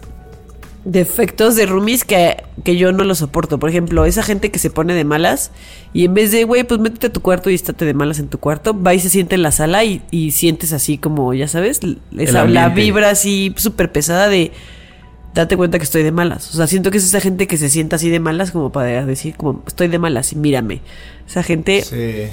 defectos 0.91 1.55
de 1.55 1.67
roomies 1.67 2.03
que, 2.05 2.43
que 2.65 2.77
yo 2.77 2.93
no 2.93 3.05
lo 3.05 3.15
soporto. 3.15 3.59
Por 3.59 3.69
ejemplo, 3.69 4.07
esa 4.07 4.23
gente 4.23 4.51
que 4.51 4.59
se 4.59 4.71
pone 4.71 4.95
de 4.95 5.05
malas 5.05 5.51
y 5.93 6.07
en 6.07 6.15
vez 6.15 6.33
de, 6.33 6.45
güey, 6.45 6.65
pues 6.65 6.81
métete 6.81 7.09
a 7.09 7.13
tu 7.13 7.21
cuarto 7.21 7.51
y 7.51 7.55
estate 7.55 7.85
de 7.85 7.93
malas 7.95 8.19
en 8.19 8.29
tu 8.29 8.39
cuarto, 8.39 8.81
va 8.81 8.95
y 8.95 9.01
se 9.01 9.11
siente 9.11 9.35
en 9.35 9.43
la 9.43 9.53
sala 9.53 9.85
y, 9.85 10.01
y 10.11 10.31
sientes 10.31 10.73
así 10.73 10.97
como, 10.97 11.35
ya 11.35 11.47
sabes, 11.47 11.81
esa, 12.17 12.45
la 12.47 12.71
vibra 12.71 13.11
así 13.11 13.53
súper 13.57 13.93
pesada 13.93 14.29
de 14.29 14.51
date 15.35 15.57
cuenta 15.59 15.79
que 15.79 15.85
estoy 15.85 16.03
de 16.03 16.11
malas. 16.11 16.53
O 16.55 16.57
sea, 16.57 16.67
siento 16.67 16.91
que 16.91 16.97
es 16.99 17.05
esa 17.05 17.21
gente 17.21 17.47
que 17.47 17.59
se 17.59 17.69
sienta 17.69 17.97
así 17.97 18.09
de 18.09 18.19
malas 18.19 18.51
como 18.51 18.73
para 18.73 19.05
decir 19.05 19.35
como 19.37 19.63
estoy 19.67 19.89
de 19.89 19.99
malas 19.99 20.33
y 20.33 20.37
mírame. 20.37 20.81
Esa 21.29 21.43
gente, 21.43 21.83
Sí. 21.83 22.33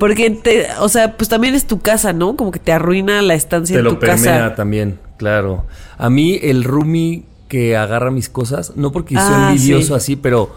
porque 0.00 0.28
te, 0.30 0.66
o 0.80 0.88
sea, 0.88 1.16
pues 1.16 1.28
también 1.28 1.54
es 1.54 1.66
tu 1.66 1.78
casa, 1.78 2.12
¿no? 2.12 2.34
Como 2.36 2.50
que 2.50 2.58
te 2.58 2.72
arruina 2.72 3.22
la 3.22 3.34
estancia 3.34 3.74
Te 3.74 3.78
en 3.78 3.84
lo 3.84 3.92
tu 3.94 4.00
permea 4.00 4.16
casa. 4.40 4.54
también, 4.56 4.98
claro. 5.18 5.66
A 5.98 6.10
mí 6.10 6.38
el 6.42 6.64
roomie 6.64 7.22
que 7.48 7.76
agarra 7.76 8.10
mis 8.10 8.28
cosas, 8.28 8.72
no 8.76 8.92
porque 8.92 9.14
Ah, 9.16 9.26
soy 9.26 9.52
envidioso 9.52 9.88
sí. 9.88 9.94
así, 9.94 10.16
pero 10.16 10.50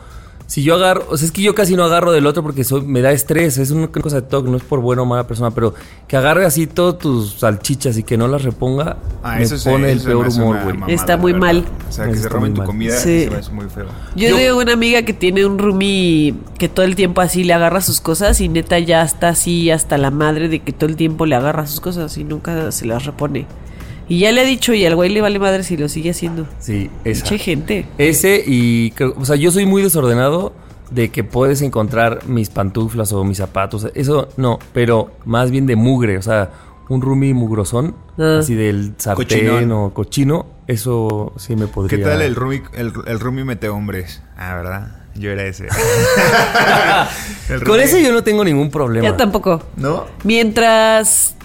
si 0.48 0.64
yo 0.64 0.74
agarro, 0.74 1.06
o 1.12 1.16
sea, 1.16 1.28
es 1.28 1.32
que 1.32 1.44
yo 1.44 1.54
casi 1.54 1.76
no 1.76 1.84
agarro 1.84 2.12
del 2.12 2.26
otro 2.26 2.42
porque 2.42 2.64
soy, 2.64 2.82
me 2.82 3.02
da 3.02 3.12
estrés, 3.12 3.60
es 3.60 3.70
una 3.70 3.88
cosa 3.90 4.16
de 4.16 4.22
toque, 4.24 4.50
no 4.50 4.58
es 4.58 4.64
por 4.64 4.80
buena 4.80 5.04
o 5.04 5.06
mala 5.06 5.28
persona, 5.28 5.52
pero 5.52 5.76
que 6.08 6.18
agarre 6.18 6.44
así 6.48 6.66
todas 6.66 6.98
tus 6.98 7.34
salchichas 7.34 7.96
y 8.00 8.02
que 8.04 8.18
no 8.18 8.28
las 8.28 8.42
reponga, 8.42 8.98
Ah, 9.22 9.36
me 9.36 9.44
eso 9.44 9.60
sí, 9.60 9.70
pone 9.70 9.92
el 9.92 10.00
eso 10.00 10.10
se 10.10 10.16
me 10.16 10.16
peor 10.24 10.28
humor, 10.64 10.76
güey. 10.80 10.96
Está 10.96 11.18
muy 11.18 11.34
verdad. 11.34 11.46
mal. 11.48 11.66
O 11.88 11.92
sea, 11.92 12.06
que 12.06 12.14
Eso 12.14 12.24
se 12.24 12.30
roben 12.30 12.54
tu 12.56 12.62
mal. 12.62 12.66
comida, 12.68 12.96
Sí. 12.98 13.26
se 13.26 13.30
me 13.30 13.36
hace 13.38 13.52
muy 13.52 13.66
feo. 13.70 13.86
Yo, 14.16 14.30
Yo- 14.30 14.36
tengo 14.38 14.58
una 14.58 14.74
amiga 14.74 15.04
que 15.04 15.14
tiene 15.14 15.46
un 15.46 15.60
roomie 15.60 16.34
que 16.58 16.68
todo 16.68 16.84
el 16.84 16.96
tiempo 16.96 17.22
así 17.22 17.44
le 17.44 17.54
agarra 17.54 17.82
sus 17.82 18.02
cosas 18.02 18.42
y 18.42 18.50
neta 18.50 18.80
ya 18.80 19.04
está 19.04 19.30
así 19.30 19.70
hasta 19.70 20.00
la 20.00 20.10
madre 20.10 20.50
de 20.50 20.62
que 20.62 20.72
todo 20.74 20.90
el 20.90 20.96
tiempo 20.96 21.28
le 21.28 21.36
agarra 21.36 21.68
sus 21.68 21.80
cosas 21.80 22.18
y 22.18 22.24
nunca 22.24 22.72
se 22.72 22.88
las 22.88 23.06
repone. 23.06 23.46
Y 24.10 24.20
ya 24.20 24.32
le 24.32 24.42
ha 24.42 24.44
dicho 24.44 24.74
y 24.74 24.86
al 24.86 24.96
güey 24.96 25.10
le 25.12 25.22
vale 25.22 25.40
madre 25.40 25.64
si 25.64 25.78
lo 25.78 25.88
sigue 25.88 26.10
haciendo. 26.10 26.48
Sí, 26.60 26.90
esa. 27.06 27.24
Che 27.26 27.38
gente. 27.38 27.86
Ese 27.98 28.44
y, 28.46 28.92
creo- 28.92 29.14
o 29.18 29.24
sea, 29.24 29.36
yo 29.38 29.52
soy 29.52 29.66
muy 29.66 29.82
desordenado 29.84 30.52
de 30.92 31.10
que 31.10 31.24
puedes 31.24 31.62
encontrar 31.62 32.26
mis 32.28 32.50
pantuflas 32.50 33.14
o 33.14 33.24
mis 33.24 33.38
zapatos. 33.38 33.88
Eso 33.94 34.28
no, 34.38 34.58
pero 34.74 35.12
más 35.26 35.52
bien 35.52 35.68
de 35.68 35.76
mugre, 35.76 36.18
o 36.18 36.22
sea, 36.24 36.50
un 36.90 37.02
roomie 37.04 37.36
mugrosón, 37.36 37.96
Ah. 38.18 38.38
así 38.40 38.56
del 38.56 38.96
sartén 38.98 39.28
Cochinón. 39.28 39.72
o 39.72 39.94
cochino, 39.94 40.48
eso 40.66 41.32
sí 41.38 41.56
me 41.56 41.68
¿Qué 41.68 41.72
podría... 41.72 42.04
tal 42.06 42.22
el 42.24 42.34
roomie, 42.36 42.64
el, 42.74 42.92
el 43.06 43.20
roomie 43.20 43.44
mete 43.46 43.70
hombres? 43.70 44.24
Ah, 44.36 44.56
¿verdad? 44.56 44.96
Yo 45.16 45.30
era 45.32 45.44
ese. 45.46 45.68
Con 47.66 47.80
ese 47.80 48.02
yo 48.04 48.12
no 48.12 48.24
tengo 48.24 48.44
ningún 48.44 48.70
problema. 48.72 49.06
Yo 49.08 49.16
tampoco. 49.16 49.62
¿No? 49.76 50.06
Mientras 50.24 51.36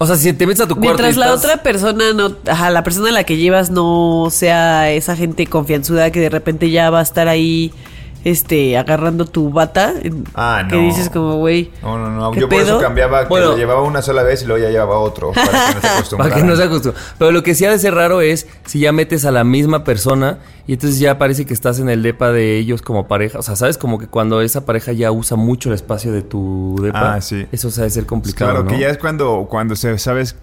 O 0.00 0.06
sea, 0.06 0.16
si 0.16 0.32
te 0.32 0.46
metes 0.46 0.60
a 0.60 0.66
tu 0.66 0.74
cuarto 0.74 1.02
Mientras 1.02 1.16
la 1.16 1.26
estás- 1.26 1.44
otra 1.44 1.62
persona 1.62 2.12
no, 2.12 2.34
ajá, 2.48 2.70
la 2.70 2.82
persona 2.82 3.10
a 3.10 3.12
la 3.12 3.24
que 3.24 3.36
llevas 3.36 3.70
no 3.70 4.26
sea 4.30 4.90
esa 4.90 5.14
gente 5.14 5.46
confianzuda 5.46 6.10
que 6.10 6.18
de 6.20 6.30
repente 6.30 6.70
ya 6.70 6.90
va 6.90 6.98
a 6.98 7.02
estar 7.02 7.28
ahí, 7.28 7.72
este, 8.24 8.76
agarrando 8.78 9.26
tu 9.26 9.50
bata, 9.50 9.94
Ah, 10.34 10.64
que 10.68 10.76
no. 10.76 10.82
dices 10.82 11.10
como, 11.10 11.36
güey, 11.36 11.70
No, 11.82 11.98
no, 11.98 12.10
no. 12.10 12.30
¿Qué 12.32 12.40
Yo 12.40 12.48
por 12.48 12.58
eso 12.58 12.66
pedo? 12.66 12.80
cambiaba, 12.80 13.22
que 13.22 13.28
Bueno. 13.28 13.46
lo 13.50 13.56
llevaba 13.56 13.82
una 13.82 14.02
sola 14.02 14.22
vez 14.22 14.42
y 14.42 14.46
luego 14.46 14.62
ya 14.64 14.70
llevaba 14.70 14.98
otro. 14.98 15.32
Para 15.32 15.46
que 15.46 15.52
no 15.52 15.72
se 15.74 15.80
Para 15.80 15.94
acostumbrara. 15.96 16.34
que 16.34 16.42
no 16.42 16.56
se 16.56 16.62
acostumbre. 16.64 17.00
Pero 17.18 17.30
lo 17.32 17.42
que 17.42 17.54
sí 17.54 17.64
ha 17.64 17.70
de 17.70 17.78
ser 17.78 17.94
raro 17.94 18.20
es 18.22 18.46
si 18.64 18.80
ya 18.80 18.92
metes 18.92 19.24
a 19.24 19.30
la 19.30 19.44
misma 19.44 19.84
persona 19.84 20.38
y 20.66 20.72
entonces 20.72 20.98
ya 20.98 21.18
parece 21.18 21.44
que 21.44 21.52
estás 21.52 21.78
en 21.78 21.90
el 21.90 22.02
depa 22.02 22.32
de 22.32 22.58
ellos 22.58 22.80
como 22.82 23.06
pareja. 23.06 23.38
O 23.38 23.42
sea, 23.42 23.54
¿sabes? 23.56 23.76
Como 23.78 23.98
que 23.98 24.06
cuando 24.06 24.40
esa 24.40 24.64
pareja 24.64 24.92
ya 24.92 25.12
usa 25.12 25.36
mucho 25.36 25.68
el 25.68 25.74
espacio 25.74 26.10
de 26.12 26.22
tu 26.22 26.76
depa. 26.82 27.14
Ah, 27.16 27.20
sí. 27.20 27.46
Eso 27.52 27.70
se 27.70 27.82
ha 27.82 27.84
de 27.84 27.90
ser 27.90 28.06
complicado, 28.06 28.50
Claro, 28.52 28.64
¿no? 28.64 28.70
que 28.70 28.78
ya 28.78 28.88
es 28.88 28.96
cuando, 28.98 29.46
cuando 29.50 29.76
se, 29.76 29.98
sabes, 29.98 30.36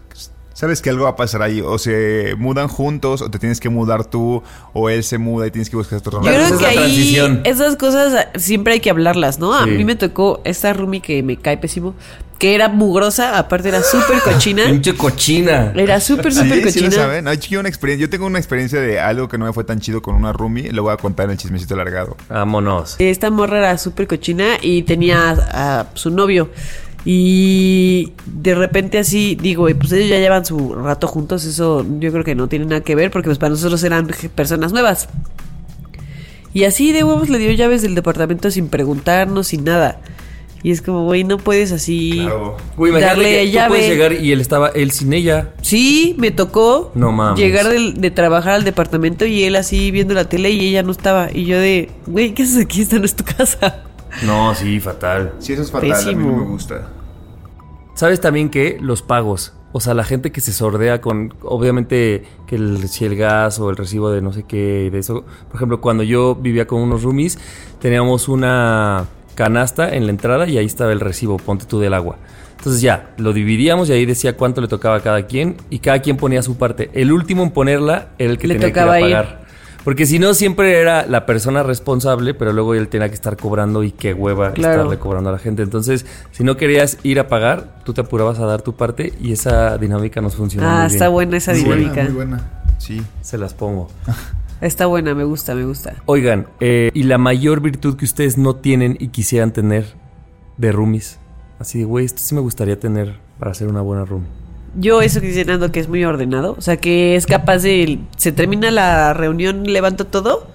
sabes 0.61 0.79
que 0.81 0.91
algo 0.91 1.05
va 1.05 1.09
a 1.09 1.15
pasar 1.15 1.41
ahí. 1.41 1.59
O 1.59 1.77
se 1.79 2.35
mudan 2.37 2.67
juntos, 2.67 3.21
o 3.23 3.31
te 3.31 3.39
tienes 3.39 3.59
que 3.59 3.69
mudar 3.69 4.05
tú, 4.05 4.43
o 4.73 4.89
él 4.89 5.03
se 5.03 5.17
muda 5.17 5.47
y 5.47 5.51
tienes 5.51 5.69
que 5.71 5.75
buscar 5.75 5.97
otro 5.97 6.21
yo 6.23 6.29
creo 6.31 6.57
que 6.59 6.65
ahí 6.67 6.75
transición. 6.77 7.41
esas 7.43 7.75
cosas 7.77 8.13
ah, 8.13 8.39
siempre 8.39 8.73
hay 8.73 8.79
que 8.79 8.91
hablarlas, 8.91 9.39
¿no? 9.39 9.53
A 9.55 9.65
mí 9.65 9.83
me 9.83 9.95
tocó 9.95 10.39
esta 10.43 10.71
roomie 10.73 11.01
que 11.01 11.23
me 11.23 11.35
cae 11.37 11.57
pésimo, 11.57 11.95
que 12.37 12.53
era 12.55 12.69
mugrosa, 12.69 13.37
aparte 13.37 13.69
era 13.69 13.81
súper 13.83 14.19
cochina, 14.23 14.65
Pinche 14.67 14.95
cochina. 14.95 15.73
era 15.75 15.99
súper, 15.99 16.31
Sí, 16.31 16.39
súper 16.41 16.53
sí 16.71 16.79
lo 16.79 16.85
cochina. 16.85 16.91
saben. 16.91 17.25
No, 17.25 17.33
yo, 17.33 17.59
una 17.59 17.69
experiencia, 17.69 18.05
yo 18.05 18.09
tengo 18.11 18.25
una 18.27 18.37
experiencia 18.39 18.79
de 18.79 18.99
algo 18.99 19.27
que 19.27 19.37
no 19.39 19.45
me 19.45 19.53
fue 19.53 19.63
tan 19.63 19.79
chido 19.79 20.01
con 20.01 20.15
una 20.15 20.31
roomie. 20.31 20.71
Lo 20.71 20.83
voy 20.83 20.93
a 20.93 20.97
contar 20.97 21.25
en 21.25 21.31
el 21.31 21.37
chismecito 21.37 21.75
largado. 21.75 22.15
Vámonos. 22.29 22.95
Esta 22.99 23.29
morra 23.31 23.57
era 23.59 23.77
súper 23.77 24.07
cochina 24.07 24.57
y 24.61 24.83
tenía 24.83 25.29
a, 25.31 25.79
a 25.81 25.87
su 25.95 26.09
novio. 26.11 26.49
Y 27.03 28.13
de 28.27 28.53
repente 28.55 28.99
así, 28.99 29.35
digo, 29.41 29.67
y 29.69 29.73
pues 29.73 29.91
ellos 29.91 30.09
ya 30.09 30.19
llevan 30.19 30.45
su 30.45 30.75
rato 30.75 31.07
juntos, 31.07 31.45
eso 31.45 31.85
yo 31.99 32.11
creo 32.11 32.23
que 32.23 32.35
no 32.35 32.47
tiene 32.47 32.65
nada 32.65 32.81
que 32.81 32.93
ver 32.95 33.09
porque 33.09 33.27
pues 33.27 33.39
para 33.39 33.49
nosotros 33.49 33.83
eran 33.83 34.07
personas 34.35 34.71
nuevas. 34.71 35.09
Y 36.53 36.65
así 36.65 36.91
de 36.91 37.03
huevos 37.03 37.29
le 37.29 37.39
dio 37.39 37.51
llaves 37.51 37.81
del 37.81 37.95
departamento 37.95 38.51
sin 38.51 38.67
preguntarnos, 38.67 39.47
sin 39.47 39.63
nada. 39.63 40.01
Y 40.63 40.69
es 40.69 40.83
como, 40.83 41.05
güey, 41.05 41.23
no 41.23 41.39
puedes 41.39 41.71
así 41.71 42.11
Claro. 42.21 42.55
Güey, 42.77 42.93
darle 43.01 43.39
que 43.39 43.45
tú 43.47 43.51
llave. 43.53 43.69
puedes 43.69 43.89
llegar 43.89 44.13
y 44.13 44.31
él 44.31 44.39
estaba, 44.41 44.67
él 44.67 44.91
sin 44.91 45.11
ella. 45.11 45.53
Sí, 45.63 46.13
me 46.19 46.29
tocó 46.29 46.91
No 46.93 47.11
mames. 47.11 47.39
llegar 47.39 47.67
de, 47.67 48.11
trabajar 48.11 48.53
al 48.53 48.63
departamento 48.63 49.25
y 49.25 49.43
él 49.43 49.55
así 49.55 49.89
viendo 49.89 50.13
la 50.13 50.25
tele 50.25 50.51
y 50.51 50.67
ella 50.67 50.83
no 50.83 50.91
estaba. 50.91 51.29
Y 51.33 51.45
yo 51.45 51.57
de, 51.57 51.89
güey, 52.05 52.35
¿qué 52.35 52.43
haces 52.43 52.63
aquí? 52.63 52.81
Esta 52.81 52.99
no 52.99 53.05
es 53.05 53.15
tu 53.15 53.23
casa. 53.23 53.85
No, 54.25 54.53
sí, 54.55 54.79
fatal. 54.79 55.33
Sí, 55.39 55.53
eso 55.53 55.61
es 55.61 55.71
fatal. 55.71 55.91
A 55.91 56.11
mí 56.11 56.23
no 56.23 56.37
me 56.37 56.43
gusta. 56.43 56.89
¿Sabes 57.93 58.21
también 58.21 58.49
que 58.49 58.77
los 58.81 59.01
pagos? 59.01 59.53
O 59.73 59.79
sea, 59.79 59.93
la 59.93 60.03
gente 60.03 60.31
que 60.31 60.41
se 60.41 60.51
sordea 60.51 60.99
con, 61.01 61.33
obviamente, 61.43 62.23
que 62.45 62.55
el, 62.55 62.89
si 62.89 63.05
el 63.05 63.15
gas 63.15 63.59
o 63.59 63.69
el 63.69 63.77
recibo 63.77 64.11
de 64.11 64.21
no 64.21 64.33
sé 64.33 64.43
qué, 64.43 64.89
de 64.91 64.99
eso. 64.99 65.23
Por 65.47 65.55
ejemplo, 65.55 65.79
cuando 65.79 66.03
yo 66.03 66.35
vivía 66.35 66.67
con 66.67 66.81
unos 66.81 67.03
roomies, 67.03 67.39
teníamos 67.79 68.27
una 68.27 69.05
canasta 69.35 69.95
en 69.95 70.05
la 70.05 70.11
entrada 70.11 70.47
y 70.47 70.57
ahí 70.57 70.65
estaba 70.65 70.91
el 70.91 70.99
recibo, 70.99 71.37
ponte 71.37 71.65
tú 71.65 71.79
del 71.79 71.93
agua. 71.93 72.17
Entonces 72.57 72.81
ya, 72.81 73.13
lo 73.17 73.33
dividíamos 73.33 73.89
y 73.89 73.93
ahí 73.93 74.05
decía 74.05 74.37
cuánto 74.37 74.61
le 74.61 74.67
tocaba 74.67 74.97
a 74.97 74.99
cada 74.99 75.25
quien 75.25 75.57
y 75.71 75.79
cada 75.79 75.99
quien 75.99 76.17
ponía 76.17 76.43
su 76.43 76.57
parte. 76.57 76.91
El 76.93 77.11
último 77.11 77.41
en 77.41 77.49
ponerla 77.49 78.09
era 78.19 78.31
el 78.31 78.37
que 78.37 78.47
Le 78.47 78.55
tenía 78.55 78.71
que 78.71 78.79
ir 78.79 78.85
tocaba 78.85 78.93
a 78.93 79.01
ir. 79.01 79.40
Porque 79.83 80.05
si 80.05 80.19
no, 80.19 80.33
siempre 80.35 80.79
era 80.79 81.07
la 81.07 81.25
persona 81.25 81.63
responsable, 81.63 82.33
pero 82.35 82.53
luego 82.53 82.75
él 82.75 82.87
tenía 82.87 83.09
que 83.09 83.15
estar 83.15 83.35
cobrando 83.35 83.83
y 83.83 83.91
qué 83.91 84.13
hueva 84.13 84.51
Claro. 84.53 84.73
estarle 84.81 84.99
cobrando 84.99 85.29
a 85.29 85.33
la 85.33 85.39
gente. 85.39 85.63
Entonces, 85.63 86.05
si 86.31 86.43
no 86.43 86.55
querías 86.57 86.99
ir 87.03 87.19
a 87.19 87.27
pagar, 87.27 87.79
tú 87.83 87.93
te 87.93 88.01
apurabas 88.01 88.37
a 88.39 88.45
dar 88.45 88.61
tu 88.61 88.75
parte 88.75 89.13
y 89.19 89.31
esa 89.31 89.77
dinámica 89.79 90.21
nos 90.21 90.35
funcionó. 90.35 90.67
Ah, 90.69 90.83
muy 90.83 90.93
está 90.93 91.05
bien. 91.05 91.13
buena 91.13 91.37
esa 91.37 91.51
Muy 91.53 91.63
buena, 91.63 91.75
dinámica. 91.81 92.03
muy 92.03 92.13
buena. 92.13 92.63
Sí. 92.77 93.01
Se 93.21 93.37
las 93.37 93.53
pongo. 93.53 93.89
Está 94.61 94.85
buena, 94.85 95.15
me 95.15 95.23
gusta, 95.23 95.55
me 95.55 95.65
gusta. 95.65 95.95
Oigan, 96.05 96.45
eh, 96.59 96.91
¿y 96.93 97.03
la 97.03 97.17
mayor 97.17 97.61
virtud 97.61 97.95
que 97.97 98.05
ustedes 98.05 98.37
no 98.37 98.55
tienen 98.57 98.95
y 98.99 99.07
quisieran 99.07 99.51
tener 99.53 99.85
de 100.57 100.71
roomies? 100.71 101.17
Así 101.57 101.79
de, 101.79 101.85
güey, 101.85 102.05
esto 102.05 102.21
sí 102.21 102.35
me 102.35 102.41
gustaría 102.41 102.79
tener 102.79 103.15
para 103.39 103.55
ser 103.55 103.67
una 103.69 103.81
buena 103.81 104.05
roomie. 104.05 104.27
Yo 104.75 105.01
eso 105.01 105.19
que 105.19 105.27
dice 105.27 105.45
Nando, 105.45 105.71
que 105.71 105.79
es 105.79 105.89
muy 105.89 106.03
ordenado, 106.05 106.55
o 106.57 106.61
sea, 106.61 106.77
que 106.77 107.15
es 107.15 107.25
capaz 107.25 107.59
de... 107.59 107.99
Se 108.17 108.31
termina 108.31 108.71
la 108.71 109.13
reunión, 109.13 109.65
levanto 109.65 110.07
todo. 110.07 110.47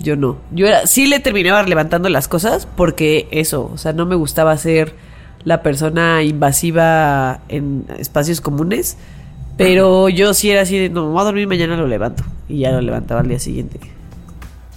Yo 0.00 0.16
no. 0.16 0.38
Yo 0.50 0.66
era, 0.66 0.86
sí 0.86 1.06
le 1.06 1.20
terminaba 1.20 1.62
levantando 1.62 2.08
las 2.08 2.28
cosas 2.28 2.66
porque 2.76 3.28
eso, 3.30 3.70
o 3.72 3.78
sea, 3.78 3.92
no 3.92 4.06
me 4.06 4.16
gustaba 4.16 4.56
ser 4.56 4.94
la 5.44 5.62
persona 5.62 6.22
invasiva 6.22 7.40
en 7.48 7.84
espacios 7.98 8.40
comunes. 8.40 8.96
Pero 9.56 10.08
yo 10.08 10.34
sí 10.34 10.50
era 10.50 10.62
así 10.62 10.78
de, 10.78 10.88
no, 10.88 11.06
me 11.06 11.12
voy 11.12 11.20
a 11.20 11.24
dormir 11.24 11.48
mañana 11.48 11.76
lo 11.76 11.88
levanto. 11.88 12.24
Y 12.48 12.60
ya 12.60 12.70
lo 12.70 12.80
levantaba 12.80 13.20
al 13.20 13.28
día 13.28 13.40
siguiente. 13.40 13.80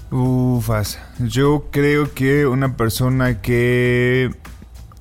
Ufas. 0.10 1.00
Yo 1.20 1.66
creo 1.72 2.14
que 2.14 2.48
una 2.48 2.76
persona 2.76 3.42
que 3.42 4.32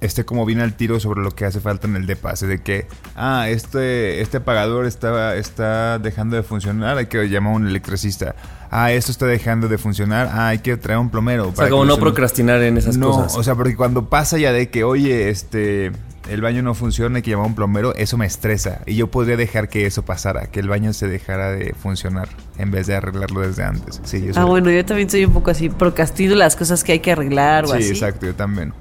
esté 0.01 0.25
como 0.25 0.47
bien 0.47 0.61
al 0.61 0.75
tiro 0.75 0.99
sobre 1.01 1.23
lo 1.23 1.31
que 1.33 1.45
hace 1.45 1.61
falta 1.61 1.87
en 1.87 1.97
el 1.97 2.07
depa, 2.07 2.31
así 2.31 2.47
de 2.47 2.63
que, 2.63 2.87
ah, 3.17 3.47
este, 3.49 4.21
este 4.23 4.39
apagador 4.39 4.87
está, 4.87 5.37
está 5.37 5.99
dejando 5.99 6.37
de 6.37 6.43
funcionar, 6.43 6.97
hay 6.99 7.07
que 7.07 7.29
llamar 7.29 7.53
a 7.53 7.57
un 7.57 7.67
electricista. 7.69 8.35
Ah, 8.71 8.93
esto 8.93 9.11
está 9.13 9.27
dejando 9.27 9.69
de 9.69 9.79
funcionar, 9.79 10.29
ah, 10.33 10.49
hay 10.49 10.59
que 10.61 10.77
traer 10.77 10.99
un 11.01 11.11
plomero. 11.11 11.49
O 11.49 11.55
sea, 11.55 11.69
como 11.69 11.85
no 11.85 11.99
procrastinar 11.99 12.63
en 12.63 12.79
esas 12.79 12.97
no, 12.97 13.11
cosas. 13.11 13.37
o 13.37 13.43
sea, 13.43 13.55
porque 13.55 13.77
cuando 13.77 14.09
pasa 14.09 14.39
ya 14.39 14.53
de 14.53 14.71
que, 14.71 14.85
oye, 14.85 15.29
este, 15.29 15.91
el 16.31 16.41
baño 16.41 16.63
no 16.63 16.75
funciona, 16.75 17.17
hay 17.17 17.23
que 17.23 17.31
llamar 17.33 17.47
a 17.47 17.49
un 17.49 17.55
plomero, 17.57 17.93
eso 17.97 18.17
me 18.17 18.27
estresa. 18.27 18.81
Y 18.87 18.95
yo 18.95 19.09
podría 19.09 19.37
dejar 19.37 19.69
que 19.69 19.87
eso 19.87 20.03
pasara, 20.05 20.47
que 20.47 20.61
el 20.61 20.69
baño 20.69 20.93
se 20.93 21.09
dejara 21.09 21.51
de 21.51 21.75
funcionar 21.75 22.29
en 22.59 22.71
vez 22.71 22.87
de 22.87 22.95
arreglarlo 22.95 23.41
desde 23.41 23.65
antes. 23.65 24.01
Sí, 24.05 24.23
yo 24.23 24.31
Ah, 24.31 24.35
soy- 24.35 24.45
bueno, 24.47 24.71
yo 24.71 24.85
también 24.87 25.11
soy 25.11 25.25
un 25.25 25.33
poco 25.33 25.51
así, 25.51 25.69
procrastino 25.69 26.37
las 26.37 26.55
cosas 26.55 26.85
que 26.85 26.93
hay 26.93 27.01
que 27.01 27.11
arreglar 27.13 27.65
o 27.65 27.69
Sí, 27.69 27.75
así. 27.79 27.89
exacto, 27.91 28.25
yo 28.27 28.35
también. 28.35 28.73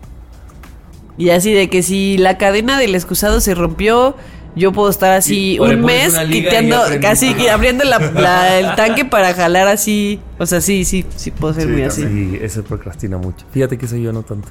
Y 1.20 1.30
así 1.30 1.54
de 1.54 1.70
que 1.70 1.84
si 1.84 2.18
la 2.18 2.38
cadena 2.40 2.80
del 2.80 2.96
excusado 2.96 3.40
se 3.42 3.54
rompió, 3.54 4.16
yo 4.56 4.72
puedo 4.72 4.90
estar 4.90 5.12
así 5.12 5.60
un 5.60 5.82
mes 5.82 6.18
quitando, 6.32 6.78
casi 7.02 7.48
abriendo 7.50 7.84
la- 7.84 8.00
la- 8.14 8.58
el 8.60 8.76
tanque 8.76 9.06
para 9.06 9.34
jalar 9.36 9.68
así. 9.68 10.20
O 10.40 10.46
sea, 10.48 10.60
sí, 10.62 10.86
sí, 10.86 11.06
sí 11.16 11.30
puedo 11.32 11.54
ser 11.54 11.64
Sí, 11.66 11.70
muy 11.70 11.82
así. 11.84 12.04
Sí, 12.04 12.40
eso 12.42 12.64
procrastina 12.64 13.18
mucho. 13.18 13.46
Fíjate 13.52 13.78
que 13.78 13.88
soy 13.88 14.02
yo 14.02 14.12
no 14.14 14.24
tanto. 14.24 14.48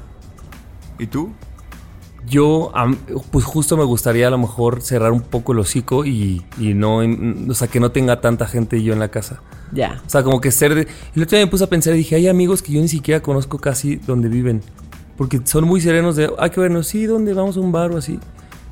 ¿Y 1.01 1.07
tú? 1.09 1.33
Yo, 2.29 2.71
pues 3.31 3.45
justo 3.47 3.77
me 3.79 3.85
gustaría 3.85 4.27
a 4.27 4.31
lo 4.31 4.37
mejor 4.37 4.83
cerrar 4.83 5.13
un 5.13 5.23
poco 5.23 5.53
el 5.53 5.61
hocico 5.61 6.05
y, 6.05 6.45
y 6.59 6.75
no, 6.75 6.99
o 7.49 7.55
sea, 7.55 7.69
que 7.69 7.81
no 7.81 7.91
tenga 7.93 8.21
tanta 8.21 8.47
gente 8.47 8.83
yo 8.83 8.93
en 8.93 8.99
la 8.99 9.09
casa. 9.09 9.41
Ya. 9.73 10.03
O 10.07 10.11
sea, 10.11 10.23
como 10.23 10.41
que 10.41 10.51
ser... 10.51 10.75
de- 10.75 10.87
El 11.17 11.23
otro 11.23 11.39
día 11.39 11.47
me 11.47 11.51
puse 11.51 11.65
a 11.65 11.69
pensar 11.69 11.95
y 11.95 11.99
dije, 11.99 12.17
hay 12.17 12.29
amigos 12.29 12.61
que 12.61 12.73
yo 12.73 12.81
ni 12.83 12.89
siquiera 12.89 13.23
conozco 13.23 13.59
casi 13.59 13.97
donde 13.97 14.29
viven. 14.29 14.61
Porque 15.19 15.41
son 15.45 15.65
muy 15.65 15.81
serenos 15.81 16.17
de, 16.17 16.31
hay 16.39 16.51
que 16.51 16.61
vernos, 16.61 16.87
sí, 16.87 17.05
¿dónde 17.05 17.35
vamos 17.35 17.57
a 17.57 17.61
un 17.61 17.73
bar 17.73 17.91
o 17.91 17.99
así? 17.99 18.21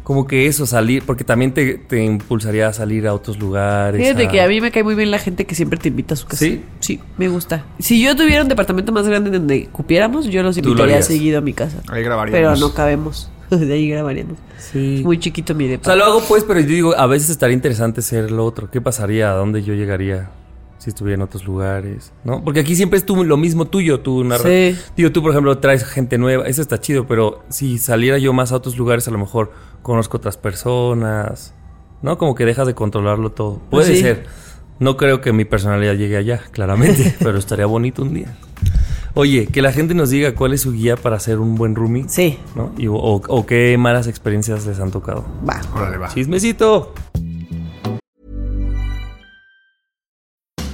Como 0.04 0.28
que 0.28 0.46
eso, 0.46 0.64
salir, 0.66 1.02
porque 1.04 1.24
también 1.24 1.52
te, 1.52 1.74
te 1.74 2.04
impulsaría 2.04 2.68
a 2.68 2.72
salir 2.72 3.08
a 3.08 3.12
otros 3.12 3.40
lugares. 3.40 4.00
Fíjate 4.00 4.28
que 4.28 4.40
a 4.40 4.46
mí 4.46 4.60
me 4.60 4.70
cae 4.70 4.84
muy 4.84 4.94
bien 4.94 5.10
la 5.10 5.18
gente 5.18 5.44
que 5.44 5.56
siempre 5.56 5.80
te 5.80 5.88
invita 5.88 6.14
a 6.14 6.16
su 6.16 6.26
casa. 6.28 6.44
¿Sí? 6.44 6.64
Sí, 6.78 7.00
me 7.18 7.26
gusta. 7.26 7.64
Si 7.80 8.00
yo 8.00 8.14
tuviera 8.14 8.42
un 8.42 8.48
departamento 8.48 8.92
más 8.92 9.08
grande 9.08 9.30
donde 9.30 9.66
cupiéramos, 9.66 10.26
yo 10.26 10.44
los 10.44 10.56
invitaría 10.56 11.02
seguido 11.02 11.38
a 11.38 11.40
mi 11.40 11.52
casa. 11.52 11.78
Ahí 11.88 12.04
grabaríamos. 12.04 12.40
Pero 12.40 12.68
no 12.68 12.72
cabemos. 12.72 13.28
De 13.50 13.72
ahí 13.74 13.88
grabaríamos. 13.90 14.38
Sí. 14.58 15.02
Muy 15.04 15.18
chiquito 15.18 15.56
mi 15.56 15.64
O 15.64 15.68
depa. 15.70 15.86
sea, 15.86 15.96
lo 15.96 16.04
hago 16.04 16.22
pues, 16.28 16.44
pero 16.44 16.60
yo 16.60 16.68
digo, 16.68 16.96
a 16.96 17.06
veces 17.08 17.30
estaría 17.30 17.54
interesante 17.54 18.00
ser 18.00 18.30
lo 18.30 18.44
otro. 18.44 18.70
¿Qué 18.70 18.80
pasaría? 18.80 19.32
¿A 19.32 19.34
dónde 19.34 19.64
yo 19.64 19.74
llegaría? 19.74 20.30
Si 20.86 20.90
estuviera 20.90 21.16
en 21.16 21.22
otros 21.22 21.44
lugares, 21.44 22.12
¿no? 22.22 22.44
Porque 22.44 22.60
aquí 22.60 22.76
siempre 22.76 22.96
es 22.96 23.04
tú, 23.04 23.24
lo 23.24 23.36
mismo 23.36 23.64
tuyo, 23.64 23.98
tú 23.98 24.22
narra- 24.22 24.44
Sí. 24.44 24.78
Digo, 24.96 25.10
tú, 25.10 25.20
por 25.20 25.32
ejemplo, 25.32 25.58
traes 25.58 25.84
gente 25.84 26.16
nueva, 26.16 26.46
eso 26.46 26.62
está 26.62 26.78
chido, 26.80 27.08
pero 27.08 27.42
si 27.48 27.78
saliera 27.78 28.18
yo 28.18 28.32
más 28.32 28.52
a 28.52 28.56
otros 28.56 28.76
lugares, 28.78 29.08
a 29.08 29.10
lo 29.10 29.18
mejor 29.18 29.50
conozco 29.82 30.18
otras 30.18 30.36
personas, 30.36 31.54
¿no? 32.02 32.18
Como 32.18 32.36
que 32.36 32.44
dejas 32.44 32.68
de 32.68 32.74
controlarlo 32.76 33.32
todo. 33.32 33.60
Puede 33.68 33.96
Sí. 33.96 34.00
ser. 34.00 34.26
No 34.78 34.96
creo 34.96 35.20
que 35.20 35.32
mi 35.32 35.44
personalidad 35.44 35.94
llegue 35.94 36.16
allá, 36.18 36.40
claramente, 36.52 37.16
pero 37.18 37.36
estaría 37.36 37.66
bonito 37.66 38.02
un 38.02 38.14
día. 38.14 38.36
Oye, 39.14 39.48
que 39.48 39.62
la 39.62 39.72
gente 39.72 39.92
nos 39.94 40.10
diga 40.10 40.36
cuál 40.36 40.52
es 40.52 40.60
su 40.60 40.70
guía 40.72 40.94
para 40.96 41.18
ser 41.18 41.40
un 41.40 41.56
buen 41.56 41.74
roomie, 41.74 42.04
Sí, 42.08 42.38
¿no? 42.54 42.70
Y- 42.78 42.86
o, 42.86 42.94
o 42.96 43.44
qué 43.46 43.76
malas 43.76 44.06
experiencias 44.06 44.66
les 44.66 44.78
han 44.78 44.92
tocado. 44.92 45.24
va. 45.48 45.60
Órale, 45.74 45.96
va. 45.96 46.08
Chismecito. 46.14 46.94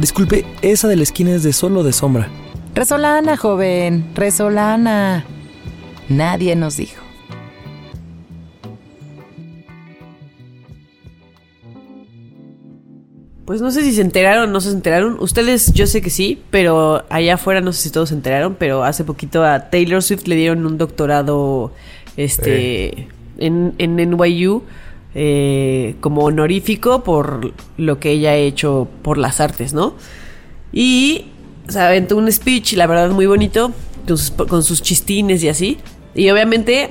Disculpe, 0.00 0.44
esa 0.60 0.88
de 0.88 0.96
la 0.96 1.02
esquina 1.02 1.32
es 1.32 1.42
de 1.42 1.52
sol 1.52 1.76
o 1.76 1.82
de 1.82 1.92
sombra. 1.92 2.28
Resolana, 2.74 3.36
joven, 3.36 4.04
resolana. 4.14 5.24
Nadie 6.08 6.54
nos 6.54 6.76
dijo. 6.76 7.02
Pues 13.46 13.62
no 13.62 13.70
sé 13.70 13.82
si 13.82 13.94
se 13.94 14.02
enteraron 14.02 14.50
o 14.50 14.52
no 14.52 14.60
se 14.60 14.70
enteraron. 14.70 15.16
Ustedes, 15.20 15.72
yo 15.72 15.86
sé 15.86 16.02
que 16.02 16.10
sí, 16.10 16.42
pero 16.50 17.04
allá 17.08 17.34
afuera 17.34 17.60
no 17.60 17.72
sé 17.72 17.84
si 17.84 17.90
todos 17.90 18.10
se 18.10 18.16
enteraron, 18.16 18.56
pero 18.58 18.84
hace 18.84 19.04
poquito 19.04 19.44
a 19.44 19.70
Taylor 19.70 20.02
Swift 20.02 20.26
le 20.26 20.34
dieron 20.34 20.66
un 20.66 20.76
doctorado 20.76 21.72
este 22.16 23.08
en, 23.38 23.74
en 23.78 23.96
NYU 23.96 24.62
eh, 25.18 25.94
como 26.00 26.24
honorífico 26.24 27.02
por 27.02 27.52
lo 27.78 27.98
que 27.98 28.10
ella 28.10 28.30
ha 28.32 28.36
hecho 28.36 28.86
por 29.02 29.16
las 29.16 29.40
artes, 29.40 29.72
¿no? 29.72 29.94
Y 30.72 31.24
se 31.68 31.80
aventó 31.80 32.16
un 32.18 32.30
speech, 32.30 32.74
la 32.74 32.86
verdad, 32.86 33.08
muy 33.10 33.24
bonito, 33.26 33.72
con 34.06 34.18
sus, 34.18 34.30
con 34.30 34.62
sus 34.62 34.82
chistines 34.82 35.42
y 35.42 35.48
así. 35.48 35.78
Y 36.14 36.28
obviamente 36.28 36.90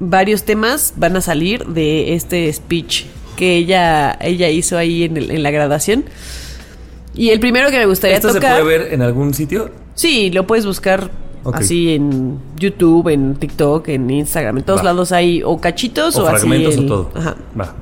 varios 0.00 0.42
temas 0.42 0.94
van 0.96 1.16
a 1.16 1.20
salir 1.20 1.64
de 1.66 2.14
este 2.14 2.52
speech 2.52 3.04
que 3.36 3.56
ella, 3.56 4.18
ella 4.20 4.48
hizo 4.50 4.76
ahí 4.76 5.04
en, 5.04 5.16
el- 5.16 5.30
en 5.30 5.42
la 5.44 5.50
graduación. 5.52 6.04
Y 7.14 7.30
el 7.30 7.38
primero 7.40 7.70
que 7.70 7.78
me 7.78 7.86
gustaría 7.86 8.16
¿Esto 8.16 8.32
tocar... 8.34 8.56
se 8.58 8.62
puede 8.64 8.78
ver 8.78 8.92
en 8.92 9.02
algún 9.02 9.34
sitio? 9.34 9.70
Sí, 9.94 10.30
lo 10.30 10.46
puedes 10.46 10.66
buscar 10.66 11.10
Así 11.52 11.94
en 11.94 12.38
YouTube, 12.56 13.08
en 13.08 13.34
TikTok, 13.34 13.88
en 13.88 14.08
Instagram, 14.10 14.58
en 14.58 14.64
todos 14.64 14.80
Va. 14.80 14.84
lados 14.84 15.10
hay 15.12 15.42
o 15.42 15.60
cachitos 15.60 16.16
o, 16.16 16.24
O 16.24 16.26
así 16.28 16.36
fragmentos 16.46 16.76
el- 16.76 16.84
o 16.84 16.86
todo. 16.86 17.10
Ajá. 17.14 17.36
Va. 17.58 17.74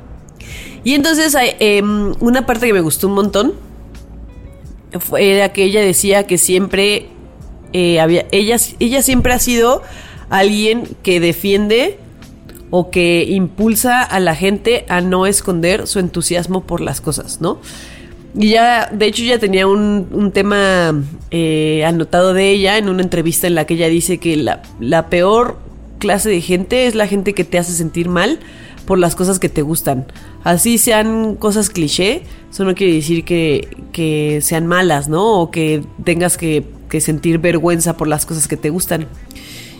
Y 0.82 0.94
entonces 0.94 1.34
hay, 1.34 1.50
em, 1.58 2.14
una 2.20 2.46
parte 2.46 2.66
que 2.66 2.72
me 2.72 2.80
gustó 2.80 3.08
un 3.08 3.14
montón 3.14 3.52
fue 4.98 5.30
era 5.34 5.52
que 5.52 5.64
ella 5.64 5.80
decía 5.82 6.26
que 6.26 6.38
siempre 6.38 7.08
eh, 7.72 8.00
había 8.00 8.26
ella 8.32 8.56
ella 8.80 9.02
siempre 9.02 9.32
ha 9.32 9.38
sido 9.38 9.82
alguien 10.30 10.88
que 11.02 11.20
defiende 11.20 11.98
o 12.70 12.90
que 12.90 13.24
impulsa 13.28 14.02
a 14.02 14.18
la 14.20 14.34
gente 14.34 14.84
a 14.88 15.00
no 15.00 15.26
esconder 15.26 15.86
su 15.86 15.98
entusiasmo 15.98 16.62
por 16.62 16.80
las 16.80 17.00
cosas, 17.00 17.40
¿no? 17.40 17.58
Y 18.39 18.51
ya, 18.51 18.89
de 18.93 19.07
hecho, 19.07 19.24
ya 19.24 19.39
tenía 19.39 19.66
un, 19.66 20.09
un 20.12 20.31
tema 20.33 20.95
eh, 21.31 21.85
anotado 21.85 22.33
de 22.33 22.51
ella 22.51 22.78
en 22.78 22.89
una 22.89 23.03
entrevista 23.03 23.47
en 23.47 23.55
la 23.55 23.66
que 23.66 23.74
ella 23.74 23.89
dice 23.89 24.18
que 24.18 24.37
la, 24.37 24.62
la 24.78 25.09
peor 25.09 25.59
clase 25.99 26.31
de 26.31 26.41
gente 26.41 26.87
es 26.87 26.95
la 26.95 27.07
gente 27.07 27.35
que 27.35 27.45
te 27.45 27.59
hace 27.59 27.72
sentir 27.72 28.09
mal 28.09 28.39
por 28.87 28.99
las 28.99 29.14
cosas 29.14 29.39
que 29.39 29.49
te 29.49 29.62
gustan. 29.62 30.07
Así 30.43 30.78
sean 30.78 31.37
cosas 31.37 31.70
cliché, 31.70 32.22
eso 32.51 32.64
no 32.64 32.74
quiere 32.74 32.95
decir 32.95 33.24
que, 33.24 33.68
que 33.93 34.41
sean 34.43 34.66
malas, 34.66 35.09
¿no? 35.09 35.41
O 35.41 35.51
que 35.51 35.83
tengas 36.05 36.37
que, 36.37 36.64
que 36.89 37.01
sentir 37.01 37.39
vergüenza 37.39 37.97
por 37.97 38.09
las 38.09 38.26
cosas 38.26 38.49
que 38.49 38.57
te 38.57 38.70
gustan. 38.70 39.07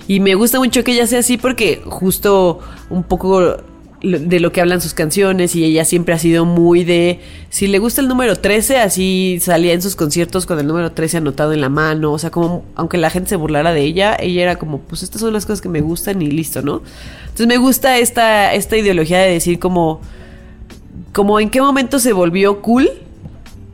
Y 0.07 0.21
me 0.21 0.35
gusta 0.35 0.59
mucho 0.59 0.83
que 0.85 0.93
ella 0.93 1.07
sea 1.07 1.21
así 1.21 1.39
porque 1.39 1.83
justo 1.85 2.61
un 2.89 3.05
poco 3.05 3.59
de 4.03 4.41
lo 4.41 4.51
que 4.51 4.63
hablan 4.63 4.81
sus 4.81 4.95
canciones 4.95 5.55
y 5.55 5.65
ella 5.65 5.85
siempre 5.85 6.15
ha 6.15 6.19
sido 6.19 6.47
muy 6.47 6.85
de 6.85 7.21
si 7.51 7.67
le 7.67 7.79
gusta 7.79 8.01
el 8.01 8.09
número 8.09 8.37
13 8.37 8.79
así 8.79 9.39
salía 9.43 9.75
en 9.75 9.83
sus 9.83 9.95
conciertos 9.95 10.47
con 10.47 10.59
el 10.59 10.67
número 10.67 10.93
13 10.93 11.19
anotado 11.19 11.53
en 11.53 11.61
la 11.61 11.69
mano 11.69 12.13
o 12.13 12.19
sea 12.19 12.31
como 12.31 12.65
aunque 12.77 12.97
la 12.97 13.11
gente 13.11 13.29
se 13.29 13.37
burlara 13.37 13.73
de 13.75 13.83
ella 13.83 14.17
ella 14.19 14.43
era 14.43 14.57
como 14.57 14.79
pues 14.79 15.03
estas 15.03 15.21
son 15.21 15.35
las 15.35 15.45
cosas 15.45 15.61
que 15.61 15.69
me 15.69 15.83
gustan 15.83 16.23
y 16.23 16.31
listo 16.31 16.63
no 16.63 16.83
entonces 17.25 17.47
me 17.47 17.59
gusta 17.59 17.99
esta 17.99 18.55
esta 18.55 18.77
ideología 18.79 19.19
de 19.19 19.33
decir 19.33 19.59
como 19.59 20.01
como 21.13 21.39
en 21.39 21.51
qué 21.51 21.61
momento 21.61 21.99
se 21.99 22.15
volvió 22.15 22.63
cool 22.63 22.89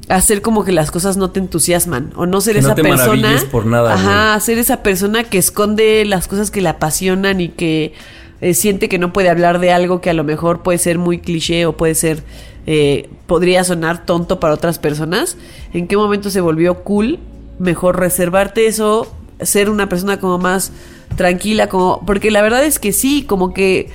hacer 0.09 0.43
como 0.43 0.65
que 0.65 0.73
las 0.73 0.91
cosas 0.91 1.17
no 1.17 1.31
te 1.31 1.41
entusiasman 1.41 2.13
o 2.17 2.27
no 2.27 2.41
ser 2.41 2.57
Que 2.57 2.63
no 2.63 2.69
esa 2.69 2.75
te 2.75 2.83
persona 2.83 3.43
por 3.51 3.67
nada, 3.67 3.95
ajá 3.95 4.31
güey. 4.35 4.41
ser 4.41 4.59
esa 4.59 4.83
persona 4.83 5.25
que 5.25 5.39
esconde 5.39 6.05
las 6.05 6.29
cosas 6.29 6.51
que 6.51 6.61
le 6.61 6.69
apasionan 6.69 7.41
y 7.41 7.49
que 7.49 7.93
eh, 8.41 8.55
siente 8.55 8.89
que 8.89 8.99
no 8.99 9.13
puede 9.13 9.29
hablar 9.29 9.59
de 9.61 9.73
algo 9.73 10.01
que 10.01 10.11
a 10.11 10.15
lo 10.15 10.25
mejor 10.25 10.63
puede 10.63 10.79
ser 10.79 10.99
muy 10.99 11.19
cliché 11.19 11.67
o 11.67 11.77
puede 11.77 11.95
ser 11.95 12.23
eh, 12.67 13.09
podría 13.27 13.65
sonar 13.65 14.05
tonto 14.05 14.41
para 14.41 14.55
otras 14.55 14.79
personas 14.79 15.37
en 15.73 15.87
qué 15.87 15.97
momento 15.97 16.31
se 16.31 16.41
volvió 16.41 16.83
cool 16.83 17.19
mejor 17.59 17.99
reservarte 17.99 18.67
eso 18.67 19.13
ser 19.41 19.71
una 19.71 19.89
persona 19.89 20.19
como 20.19 20.39
más 20.39 20.73
tranquila 21.17 21.69
como 21.69 22.05
porque 22.05 22.31
la 22.31 22.43
verdad 22.43 22.65
es 22.65 22.79
que 22.79 22.93
sí 22.93 23.23
como 23.23 23.55
que 23.55 23.89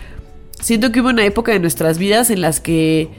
siento 0.61 0.91
que 0.91 1.01
hubo 1.01 1.09
una 1.09 1.25
época 1.25 1.51
de 1.51 1.59
nuestras 1.59 1.97
vidas 1.97 2.29
en 2.29 2.41
las 2.41 2.59
que 2.59 3.09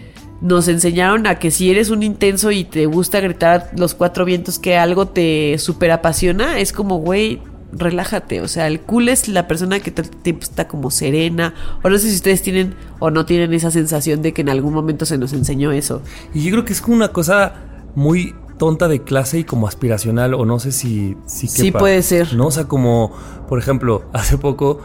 nos 0.42 0.66
enseñaron 0.66 1.26
a 1.28 1.38
que 1.38 1.50
si 1.50 1.70
eres 1.70 1.90
un 1.90 2.02
intenso 2.02 2.50
y 2.50 2.64
te 2.64 2.86
gusta 2.86 3.20
gritar 3.20 3.70
los 3.76 3.94
cuatro 3.94 4.24
vientos 4.24 4.58
que 4.58 4.76
algo 4.76 5.06
te 5.06 5.56
super 5.58 5.92
apasiona, 5.92 6.58
es 6.58 6.72
como, 6.72 6.96
güey, 6.96 7.40
relájate. 7.72 8.40
O 8.40 8.48
sea, 8.48 8.66
el 8.66 8.80
cool 8.80 9.08
es 9.08 9.28
la 9.28 9.48
persona 9.48 9.80
que 9.80 9.90
todo 9.90 10.06
el 10.06 10.16
tiempo 10.16 10.42
está 10.42 10.68
como 10.68 10.90
serena. 10.90 11.54
O 11.82 11.88
no 11.88 11.98
sé 11.98 12.10
si 12.10 12.16
ustedes 12.16 12.42
tienen 12.42 12.74
o 12.98 13.10
no 13.10 13.26
tienen 13.26 13.52
esa 13.54 13.70
sensación 13.70 14.22
de 14.22 14.32
que 14.32 14.42
en 14.42 14.50
algún 14.50 14.74
momento 14.74 15.06
se 15.06 15.18
nos 15.18 15.32
enseñó 15.32 15.72
eso. 15.72 16.02
Y 16.34 16.44
yo 16.44 16.50
creo 16.52 16.64
que 16.64 16.72
es 16.72 16.80
como 16.80 16.96
una 16.96 17.08
cosa 17.08 17.54
muy 17.94 18.34
tonta 18.58 18.88
de 18.88 19.02
clase 19.02 19.40
y 19.40 19.44
como 19.44 19.66
aspiracional, 19.66 20.34
o 20.34 20.44
no 20.44 20.58
sé 20.60 20.70
si... 20.70 21.16
si 21.26 21.48
Sí 21.48 21.64
quepa, 21.64 21.80
puede 21.80 22.02
ser. 22.02 22.34
¿No? 22.34 22.46
O 22.46 22.50
sea, 22.50 22.64
como, 22.68 23.12
por 23.48 23.58
ejemplo, 23.58 24.04
hace 24.12 24.38
poco 24.38 24.80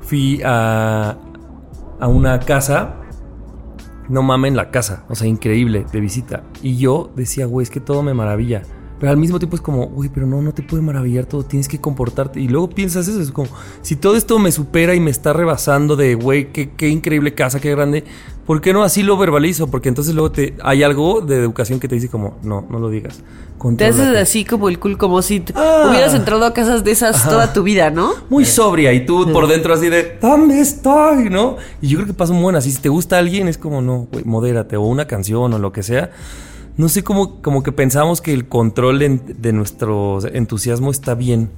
fui 0.00 0.40
a, 0.44 1.18
a 2.00 2.08
una 2.08 2.40
casa, 2.40 2.94
no 4.08 4.22
mamen 4.22 4.56
la 4.56 4.70
casa, 4.70 5.04
o 5.08 5.14
sea, 5.14 5.26
increíble, 5.26 5.84
de 5.92 6.00
visita. 6.00 6.44
Y 6.62 6.78
yo 6.78 7.10
decía, 7.16 7.44
güey, 7.44 7.64
es 7.64 7.70
que 7.70 7.80
todo 7.80 8.02
me 8.02 8.14
maravilla. 8.14 8.62
Pero 9.00 9.10
al 9.12 9.16
mismo 9.16 9.38
tiempo 9.38 9.54
es 9.56 9.62
como, 9.62 9.86
güey, 9.86 10.08
pero 10.08 10.26
no, 10.26 10.42
no 10.42 10.52
te 10.52 10.62
puede 10.62 10.82
maravillar 10.82 11.26
todo, 11.26 11.44
tienes 11.44 11.68
que 11.68 11.80
comportarte. 11.80 12.40
Y 12.40 12.48
luego 12.48 12.68
piensas 12.68 13.06
eso, 13.06 13.20
es 13.20 13.30
como, 13.30 13.48
si 13.82 13.94
todo 13.96 14.16
esto 14.16 14.38
me 14.38 14.50
supera 14.50 14.94
y 14.94 15.00
me 15.00 15.10
está 15.10 15.32
rebasando 15.32 15.94
de, 15.96 16.14
güey, 16.16 16.52
qué, 16.52 16.70
qué 16.70 16.88
increíble 16.88 17.32
casa, 17.34 17.60
qué 17.60 17.70
grande, 17.70 18.02
¿por 18.44 18.60
qué 18.60 18.72
no 18.72 18.82
así 18.82 19.04
lo 19.04 19.16
verbalizo? 19.16 19.68
Porque 19.68 19.88
entonces 19.88 20.14
luego 20.14 20.32
te 20.32 20.54
hay 20.64 20.82
algo 20.82 21.20
de 21.20 21.36
educación 21.36 21.78
que 21.78 21.86
te 21.86 21.94
dice 21.94 22.08
como, 22.08 22.38
no, 22.42 22.66
no 22.68 22.78
lo 22.80 22.90
digas. 22.90 23.18
Te 23.18 23.22
haces 23.84 23.96
Contrólate. 23.96 24.18
así 24.20 24.44
como 24.44 24.68
el 24.68 24.78
cool, 24.78 24.96
como 24.98 25.20
si 25.22 25.44
Ah. 25.54 25.86
hubieras 25.90 26.14
entrado 26.14 26.44
a 26.44 26.52
casas 26.52 26.82
de 26.84 26.90
esas 26.92 27.24
toda 27.28 27.52
tu 27.52 27.62
vida, 27.64 27.90
¿no? 27.90 28.12
Muy 28.30 28.44
sobria 28.44 28.92
y 28.92 29.04
tú 29.06 29.32
por 29.32 29.46
dentro 29.48 29.74
así 29.74 29.88
de, 29.88 30.16
¿dónde 30.20 30.60
estoy? 30.60 31.28
¿No? 31.28 31.56
Y 31.80 31.88
yo 31.88 31.98
creo 31.98 32.06
que 32.06 32.14
pasa 32.14 32.32
un 32.32 32.40
buen 32.42 32.54
así. 32.56 32.70
Si 32.70 32.80
te 32.80 32.88
gusta 32.88 33.18
alguien, 33.18 33.48
es 33.48 33.58
como, 33.58 33.80
no, 33.82 34.06
güey, 34.12 34.24
modérate. 34.24 34.76
O 34.76 34.82
una 34.82 35.06
canción 35.06 35.52
o 35.54 35.58
lo 35.58 35.72
que 35.72 35.82
sea. 35.82 36.10
No 36.78 36.88
sé 36.88 37.02
cómo, 37.04 37.42
como 37.42 37.62
que 37.62 37.72
pensamos 37.72 38.20
que 38.22 38.32
el 38.32 38.48
control 38.48 38.98
de, 39.00 39.20
de 39.36 39.52
nuestro 39.52 40.20
entusiasmo 40.32 40.90
está 40.90 41.14
bien. 41.14 41.50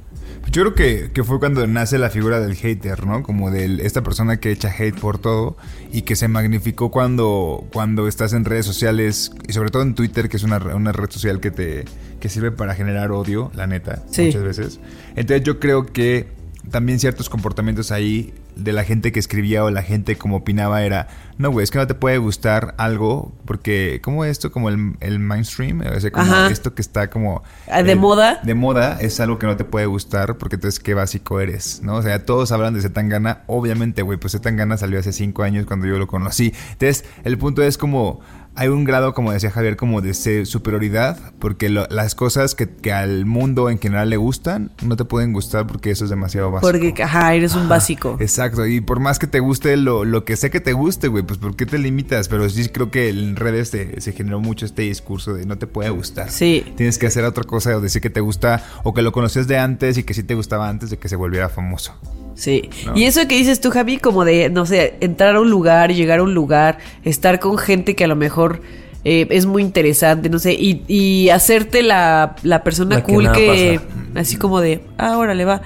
Yo 0.51 0.63
creo 0.63 0.75
que, 0.75 1.11
que 1.13 1.23
fue 1.23 1.39
cuando 1.39 1.65
nace 1.67 1.99
la 1.99 2.09
figura 2.11 2.41
del 2.41 2.55
hater, 2.57 3.07
¿no? 3.07 3.23
Como 3.23 3.51
de 3.51 3.85
esta 3.87 4.03
persona 4.03 4.39
que 4.41 4.51
echa 4.51 4.71
hate 4.77 4.99
por 4.99 5.19
todo 5.19 5.57
y 5.93 6.03
que 6.03 6.17
se 6.17 6.27
magnificó 6.29 6.91
cuando, 6.91 7.65
cuando 7.73 8.09
estás 8.09 8.33
en 8.33 8.45
redes 8.47 8.65
sociales 8.67 9.31
y 9.47 9.53
sobre 9.53 9.69
todo 9.71 9.83
en 9.83 9.95
Twitter, 9.95 10.29
que 10.31 10.39
es 10.39 10.43
una, 10.43 10.57
una 10.75 10.93
red 10.93 11.11
social 11.11 11.39
que 11.41 11.51
te 11.51 11.85
que 12.19 12.29
sirve 12.29 12.51
para 12.51 12.75
generar 12.75 13.13
odio, 13.13 13.51
la 13.55 13.67
neta, 13.67 14.03
Sí. 14.11 14.25
muchas 14.27 14.43
veces. 14.43 14.81
Entonces 15.17 15.43
yo 15.45 15.61
creo 15.61 15.87
que 15.87 16.29
también 16.71 16.99
ciertos 16.99 17.29
comportamientos 17.29 17.93
ahí 17.93 18.33
de 18.57 18.73
la 18.73 18.85
gente 18.85 19.13
que 19.13 19.21
escribía 19.21 19.65
o 19.65 19.71
la 19.71 19.83
gente 19.83 20.17
como 20.17 20.37
opinaba 20.37 20.83
era, 20.83 21.09
no, 21.39 21.51
güey, 21.51 21.65
es 21.65 21.71
que 21.71 21.79
no 21.79 21.87
te 21.87 21.95
puede 21.95 22.19
gustar 22.19 22.75
algo 22.79 23.33
porque, 23.45 24.01
¿cómo 24.03 24.25
esto? 24.25 24.53
Como 24.53 24.69
el, 24.69 24.97
el 25.01 25.19
mainstream, 25.19 25.81
o 25.81 26.01
sea, 26.01 26.11
como 26.11 26.27
Ajá. 26.27 26.49
esto 26.51 26.75
que 26.75 26.83
está 26.83 27.11
como... 27.11 27.43
Ah, 27.71 27.83
¿de 27.83 27.97
moda? 27.97 28.41
de 28.43 28.55
moda 28.55 28.99
es 29.01 29.21
algo 29.21 29.39
que 29.39 29.47
no 29.47 29.57
te 29.57 29.65
puede 29.65 29.87
gustar 29.87 30.37
porque 30.39 30.57
entonces 30.57 30.81
qué 30.81 30.95
básico 30.95 31.41
eres, 31.41 31.81
¿no? 31.83 31.97
O 31.97 32.03
sea, 32.03 32.25
todos 32.25 32.53
hablan 32.53 32.75
de 32.75 32.81
Zetangana, 32.81 33.43
obviamente, 33.47 34.03
güey, 34.03 34.19
pues 34.19 34.33
Zetangana 34.33 34.77
salió 34.77 34.99
hace 34.99 35.13
cinco 35.13 35.43
años 35.43 35.67
cuando 35.67 35.87
yo 35.87 35.99
lo 35.99 36.07
conocí. 36.07 36.53
Entonces, 36.73 37.05
el 37.25 37.39
punto 37.39 37.63
es 37.63 37.79
como 37.79 38.21
hay 38.57 38.69
un 38.69 38.85
grado, 38.85 39.15
como 39.15 39.33
decía 39.33 39.51
Javier, 39.51 39.77
como 39.77 40.01
de 40.03 40.13
superioridad, 40.45 41.19
porque 41.39 41.69
lo- 41.69 41.87
las 41.89 42.15
cosas 42.15 42.55
que, 42.55 42.69
que 42.69 42.93
al 42.93 43.25
mundo 43.25 43.71
en 43.71 43.79
general 43.79 44.11
le 44.11 44.17
gustan, 44.17 44.71
no 44.83 44.97
te 44.97 45.05
pueden 45.05 45.33
gustar 45.33 45.67
porque 45.67 45.91
eso 45.91 46.05
es 46.05 46.11
demasiado 46.11 46.51
básico. 46.51 46.71
Porque, 46.73 47.03
ajá, 47.03 47.35
eres 47.35 47.55
un 47.55 47.69
básico. 47.69 48.17
Exacto, 48.21 48.67
y 48.67 48.81
por 48.81 49.01
más 49.01 49.19
que 49.19 49.27
te 49.27 49.41
guste 49.41 49.77
lo, 49.77 50.05
lo 50.05 50.25
que 50.25 50.37
sé 50.37 50.51
que 50.51 50.61
te 50.61 50.73
guste, 50.73 51.09
güey, 51.09 51.23
pues 51.23 51.39
¿por 51.39 51.57
qué 51.57 51.65
te 51.67 51.79
limitas? 51.79 52.29
Pero 52.29 52.49
sí 52.51 52.69
creo 52.69 52.91
que 52.91 53.09
en 53.09 53.37
redes 53.37 53.69
se, 53.71 54.01
se 54.01 54.13
generó 54.13 54.41
mucho 54.41 54.67
este 54.67 54.83
discurso 54.83 55.33
de 55.35 55.47
no 55.47 55.57
te 55.57 55.67
puede 55.67 55.91
gustar. 55.91 56.31
Sí. 56.31 56.65
Tienes 56.77 56.99
que 56.99 57.07
hacer 57.07 57.25
otra 57.25 57.45
cosa 57.45 57.77
o 57.77 57.81
decir 57.81 58.03
que 58.03 58.11
te 58.11 58.21
gusta 58.21 58.65
o 58.83 58.93
que 58.95 59.03
lo 59.03 59.13
conocías 59.13 59.47
de 59.47 59.59
antes 59.59 59.97
y 59.97 60.03
que 60.03 60.13
sí 60.15 60.23
te 60.23 60.35
gustaba 60.35 60.69
antes 60.69 60.91
de 60.91 60.99
que 60.99 61.09
se 61.09 61.17
volviera 61.17 61.49
famoso. 61.49 61.95
Sí. 62.41 62.71
¿No? 62.87 62.97
Y 62.97 63.05
eso 63.05 63.29
que 63.29 63.37
dices 63.37 63.61
tú, 63.61 63.71
Javi, 63.71 63.99
como 63.99 64.25
de, 64.25 64.49
no 64.49 64.65
sé, 64.65 64.95
entrar 65.01 65.37
a 65.37 65.41
un 65.43 65.51
lugar, 65.51 65.93
llegar 65.93 66.21
a 66.21 66.23
un 66.23 66.33
lugar, 66.33 66.79
estar 67.05 67.39
con 67.39 67.59
gente 67.59 67.95
que 67.95 68.05
a 68.05 68.07
lo 68.07 68.17
mejor 68.17 68.63
eh, 69.05 69.27
es 69.29 69.45
muy 69.45 69.63
interesante, 69.63 70.31
no 70.31 70.39
sé, 70.39 70.55
y, 70.55 70.83
y 70.89 71.29
hacerte 71.29 71.83
la, 71.83 72.37
la 72.43 72.63
persona 72.65 72.97
La 72.97 73.05
que 73.05 73.13
cool 73.13 73.31
que, 73.33 73.79
pasa. 73.85 74.21
así 74.21 74.37
como 74.37 74.63
de, 74.63 74.81
ah, 74.97 75.19
órale, 75.19 75.45
va. 75.45 75.61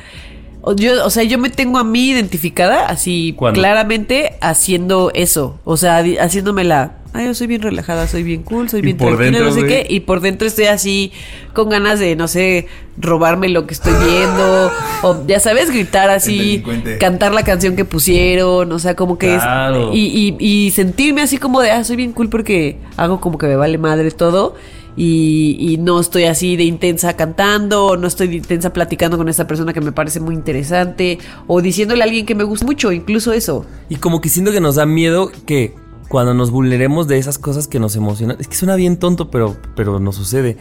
Yo, 0.76 1.04
o 1.04 1.10
sea, 1.10 1.22
yo 1.24 1.38
me 1.38 1.50
tengo 1.50 1.78
a 1.78 1.84
mí 1.84 2.10
identificada 2.10 2.86
así 2.86 3.34
¿Cuándo? 3.36 3.60
claramente 3.60 4.34
haciendo 4.40 5.10
eso. 5.14 5.58
O 5.64 5.76
sea, 5.76 6.02
haciéndome 6.20 6.64
la. 6.64 6.96
Ay, 7.12 7.26
yo 7.26 7.34
soy 7.34 7.46
bien 7.46 7.62
relajada, 7.62 8.08
soy 8.08 8.24
bien 8.24 8.42
cool, 8.42 8.68
soy 8.68 8.80
bien 8.80 8.96
tranquila, 8.96 9.38
no 9.38 9.52
sé 9.52 9.66
qué. 9.66 9.86
Y 9.88 10.00
por 10.00 10.20
dentro 10.20 10.48
estoy 10.48 10.64
así 10.64 11.12
con 11.52 11.68
ganas 11.68 12.00
de, 12.00 12.16
no 12.16 12.26
sé, 12.26 12.66
robarme 12.98 13.48
lo 13.50 13.68
que 13.68 13.74
estoy 13.74 13.92
viendo. 14.04 14.72
o 15.02 15.24
ya 15.26 15.38
sabes, 15.38 15.70
gritar 15.70 16.10
así, 16.10 16.64
cantar 16.98 17.32
la 17.32 17.44
canción 17.44 17.76
que 17.76 17.84
pusieron. 17.84 18.72
O 18.72 18.78
sea, 18.80 18.96
como 18.96 19.16
que 19.16 19.28
Claro. 19.36 19.90
es. 19.92 19.96
Y, 19.96 20.36
y, 20.40 20.44
y 20.66 20.70
sentirme 20.72 21.22
así 21.22 21.36
como 21.38 21.60
de, 21.60 21.70
ah, 21.70 21.84
soy 21.84 21.94
bien 21.94 22.10
cool 22.12 22.28
porque 22.30 22.78
hago 22.96 23.20
como 23.20 23.38
que 23.38 23.46
me 23.46 23.54
vale 23.54 23.78
madre 23.78 24.10
todo. 24.10 24.56
Y, 24.96 25.56
y 25.58 25.76
no 25.78 25.98
estoy 25.98 26.24
así 26.24 26.56
de 26.56 26.64
intensa 26.64 27.14
cantando, 27.14 27.96
no 27.96 28.06
estoy 28.06 28.28
de 28.28 28.36
intensa 28.36 28.72
platicando 28.72 29.16
con 29.16 29.28
esta 29.28 29.46
persona 29.46 29.72
que 29.72 29.80
me 29.80 29.92
parece 29.92 30.20
muy 30.20 30.34
interesante, 30.34 31.18
o 31.46 31.60
diciéndole 31.60 32.02
a 32.02 32.04
alguien 32.04 32.26
que 32.26 32.34
me 32.34 32.44
gusta 32.44 32.64
mucho, 32.64 32.92
incluso 32.92 33.32
eso. 33.32 33.66
Y 33.88 33.96
como 33.96 34.20
que 34.20 34.28
siento 34.28 34.52
que 34.52 34.60
nos 34.60 34.76
da 34.76 34.86
miedo 34.86 35.30
que 35.46 35.74
cuando 36.08 36.34
nos 36.34 36.50
vulneremos 36.50 37.08
de 37.08 37.18
esas 37.18 37.38
cosas 37.38 37.66
que 37.66 37.80
nos 37.80 37.96
emocionan. 37.96 38.36
Es 38.38 38.48
que 38.48 38.54
suena 38.54 38.76
bien 38.76 38.98
tonto, 38.98 39.30
pero, 39.30 39.56
pero 39.74 39.98
nos 39.98 40.16
sucede. 40.16 40.56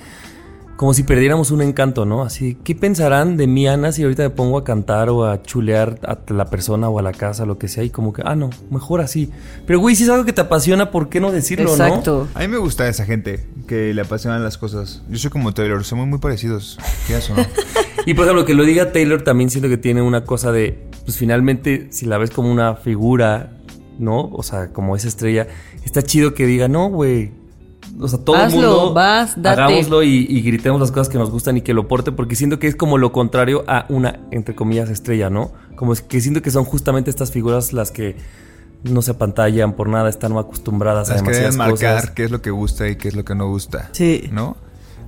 Como 0.76 0.94
si 0.94 1.04
perdiéramos 1.04 1.52
un 1.52 1.62
encanto, 1.62 2.06
¿no? 2.06 2.24
Así, 2.24 2.58
¿qué 2.64 2.76
pensarán 2.76 3.38
de 3.38 3.48
mí, 3.48 3.68
Ana, 3.68 3.92
si 3.92 4.04
ahorita 4.04 4.24
me 4.24 4.30
pongo 4.32 4.58
a 4.58 4.64
cantar 4.64 5.10
o 5.10 5.26
a 5.26 5.42
chulear 5.42 6.00
a 6.04 6.18
la 6.34 6.46
persona 6.46 6.90
o 6.90 7.00
a 7.00 7.02
la 7.02 7.12
casa, 7.12 7.46
lo 7.46 7.58
que 7.58 7.68
sea? 7.68 7.84
Y 7.84 7.90
como 7.90 8.12
que, 8.12 8.24
ah, 8.26 8.36
no, 8.36 8.50
mejor 8.72 9.02
así. 9.02 9.30
Pero, 9.68 9.80
güey, 9.80 9.96
si 9.96 10.04
es 10.04 10.10
algo 10.10 10.26
que 10.26 10.34
te 10.34 10.42
apasiona, 10.42 10.92
¿por 10.92 11.10
qué 11.10 11.20
no 11.20 11.32
decirlo, 11.32 11.66
no? 11.78 11.86
Exacto. 11.86 12.28
A 12.34 12.40
mí 12.40 12.48
me 12.48 12.58
gusta 12.58 12.88
esa 12.88 13.06
gente 13.06 13.46
que 13.68 13.94
le 13.94 14.02
apasionan 14.02 14.44
las 14.44 14.58
cosas. 14.58 15.04
Yo 15.10 15.18
soy 15.18 15.30
como 15.30 15.54
Taylor, 15.54 15.84
somos 15.84 16.08
muy 16.08 16.20
parecidos. 16.20 16.80
¿Qué 17.08 17.18
eso, 17.18 17.36
no? 17.36 17.46
Y 18.06 18.16
por 18.16 18.26
ejemplo, 18.26 18.46
que 18.46 18.54
lo 18.54 18.66
diga 18.66 18.92
Taylor 18.92 19.22
también 19.22 19.50
siento 19.50 19.70
que 19.70 19.78
tiene 19.78 20.02
una 20.02 20.26
cosa 20.26 20.52
de, 20.52 20.78
pues 21.06 21.18
finalmente, 21.18 21.88
si 21.92 22.06
la 22.06 22.18
ves 22.18 22.32
como 22.32 22.52
una 22.52 22.76
figura, 22.76 23.58
¿no? 23.98 24.30
O 24.34 24.44
sea, 24.44 24.74
como 24.74 24.96
esa 24.96 25.08
estrella, 25.08 25.48
está 25.86 26.02
chido 26.02 26.34
que 26.34 26.46
diga, 26.46 26.68
no, 26.68 26.90
güey. 26.90 27.32
O 28.00 28.08
sea, 28.08 28.20
todo 28.20 28.36
Hazlo, 28.38 28.60
el 28.60 28.66
mundo 28.66 28.94
vas, 28.94 29.42
date. 29.42 29.62
hagámoslo 29.62 30.04
y, 30.04 30.26
y 30.30 30.42
gritemos 30.42 30.80
las 30.80 30.92
cosas 30.92 31.10
que 31.10 31.18
nos 31.18 31.30
gustan 31.32 31.58
y 31.58 31.62
que 31.62 31.74
lo 31.74 31.88
porte, 31.88 32.12
porque 32.12 32.36
siento 32.36 32.60
que 32.60 32.68
es 32.68 32.76
como 32.76 32.98
lo 32.98 33.12
contrario 33.12 33.64
a 33.68 33.86
una, 33.90 34.20
entre 34.32 34.56
comillas, 34.56 34.90
estrella, 34.90 35.30
¿no? 35.30 35.52
Como 35.76 35.94
es 35.94 36.02
que 36.02 36.22
siento 36.22 36.42
que 36.42 36.52
son 36.52 36.64
justamente 36.66 37.10
estas 37.10 37.32
figuras 37.32 37.74
las 37.74 37.92
que 37.92 38.16
no 38.84 39.02
se 39.02 39.12
apantallan 39.12 39.74
por 39.74 39.88
nada, 39.88 40.10
están 40.10 40.36
acostumbradas 40.38 41.10
a 41.10 41.14
Las 41.14 41.22
que 41.22 41.30
demasiadas 41.32 41.56
deben 41.56 41.72
marcar 41.72 41.96
cosas. 41.96 42.12
qué 42.12 42.24
es 42.26 42.32
lo 42.32 42.42
que 42.42 42.52
gusta 42.52 42.90
y 42.90 42.96
qué 42.98 43.08
es 43.08 43.16
lo 43.16 43.24
que 43.24 43.36
no 43.36 43.48
gusta. 43.48 43.90
Sí. 43.94 44.30
¿No? 44.32 44.58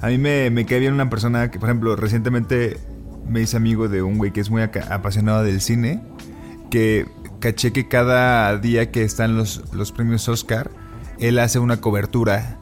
A 0.02 0.08
mí 0.08 0.18
me, 0.18 0.50
me 0.50 0.66
cae 0.66 0.80
bien 0.80 0.94
una 0.94 1.10
persona 1.10 1.52
que, 1.52 1.60
por 1.60 1.70
ejemplo, 1.70 1.96
recientemente 1.96 2.78
me 3.28 3.42
hice 3.42 3.58
amigo 3.58 3.90
de 3.90 4.02
un 4.02 4.18
güey 4.18 4.32
que 4.32 4.40
es 4.42 4.50
muy 4.50 4.62
apasionado 4.62 5.44
del 5.44 5.60
cine. 5.62 6.02
Que 6.70 7.06
caché 7.40 7.74
que 7.74 7.88
cada 7.88 8.58
día 8.58 8.92
que 8.92 9.04
están 9.04 9.36
los, 9.38 9.64
los 9.74 9.92
premios 9.92 10.28
Oscar, 10.30 10.72
él 11.20 11.38
hace 11.40 11.60
una 11.60 11.82
cobertura 11.82 12.58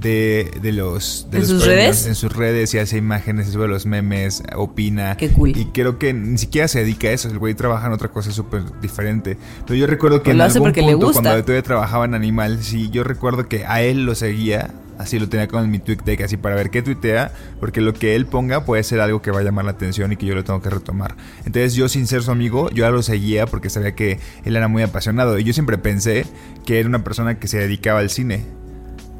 de, 0.00 0.50
de 0.62 0.72
los, 0.72 1.26
de 1.30 1.38
¿En 1.38 1.42
los 1.42 1.50
sus 1.50 1.62
premios 1.64 1.84
redes? 1.86 2.06
en 2.06 2.14
sus 2.14 2.32
redes 2.34 2.74
y 2.74 2.78
hace 2.78 2.96
imágenes, 2.98 3.48
sube 3.48 3.68
los 3.68 3.86
memes, 3.86 4.42
opina. 4.56 5.16
Qué 5.16 5.30
cool. 5.30 5.56
Y 5.56 5.66
creo 5.66 5.98
que 5.98 6.12
ni 6.12 6.38
siquiera 6.38 6.68
se 6.68 6.80
dedica 6.80 7.08
a 7.08 7.12
eso. 7.12 7.28
El 7.28 7.38
güey 7.38 7.54
trabaja 7.54 7.86
en 7.86 7.92
otra 7.92 8.08
cosa 8.08 8.30
súper 8.30 8.62
diferente. 8.80 9.36
Pero 9.66 9.74
yo 9.78 9.86
recuerdo 9.86 10.18
que 10.22 10.30
Pues 10.30 10.34
en 10.36 10.40
algún 10.40 10.62
porque 10.62 10.82
le 10.82 10.92
punto, 10.92 11.06
gusta. 11.06 11.22
cuando 11.22 11.42
todavía 11.44 11.62
trabajaba 11.62 12.04
en 12.04 12.14
Animal, 12.14 12.62
sí, 12.62 12.90
yo 12.90 13.04
recuerdo 13.04 13.48
que 13.48 13.64
a 13.66 13.82
él 13.82 14.04
lo 14.04 14.14
seguía. 14.14 14.70
Así 14.98 15.20
lo 15.20 15.28
tenía 15.28 15.46
con 15.46 15.70
mi 15.70 15.78
tweet 15.78 15.98
deck, 16.04 16.22
así 16.22 16.36
para 16.36 16.56
ver 16.56 16.70
qué 16.70 16.82
tuitea, 16.82 17.30
porque 17.60 17.80
lo 17.80 17.92
que 17.92 18.16
él 18.16 18.26
ponga 18.26 18.64
puede 18.64 18.82
ser 18.82 19.00
algo 19.00 19.22
que 19.22 19.30
va 19.30 19.38
a 19.38 19.42
llamar 19.44 19.64
la 19.64 19.70
atención 19.70 20.10
y 20.10 20.16
que 20.16 20.26
yo 20.26 20.34
lo 20.34 20.42
tengo 20.42 20.60
que 20.60 20.70
retomar. 20.70 21.14
Entonces 21.46 21.74
yo 21.74 21.88
sin 21.88 22.08
ser 22.08 22.22
su 22.24 22.32
amigo, 22.32 22.68
yo 22.70 22.78
ya 22.78 22.90
lo 22.90 23.00
seguía 23.04 23.46
porque 23.46 23.70
sabía 23.70 23.94
que 23.94 24.18
él 24.44 24.56
era 24.56 24.66
muy 24.66 24.82
apasionado. 24.82 25.38
Y 25.38 25.44
yo 25.44 25.52
siempre 25.52 25.78
pensé 25.78 26.26
que 26.66 26.80
era 26.80 26.88
una 26.88 27.04
persona 27.04 27.38
que 27.38 27.46
se 27.46 27.58
dedicaba 27.58 28.00
al 28.00 28.10
cine. 28.10 28.44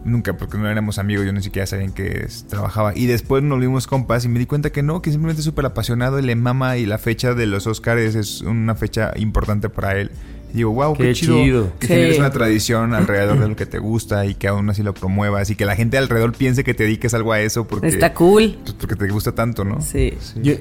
Nunca, 0.04 0.36
porque 0.36 0.56
no 0.58 0.68
éramos 0.70 0.98
amigos, 0.98 1.26
yo 1.26 1.32
ni 1.32 1.42
siquiera 1.42 1.66
sabía 1.66 1.84
en 1.86 1.92
qué 1.92 2.22
es- 2.26 2.44
trabajaba. 2.48 2.96
Y 2.96 3.06
después 3.06 3.42
nos 3.42 3.60
vimos 3.60 3.86
compas 3.86 4.24
y 4.24 4.28
me 4.28 4.38
di 4.38 4.46
cuenta 4.46 4.70
que 4.70 4.82
no, 4.82 5.02
que 5.02 5.10
simplemente 5.10 5.40
es 5.40 5.44
súper 5.44 5.66
apasionado 5.66 6.18
y 6.18 6.22
le 6.22 6.34
mama 6.36 6.76
y 6.76 6.86
la 6.86 6.98
fecha 6.98 7.34
de 7.34 7.46
los 7.46 7.66
Oscars 7.66 8.14
es 8.14 8.40
una 8.42 8.74
fecha 8.74 9.12
importante 9.16 9.68
para 9.68 9.98
él. 9.98 10.10
Y 10.54 10.58
digo, 10.58 10.70
wow, 10.72 10.94
qué, 10.94 11.02
Qué 11.04 11.12
chido, 11.14 11.34
chido. 11.42 11.72
que 11.78 11.86
Sí. 11.88 11.92
generes 11.92 12.18
una 12.18 12.30
tradición 12.30 12.94
alrededor 12.94 13.38
de 13.38 13.48
lo 13.48 13.54
que 13.56 13.66
te 13.66 13.78
gusta 13.78 14.24
y 14.24 14.34
que 14.34 14.48
aún 14.48 14.70
así 14.70 14.82
lo 14.82 14.94
promuevas 14.94 15.50
y 15.50 15.56
que 15.56 15.66
la 15.66 15.76
gente 15.76 15.98
alrededor 15.98 16.32
piense 16.32 16.64
que 16.64 16.72
te 16.72 16.84
dediques 16.84 17.12
algo 17.12 17.32
a 17.32 17.40
eso 17.40 17.66
porque, 17.68 17.88
Está 17.88 18.14
cool. 18.14 18.56
pues, 18.62 18.72
porque 18.74 18.96
te 18.96 19.08
gusta 19.08 19.32
tanto, 19.32 19.64
¿no? 19.64 19.82
Sí. 19.82 20.14
Yo- 20.42 20.54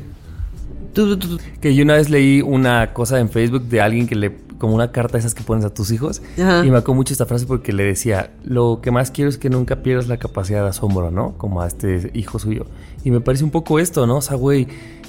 Tú, 0.94 1.16
tú, 1.16 1.38
tú. 1.38 1.44
Que 1.62 1.76
yo 1.76 1.84
una 1.84 1.94
vez 1.94 2.10
leí 2.10 2.42
una 2.42 2.92
cosa 2.92 3.20
en 3.20 3.30
Facebook 3.30 3.64
de 3.70 3.82
alguien 3.82 4.08
que 4.08 4.16
le, 4.16 4.32
como 4.58 4.76
una 4.76 4.92
carta 4.92 5.18
esas 5.18 5.36
que 5.36 5.44
pones 5.44 5.66
a 5.66 5.74
tus 5.74 5.92
hijos, 5.92 6.22
Ajá. 6.40 6.66
y 6.66 6.72
me 6.72 6.78
acuerdo 6.78 6.96
mucho 6.96 7.14
esta 7.14 7.26
frase 7.26 7.46
porque 7.46 7.74
le 7.74 7.84
decía, 7.84 8.32
lo 8.44 8.80
que 8.82 8.92
más 8.92 9.12
quiero 9.12 9.30
es 9.30 9.38
que 9.38 9.50
nunca 9.50 9.84
pierdas 9.84 10.08
la 10.08 10.18
capacidad 10.18 10.64
de 10.64 10.70
asombro, 10.70 11.12
¿no? 11.12 11.38
Como 11.38 11.62
a 11.62 11.68
este 11.68 12.12
hijo 12.14 12.40
suyo. 12.40 12.66
Y 13.04 13.12
me 13.12 13.22
parece 13.22 13.44
un 13.44 13.52
poco 13.52 13.80
esto, 13.80 14.08
¿no? 14.08 14.18
O 14.18 14.22
sea, 14.22 14.36
güey, 14.36 14.68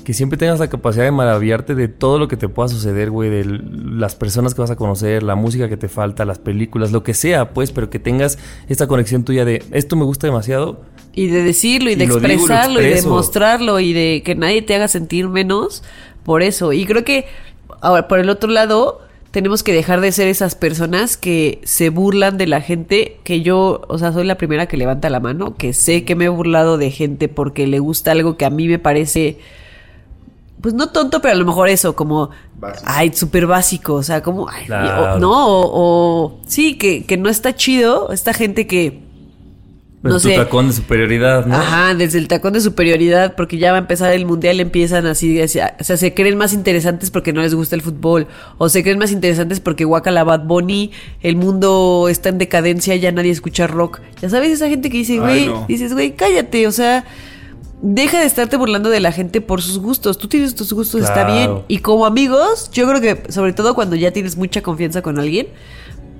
que 0.08 0.14
siempre 0.14 0.38
tengas 0.38 0.58
la 0.58 0.68
capacidad 0.68 1.04
de 1.04 1.10
maravillarte 1.10 1.74
de 1.74 1.86
todo 1.86 2.18
lo 2.18 2.28
que 2.28 2.38
te 2.38 2.48
pueda 2.48 2.68
suceder, 2.68 3.10
güey, 3.10 3.28
de 3.28 3.44
las 3.44 4.14
personas 4.14 4.54
que 4.54 4.62
vas 4.62 4.70
a 4.70 4.76
conocer, 4.76 5.22
la 5.22 5.34
música 5.34 5.68
que 5.68 5.76
te 5.76 5.88
falta, 5.88 6.24
las 6.24 6.38
películas, 6.38 6.92
lo 6.92 7.02
que 7.02 7.12
sea, 7.12 7.50
pues, 7.52 7.72
pero 7.72 7.90
que 7.90 7.98
tengas 7.98 8.38
esta 8.68 8.86
conexión 8.86 9.24
tuya 9.24 9.44
de, 9.44 9.62
esto 9.70 9.96
me 9.96 10.04
gusta 10.04 10.26
demasiado, 10.26 10.80
Y 11.14 11.26
de 11.26 11.42
decirlo 11.42 11.90
y 11.90 11.94
de 11.94 12.04
Y 12.04 12.06
lo 12.06 12.20
digo 12.20 12.26
y 12.26 12.32
expresarlo 12.32 12.80
de 12.80 13.02
mostrarlo 13.02 13.80
y 13.80 13.92
de 13.92 14.22
que 14.24 14.34
nadie 14.34 14.62
te 14.62 14.74
haga 14.74 14.88
sentir 14.88 15.28
menos 15.28 15.82
por 16.22 16.42
eso. 16.42 16.72
Y 16.72 16.86
creo 16.86 17.04
que, 17.04 17.26
ahora, 17.82 18.08
por 18.08 18.18
el 18.18 18.30
otro 18.30 18.50
lado, 18.50 19.02
tenemos 19.30 19.62
que 19.62 19.72
dejar 19.72 20.00
de 20.00 20.10
ser 20.12 20.28
esas 20.28 20.54
personas 20.54 21.16
que 21.16 21.60
se 21.64 21.90
burlan 21.90 22.38
de 22.38 22.46
la 22.46 22.60
gente, 22.60 23.18
que 23.24 23.42
yo, 23.42 23.82
o 23.88 23.98
sea, 23.98 24.12
soy 24.12 24.24
la 24.24 24.38
primera 24.38 24.66
que 24.66 24.76
levanta 24.76 25.10
la 25.10 25.20
mano, 25.20 25.54
que 25.56 25.72
sé 25.72 26.04
que 26.04 26.14
me 26.14 26.24
he 26.26 26.28
burlado 26.28 26.78
de 26.78 26.90
gente 26.90 27.28
porque 27.28 27.66
le 27.66 27.78
gusta 27.78 28.12
algo 28.12 28.36
que 28.36 28.44
a 28.46 28.50
mí 28.50 28.66
me 28.68 28.78
parece, 28.78 29.38
pues 30.60 30.74
no 30.74 30.88
tonto, 30.90 31.20
pero 31.20 31.34
a 31.34 31.36
lo 31.38 31.44
mejor 31.44 31.68
eso, 31.68 31.94
como, 31.94 32.30
Básico. 32.58 32.84
ay, 32.90 33.12
súper 33.14 33.46
básico, 33.46 33.94
o 33.94 34.02
sea, 34.02 34.22
como, 34.22 34.48
ay, 34.48 34.64
Claro. 34.66 35.14
o- 35.14 35.18
no, 35.18 35.46
o, 35.46 35.70
o- 36.26 36.40
sí, 36.46 36.76
que, 36.78 37.04
que 37.04 37.16
no 37.16 37.28
está 37.28 37.54
chido, 37.54 38.10
esta 38.12 38.32
gente 38.32 38.66
que... 38.66 39.06
No 40.02 40.14
tu 40.14 40.20
sé. 40.20 40.36
tacón 40.36 40.68
de 40.68 40.74
superioridad, 40.74 41.44
¿no? 41.46 41.56
Ajá, 41.56 41.94
desde 41.94 42.18
el 42.18 42.28
tacón 42.28 42.52
de 42.52 42.60
superioridad, 42.60 43.34
porque 43.34 43.58
ya 43.58 43.72
va 43.72 43.78
a 43.78 43.80
empezar 43.80 44.12
el 44.12 44.26
mundial, 44.26 44.60
empiezan 44.60 45.06
así, 45.06 45.40
así, 45.40 45.58
o 45.58 45.84
sea, 45.84 45.96
se 45.96 46.14
creen 46.14 46.38
más 46.38 46.52
interesantes 46.52 47.10
porque 47.10 47.32
no 47.32 47.40
les 47.40 47.52
gusta 47.52 47.74
el 47.74 47.82
fútbol, 47.82 48.28
o 48.58 48.68
se 48.68 48.84
creen 48.84 48.98
más 48.98 49.10
interesantes 49.10 49.58
porque 49.58 49.84
Guacala 49.84 50.22
Bad 50.22 50.44
Bunny, 50.44 50.92
el 51.20 51.34
mundo 51.34 52.06
está 52.08 52.28
en 52.28 52.38
decadencia, 52.38 52.94
ya 52.94 53.10
nadie 53.10 53.32
escucha 53.32 53.66
rock. 53.66 54.00
Ya 54.22 54.28
sabes, 54.28 54.52
esa 54.52 54.68
gente 54.68 54.88
que 54.88 54.98
dice, 54.98 55.18
güey, 55.18 55.48
no. 55.48 55.64
dices, 55.66 55.92
güey, 55.92 56.12
cállate, 56.12 56.68
o 56.68 56.72
sea, 56.72 57.04
deja 57.82 58.20
de 58.20 58.26
estarte 58.26 58.56
burlando 58.56 58.90
de 58.90 59.00
la 59.00 59.10
gente 59.10 59.40
por 59.40 59.62
sus 59.62 59.78
gustos. 59.78 60.16
Tú 60.18 60.28
tienes 60.28 60.54
tus 60.54 60.72
gustos, 60.72 61.02
está 61.02 61.24
bien. 61.24 61.62
Y 61.66 61.78
como 61.78 62.06
amigos, 62.06 62.70
yo 62.72 62.88
creo 62.88 63.00
que, 63.00 63.32
sobre 63.32 63.52
todo 63.52 63.74
cuando 63.74 63.96
ya 63.96 64.12
tienes 64.12 64.36
mucha 64.36 64.62
confianza 64.62 65.02
con 65.02 65.18
alguien, 65.18 65.48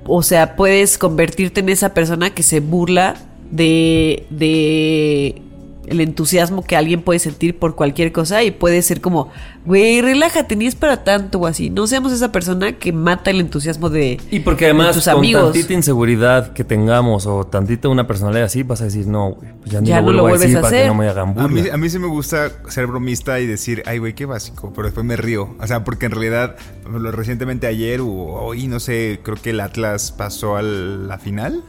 o 0.05 0.21
sea, 0.21 0.57
puedes 0.57 0.97
convertirte 0.97 1.61
en 1.61 1.69
esa 1.69 1.93
persona 1.93 2.31
que 2.31 2.43
se 2.43 2.59
burla 2.59 3.28
de, 3.51 4.25
de 4.29 5.41
el 5.89 6.01
entusiasmo 6.01 6.63
que 6.63 6.75
alguien 6.75 7.01
puede 7.01 7.17
sentir 7.17 7.57
por 7.57 7.75
cualquier 7.75 8.11
cosa 8.11 8.43
y 8.43 8.51
puede 8.51 8.81
ser 8.83 9.01
como, 9.01 9.31
güey, 9.65 10.01
relájate, 10.01 10.55
ni 10.55 10.67
es 10.67 10.75
para 10.75 11.03
tanto 11.03 11.39
o 11.39 11.47
así. 11.47 11.71
No 11.71 11.87
seamos 11.87 12.11
esa 12.11 12.31
persona 12.31 12.73
que 12.73 12.93
mata 12.93 13.31
el 13.31 13.39
entusiasmo 13.39 13.89
de, 13.89 14.19
Y 14.29 14.41
porque 14.41 14.65
de 14.65 14.71
además 14.71 14.95
tus 14.95 15.05
con 15.05 15.17
amigos. 15.17 15.43
tantita 15.45 15.73
inseguridad 15.73 16.53
que 16.53 16.63
tengamos 16.63 17.25
o 17.25 17.43
tantita 17.47 17.89
una 17.89 18.05
personalidad 18.05 18.45
así, 18.45 18.61
vas 18.61 18.81
a 18.81 18.85
decir, 18.85 19.07
no, 19.07 19.31
güey, 19.31 19.51
pues 19.61 19.71
ya 19.71 19.81
ni 19.81 19.87
Ya 19.87 20.01
lo 20.01 20.07
no 20.07 20.11
lo 20.11 20.21
vuelvo 20.21 20.27
a 20.27 20.37
vuelves 20.37 20.41
decir 20.41 20.57
a 20.59 20.61
para 20.61 20.71
que 20.71 20.77
hacer. 20.77 20.87
no 20.89 20.95
me 20.95 21.09
hagan 21.09 21.39
A 21.39 21.47
mí, 21.47 21.63
a 21.71 21.77
mí 21.77 21.89
sí 21.89 21.97
me 21.97 22.07
gusta 22.07 22.51
ser 22.67 22.85
bromista 22.85 23.39
y 23.39 23.47
decir, 23.47 23.81
ay, 23.87 23.97
güey, 23.97 24.13
qué 24.13 24.25
básico, 24.27 24.71
pero 24.75 24.85
después 24.85 25.03
me 25.07 25.15
río. 25.15 25.55
O 25.59 25.65
sea, 25.65 25.83
porque 25.83 26.05
en 26.05 26.11
realidad, 26.11 26.55
recientemente 26.85 27.65
ayer 27.65 28.01
o 28.01 28.05
hoy, 28.07 28.67
no 28.67 28.79
sé, 28.79 29.21
creo 29.23 29.37
que 29.37 29.49
el 29.49 29.59
Atlas 29.59 30.11
pasó 30.11 30.55
a 30.55 30.61
la 30.61 31.17
final. 31.17 31.63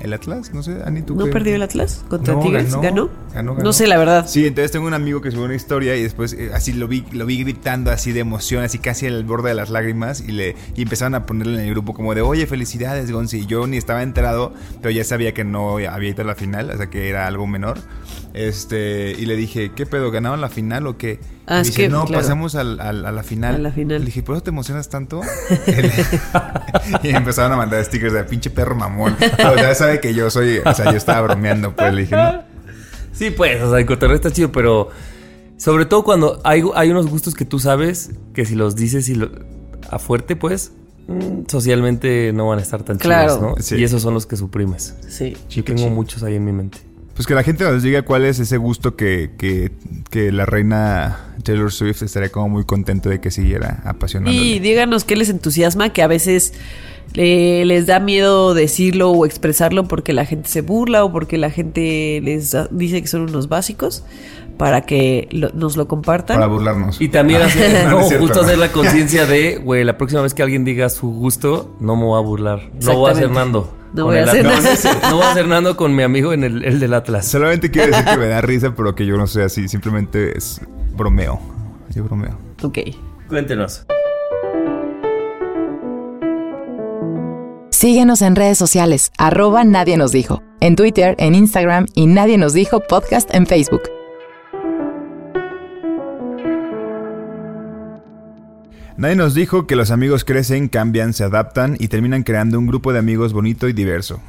El 0.00 0.12
Atlas, 0.12 0.52
no 0.54 0.62
sé, 0.62 0.78
Ani, 0.84 1.02
¿tú 1.02 1.14
¿No 1.14 1.26
qué? 1.26 1.30
perdió 1.30 1.54
el 1.56 1.62
Atlas 1.62 2.04
contra 2.08 2.34
No, 2.34 2.40
Tigres? 2.40 2.70
ganó. 2.70 2.82
¿Ganó? 2.82 3.10
Ganó, 3.34 3.52
ganó. 3.54 3.64
No 3.64 3.72
sé, 3.72 3.86
la 3.86 3.98
verdad. 3.98 4.26
Sí, 4.26 4.46
entonces 4.46 4.72
tengo 4.72 4.86
un 4.86 4.94
amigo 4.94 5.20
que 5.20 5.30
subió 5.30 5.44
una 5.44 5.54
historia 5.54 5.96
y 5.96 6.02
después 6.02 6.32
eh, 6.32 6.50
así 6.54 6.72
lo 6.72 6.88
vi, 6.88 7.04
lo 7.12 7.26
vi 7.26 7.42
gritando 7.42 7.90
así 7.90 8.12
de 8.12 8.20
emoción, 8.20 8.64
así 8.64 8.78
casi 8.78 9.06
al 9.06 9.24
borde 9.24 9.50
de 9.50 9.54
las 9.54 9.70
lágrimas 9.70 10.20
y 10.20 10.32
le 10.32 10.56
y 10.76 10.82
empezaron 10.82 11.14
a 11.14 11.26
ponerle 11.26 11.60
en 11.60 11.66
el 11.66 11.70
grupo 11.70 11.94
como 11.94 12.14
de, 12.14 12.22
oye, 12.22 12.46
felicidades, 12.46 13.10
Gonzi. 13.12 13.38
Y 13.40 13.46
yo 13.46 13.66
ni 13.66 13.76
estaba 13.76 14.02
enterado, 14.02 14.52
pero 14.82 14.90
ya 14.90 15.04
sabía 15.04 15.34
que 15.34 15.44
no 15.44 15.76
había 15.78 16.08
ido 16.08 16.22
a 16.22 16.26
la 16.26 16.34
final, 16.34 16.70
o 16.70 16.76
sea 16.76 16.88
que 16.88 17.08
era 17.08 17.26
algo 17.26 17.46
menor. 17.46 17.78
Este, 18.34 19.12
y 19.18 19.26
le 19.26 19.36
dije, 19.36 19.72
¿qué 19.74 19.86
pedo? 19.86 20.10
¿Ganaron 20.10 20.40
la 20.40 20.48
final 20.48 20.86
o 20.86 20.96
qué? 20.96 21.18
Ah, 21.46 21.60
es 21.60 21.68
dice, 21.68 21.82
que, 21.82 21.88
no, 21.88 22.04
claro. 22.04 22.22
pasamos 22.22 22.54
al- 22.54 22.80
al- 22.80 23.04
a 23.04 23.10
la 23.12 23.22
final. 23.22 23.56
A 23.56 23.58
la 23.58 23.72
final. 23.72 23.98
Le 24.00 24.06
dije, 24.06 24.22
¿por 24.22 24.36
eso 24.36 24.42
te 24.44 24.50
emocionas 24.50 24.88
tanto? 24.88 25.20
y 27.02 27.08
empezaron 27.08 27.52
a 27.52 27.56
mandar 27.56 27.84
stickers 27.84 28.12
de 28.12 28.24
pinche 28.24 28.50
perro 28.50 28.74
mamón. 28.74 29.14
O 29.22 29.54
sea, 29.58 29.74
sabe 29.74 30.00
que 30.00 30.14
yo 30.14 30.30
soy, 30.30 30.58
o 30.64 30.74
sea, 30.74 30.90
yo 30.90 30.96
estaba 30.96 31.20
bromeando, 31.22 31.74
pues 31.74 31.92
le 31.92 32.02
dije, 32.02 32.16
no. 32.16 32.42
Sí, 33.12 33.30
pues, 33.30 33.60
o 33.62 33.70
sea, 33.70 33.78
el 33.80 33.86
cotorreo 33.86 34.14
está 34.16 34.30
chido, 34.30 34.52
pero 34.52 34.88
sobre 35.56 35.84
todo 35.86 36.04
cuando 36.04 36.40
hay, 36.44 36.62
hay 36.74 36.90
unos 36.90 37.06
gustos 37.08 37.34
que 37.34 37.44
tú 37.44 37.58
sabes 37.58 38.10
que 38.32 38.44
si 38.46 38.54
los 38.54 38.76
dices 38.76 39.08
y 39.08 39.14
lo- 39.16 39.30
a 39.90 39.98
fuerte, 39.98 40.36
pues, 40.36 40.72
mm, 41.08 41.42
socialmente 41.48 42.32
no 42.32 42.48
van 42.48 42.60
a 42.60 42.62
estar 42.62 42.82
tan 42.82 42.98
Claro. 42.98 43.34
chidos, 43.36 43.42
¿no? 43.42 43.62
Sí. 43.62 43.76
Y 43.76 43.84
esos 43.84 44.00
son 44.02 44.14
los 44.14 44.26
que 44.26 44.36
suprimes. 44.36 44.94
Sí. 45.08 45.36
Yo 45.50 45.64
tengo 45.64 45.90
muchos 45.90 46.22
ahí 46.22 46.36
en 46.36 46.44
mi 46.44 46.52
mente. 46.52 46.78
Pues 47.14 47.26
que 47.26 47.34
la 47.34 47.42
gente 47.42 47.64
nos 47.64 47.82
diga 47.82 48.02
cuál 48.02 48.24
es 48.24 48.38
ese 48.38 48.56
gusto 48.56 48.96
que, 48.96 49.30
que, 49.36 49.72
que 50.10 50.32
la 50.32 50.46
reina 50.46 51.34
Taylor 51.42 51.70
Swift 51.72 52.02
estaría 52.02 52.30
como 52.30 52.48
muy 52.48 52.64
contento 52.64 53.08
de 53.08 53.20
que 53.20 53.30
siguiera 53.30 53.82
apasionándole. 53.84 54.42
Y 54.42 54.58
díganos 54.58 55.04
qué 55.04 55.16
les 55.16 55.28
entusiasma, 55.28 55.90
que 55.92 56.02
a 56.02 56.06
veces 56.06 56.54
eh, 57.14 57.64
les 57.66 57.86
da 57.86 57.98
miedo 57.98 58.54
decirlo 58.54 59.10
o 59.10 59.26
expresarlo 59.26 59.88
porque 59.88 60.12
la 60.12 60.24
gente 60.24 60.48
se 60.48 60.60
burla 60.60 61.04
o 61.04 61.12
porque 61.12 61.38
la 61.38 61.50
gente 61.50 62.20
les 62.22 62.56
dice 62.70 63.02
que 63.02 63.08
son 63.08 63.22
unos 63.22 63.48
básicos, 63.48 64.04
para 64.60 64.82
que 64.82 65.26
lo- 65.32 65.48
nos 65.54 65.78
lo 65.78 65.88
compartan. 65.88 66.36
Para 66.36 66.46
burlarnos. 66.46 67.00
Y 67.00 67.08
también 67.08 67.40
hacer, 67.40 67.84
No, 67.84 67.90
no 67.90 67.96
no, 67.96 68.00
es 68.02 68.08
cierto, 68.08 68.26
justo 68.26 68.42
no. 68.42 68.46
hacer 68.46 68.58
la 68.58 68.70
conciencia 68.72 69.24
de, 69.24 69.56
güey, 69.56 69.84
la 69.84 69.96
próxima 69.96 70.20
vez 70.20 70.34
que 70.34 70.42
alguien 70.42 70.66
diga 70.66 70.90
su 70.90 71.08
gusto, 71.10 71.74
no 71.80 71.96
me 71.96 72.04
voy 72.04 72.18
a 72.18 72.22
burlar. 72.22 72.60
No 72.84 72.94
voy 72.96 73.08
a 73.08 73.12
hacer. 73.14 73.30
Nando. 73.30 73.74
No 73.94 74.04
voy 74.04 74.18
a 74.18 74.24
hacer 74.24 74.46
Atlas. 74.46 74.84
Nando. 74.84 75.08
No 75.08 75.16
voy 75.16 75.24
a 75.24 75.30
hacer 75.30 75.48
Nando 75.48 75.76
con 75.78 75.96
mi 75.96 76.02
amigo 76.02 76.34
en 76.34 76.44
el, 76.44 76.62
el 76.62 76.78
del 76.78 76.92
Atlas. 76.92 77.26
Solamente 77.26 77.70
quiero 77.70 77.88
decir 77.88 78.04
que 78.04 78.18
me 78.18 78.26
da 78.26 78.40
risa, 78.42 78.74
pero 78.76 78.94
que 78.94 79.06
yo 79.06 79.16
no 79.16 79.26
soy 79.26 79.44
así. 79.44 79.66
Simplemente 79.66 80.36
es 80.36 80.60
bromeo. 80.94 81.40
Yo 81.94 82.04
bromeo. 82.04 82.36
Ok. 82.62 82.78
Cuéntenos. 83.30 83.86
Síguenos 87.70 88.20
en 88.20 88.36
redes 88.36 88.58
sociales, 88.58 89.10
arroba 89.16 89.64
Nadie 89.64 89.96
nos 89.96 90.12
dijo, 90.12 90.42
en 90.60 90.76
Twitter, 90.76 91.14
en 91.18 91.34
Instagram 91.34 91.86
y 91.94 92.06
Nadie 92.08 92.36
nos 92.36 92.52
dijo 92.52 92.80
podcast 92.80 93.34
en 93.34 93.46
Facebook. 93.46 93.80
Nadie 99.00 99.16
nos 99.16 99.32
dijo 99.32 99.66
que 99.66 99.76
los 99.76 99.90
amigos 99.90 100.26
crecen, 100.26 100.68
cambian, 100.68 101.14
se 101.14 101.24
adaptan 101.24 101.74
y 101.80 101.88
terminan 101.88 102.22
creando 102.22 102.58
un 102.58 102.66
grupo 102.66 102.92
de 102.92 102.98
amigos 102.98 103.32
bonito 103.32 103.66
y 103.66 103.72
diverso. 103.72 104.20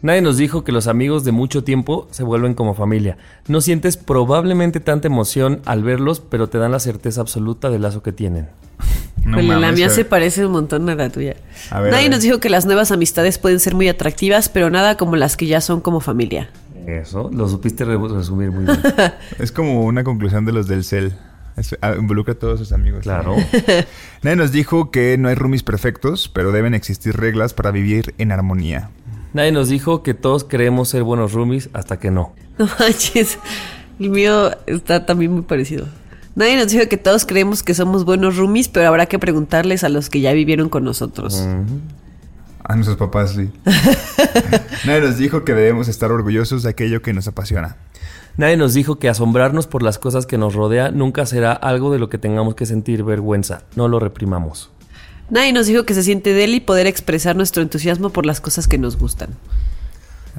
Nadie 0.00 0.22
nos 0.22 0.38
dijo 0.38 0.64
que 0.64 0.72
los 0.72 0.86
amigos 0.86 1.22
de 1.24 1.32
mucho 1.32 1.64
tiempo 1.64 2.08
se 2.10 2.22
vuelven 2.24 2.54
como 2.54 2.72
familia. 2.72 3.18
No 3.46 3.60
sientes 3.60 3.98
probablemente 3.98 4.80
tanta 4.80 5.08
emoción 5.08 5.60
al 5.66 5.82
verlos, 5.82 6.20
pero 6.20 6.48
te 6.48 6.56
dan 6.56 6.72
la 6.72 6.80
certeza 6.80 7.20
absoluta 7.20 7.68
del 7.68 7.82
lazo 7.82 8.02
que 8.02 8.12
tienen. 8.12 8.48
No 9.22 9.38
Híjole, 9.38 9.60
la 9.60 9.72
mía 9.72 9.90
se 9.90 10.06
parece 10.06 10.46
un 10.46 10.52
montón 10.52 10.88
a 10.88 10.94
la 10.94 11.10
tuya. 11.10 11.36
A 11.70 11.80
ver, 11.82 11.92
a 11.92 11.96
Nadie 11.98 12.08
nos 12.08 12.22
dijo 12.22 12.40
que 12.40 12.48
las 12.48 12.64
nuevas 12.64 12.90
amistades 12.90 13.36
pueden 13.36 13.60
ser 13.60 13.74
muy 13.74 13.86
atractivas, 13.86 14.48
pero 14.48 14.70
nada 14.70 14.96
como 14.96 15.14
las 15.16 15.36
que 15.36 15.46
ya 15.46 15.60
son 15.60 15.82
como 15.82 16.00
familia. 16.00 16.48
Eso, 16.86 17.28
lo 17.30 17.46
supiste 17.46 17.84
re- 17.84 17.98
resumir 17.98 18.50
muy 18.50 18.64
bien. 18.64 18.78
Es 19.38 19.52
como 19.52 19.84
una 19.84 20.04
conclusión 20.04 20.46
de 20.46 20.52
los 20.52 20.68
del 20.68 20.84
CEL. 20.84 21.12
Ah, 21.80 21.94
involucra 21.98 22.34
a 22.34 22.38
todos 22.38 22.58
sus 22.58 22.72
amigos. 22.72 23.02
Claro. 23.02 23.36
Nadie 24.22 24.36
nos 24.36 24.52
dijo 24.52 24.90
que 24.90 25.16
no 25.18 25.28
hay 25.28 25.34
roomies 25.34 25.62
perfectos, 25.62 26.28
pero 26.28 26.52
deben 26.52 26.74
existir 26.74 27.16
reglas 27.16 27.54
para 27.54 27.70
vivir 27.70 28.14
en 28.18 28.32
armonía. 28.32 28.90
Nadie 29.32 29.52
nos 29.52 29.68
dijo 29.68 30.02
que 30.02 30.14
todos 30.14 30.44
creemos 30.44 30.88
ser 30.88 31.02
buenos 31.02 31.32
roomies 31.32 31.70
hasta 31.72 31.98
que 31.98 32.10
no. 32.10 32.34
No 32.58 32.68
manches. 32.78 33.38
El 33.98 34.10
mío 34.10 34.50
está 34.66 35.06
también 35.06 35.32
muy 35.32 35.42
parecido. 35.42 35.86
Nadie 36.34 36.56
nos 36.56 36.70
dijo 36.70 36.88
que 36.88 36.96
todos 36.96 37.26
creemos 37.26 37.62
que 37.62 37.74
somos 37.74 38.04
buenos 38.04 38.36
roomies, 38.36 38.68
pero 38.68 38.88
habrá 38.88 39.06
que 39.06 39.18
preguntarles 39.18 39.82
a 39.82 39.88
los 39.88 40.10
que 40.10 40.20
ya 40.20 40.32
vivieron 40.32 40.68
con 40.68 40.84
nosotros. 40.84 41.46
A 42.64 42.74
nuestros 42.76 42.98
papás, 42.98 43.32
sí. 43.34 43.50
Nadie 44.86 45.00
nos 45.00 45.18
dijo 45.18 45.44
que 45.44 45.54
debemos 45.54 45.88
estar 45.88 46.12
orgullosos 46.12 46.62
de 46.62 46.70
aquello 46.70 47.02
que 47.02 47.12
nos 47.12 47.26
apasiona. 47.26 47.76
Nadie 48.40 48.56
nos 48.56 48.72
dijo 48.72 48.98
que 48.98 49.10
asombrarnos 49.10 49.66
por 49.66 49.82
las 49.82 49.98
cosas 49.98 50.24
que 50.24 50.38
nos 50.38 50.54
rodea 50.54 50.90
nunca 50.90 51.26
será 51.26 51.52
algo 51.52 51.92
de 51.92 51.98
lo 51.98 52.08
que 52.08 52.16
tengamos 52.16 52.54
que 52.54 52.64
sentir 52.64 53.04
vergüenza. 53.04 53.64
No 53.76 53.86
lo 53.86 54.00
reprimamos. 54.00 54.70
Nadie 55.28 55.52
nos 55.52 55.66
dijo 55.66 55.84
que 55.84 55.92
se 55.92 56.02
siente 56.02 56.32
deli 56.32 56.60
poder 56.60 56.86
expresar 56.86 57.36
nuestro 57.36 57.62
entusiasmo 57.62 58.08
por 58.08 58.24
las 58.24 58.40
cosas 58.40 58.66
que 58.66 58.78
nos 58.78 58.96
gustan. 58.96 59.28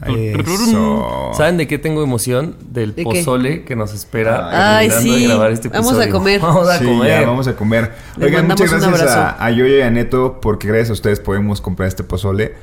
Eso. 0.07 1.31
¿Saben 1.35 1.57
de 1.57 1.67
qué 1.67 1.77
tengo 1.77 2.03
emoción? 2.03 2.55
Del 2.69 2.89
¿De 2.95 3.03
qué? 3.03 3.03
pozole 3.03 3.63
que 3.63 3.75
nos 3.75 3.93
espera 3.93 4.77
Ay, 4.77 4.89
sí. 4.89 5.27
grabar 5.27 5.51
este 5.51 5.69
Vamos 5.69 5.99
a 5.99 6.09
comer. 6.09 6.39
Vamos 6.41 6.67
a 6.69 6.77
Sí, 6.79 6.85
comer. 6.85 7.21
ya, 7.21 7.27
vamos 7.27 7.47
a 7.47 7.55
comer. 7.55 7.91
Les 8.17 8.27
Oigan, 8.27 8.47
muchas 8.47 8.71
gracias 8.71 9.11
a, 9.11 9.43
a 9.43 9.51
Yoyo 9.51 9.77
y 9.77 9.81
a 9.81 9.89
Neto, 9.91 10.39
porque 10.41 10.67
gracias 10.67 10.89
a 10.89 10.93
ustedes 10.93 11.19
podemos 11.19 11.61
comprar 11.61 11.87
este 11.87 12.03
pozole. 12.03 12.53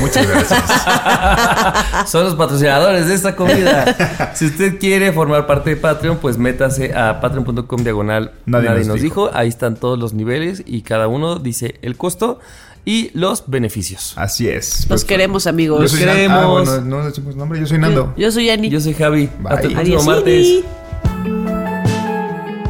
Muchas 0.00 0.26
gracias. 0.26 0.62
Son 2.06 2.24
los 2.24 2.34
patrocinadores 2.36 3.06
de 3.08 3.14
esta 3.14 3.36
comida. 3.36 4.32
si 4.34 4.46
usted 4.46 4.78
quiere 4.78 5.12
formar 5.12 5.46
parte 5.46 5.70
de 5.70 5.76
Patreon, 5.76 6.18
pues 6.18 6.38
métase 6.38 6.94
a 6.94 7.20
patreon.com 7.20 7.82
diagonal. 7.82 8.32
Nadie 8.46 8.68
Nadie, 8.68 8.78
nos 8.80 8.88
nos 8.88 9.00
dijo. 9.02 9.26
dijo. 9.26 9.36
Ahí 9.36 9.48
están 9.48 9.76
todos 9.76 9.98
los 9.98 10.14
niveles 10.14 10.62
y 10.64 10.82
cada 10.82 11.08
uno 11.08 11.38
dice 11.38 11.74
el 11.82 11.96
costo 11.96 12.38
y 12.84 13.10
los 13.14 13.44
beneficios. 13.46 14.12
Así 14.16 14.48
es. 14.48 14.80
Los 14.80 14.86
Pues, 14.88 15.04
queremos, 15.04 15.46
amigos. 15.46 15.80
Yo 15.82 15.88
soy 15.88 16.04
Nan- 16.04 16.14
queremos. 16.16 16.68
Ah, 16.68 16.72
bueno, 16.78 16.80
no 16.98 17.04
decimos 17.06 17.36
nombre, 17.36 17.58
yo 17.60 17.66
soy 17.66 17.78
Nando. 17.78 18.12
Yo 18.16 18.30
soy 18.30 18.50
Ani. 18.50 18.68
Yo 18.68 18.80
soy 18.80 18.94
Javi. 18.94 19.28
Bye. 19.40 19.52
Hasta 19.54 19.66
el 19.68 19.72
próximo 19.74 20.02
martes. 20.02 20.64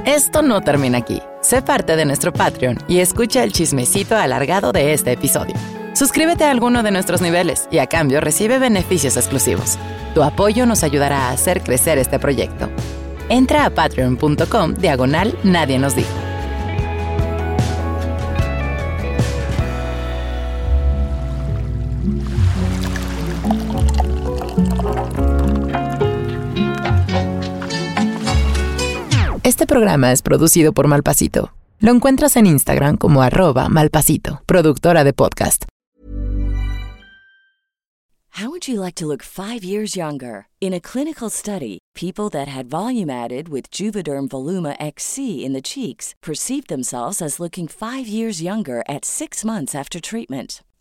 Esto 0.07 0.43
no 0.43 0.61
termina 0.61 0.99
aquí. 0.99 1.21
Sé 1.41 1.63
parte 1.63 1.97
de 1.97 2.05
nuestro 2.05 2.33
Patreon 2.33 2.79
y 2.89 2.99
escucha 2.99 3.43
el 3.43 3.53
chismecito 3.53 4.17
alargado 4.17 4.73
de 4.73 4.93
este 4.93 5.13
episodio. 5.13 5.55
Suscríbete 5.95 6.45
a 6.45 6.51
alguno 6.51 6.83
de 6.83 6.91
nuestros 6.91 7.21
niveles 7.21 7.69
y 7.71 7.79
a 7.79 7.87
cambio 7.87 8.21
recibe 8.21 8.59
beneficios 8.59 9.17
exclusivos. 9.17 9.79
Tu 10.15 10.23
apoyo 10.23 10.67
nos 10.67 10.83
ayudará 10.83 11.29
a 11.29 11.31
hacer 11.31 11.63
crecer 11.63 11.99
este 11.99 12.19
proyecto. 12.19 12.69
Entra 13.29 13.65
a 13.67 13.71
patreon.com 13.71 14.75
diagonal 14.75 15.37
nadie 15.45 15.79
nos 15.79 15.97
dijo. 15.97 16.11
Este 29.45 29.67
programa 29.67 30.11
es 30.11 30.23
producido 30.23 30.73
por 30.73 30.89
Malpasito. 30.89 31.53
Lo 31.79 31.91
encuentras 31.93 32.37
en 32.37 32.47
Instagram 32.47 32.97
como 32.97 33.21
arroba 33.21 33.69
malpasito, 33.69 34.41
productora 34.47 35.05
de 35.05 35.13
podcast. 35.13 35.67
How 38.41 38.49
would 38.49 38.67
you 38.67 38.81
like 38.81 38.95
to 38.95 39.07
look 39.07 39.23
five 39.23 39.63
years 39.63 39.95
younger? 39.95 40.47
In 40.63 40.73
a 40.73 40.81
clinical 40.81 41.29
study, 41.29 41.79
people 41.95 42.31
that 42.31 42.49
had 42.49 42.71
volume 42.71 43.11
added 43.11 43.51
with 43.51 43.71
Juvederm 43.71 44.29
Voluma 44.29 44.77
XC 44.81 45.45
in 45.45 45.53
the 45.53 45.61
cheeks 45.61 46.15
perceived 46.23 46.69
themselves 46.69 47.21
as 47.21 47.39
looking 47.39 47.69
five 47.69 48.07
years 48.09 48.41
younger 48.41 48.83
at 48.89 49.05
six 49.05 49.45
months 49.45 49.75
after 49.75 50.01
treatment. 50.01 50.63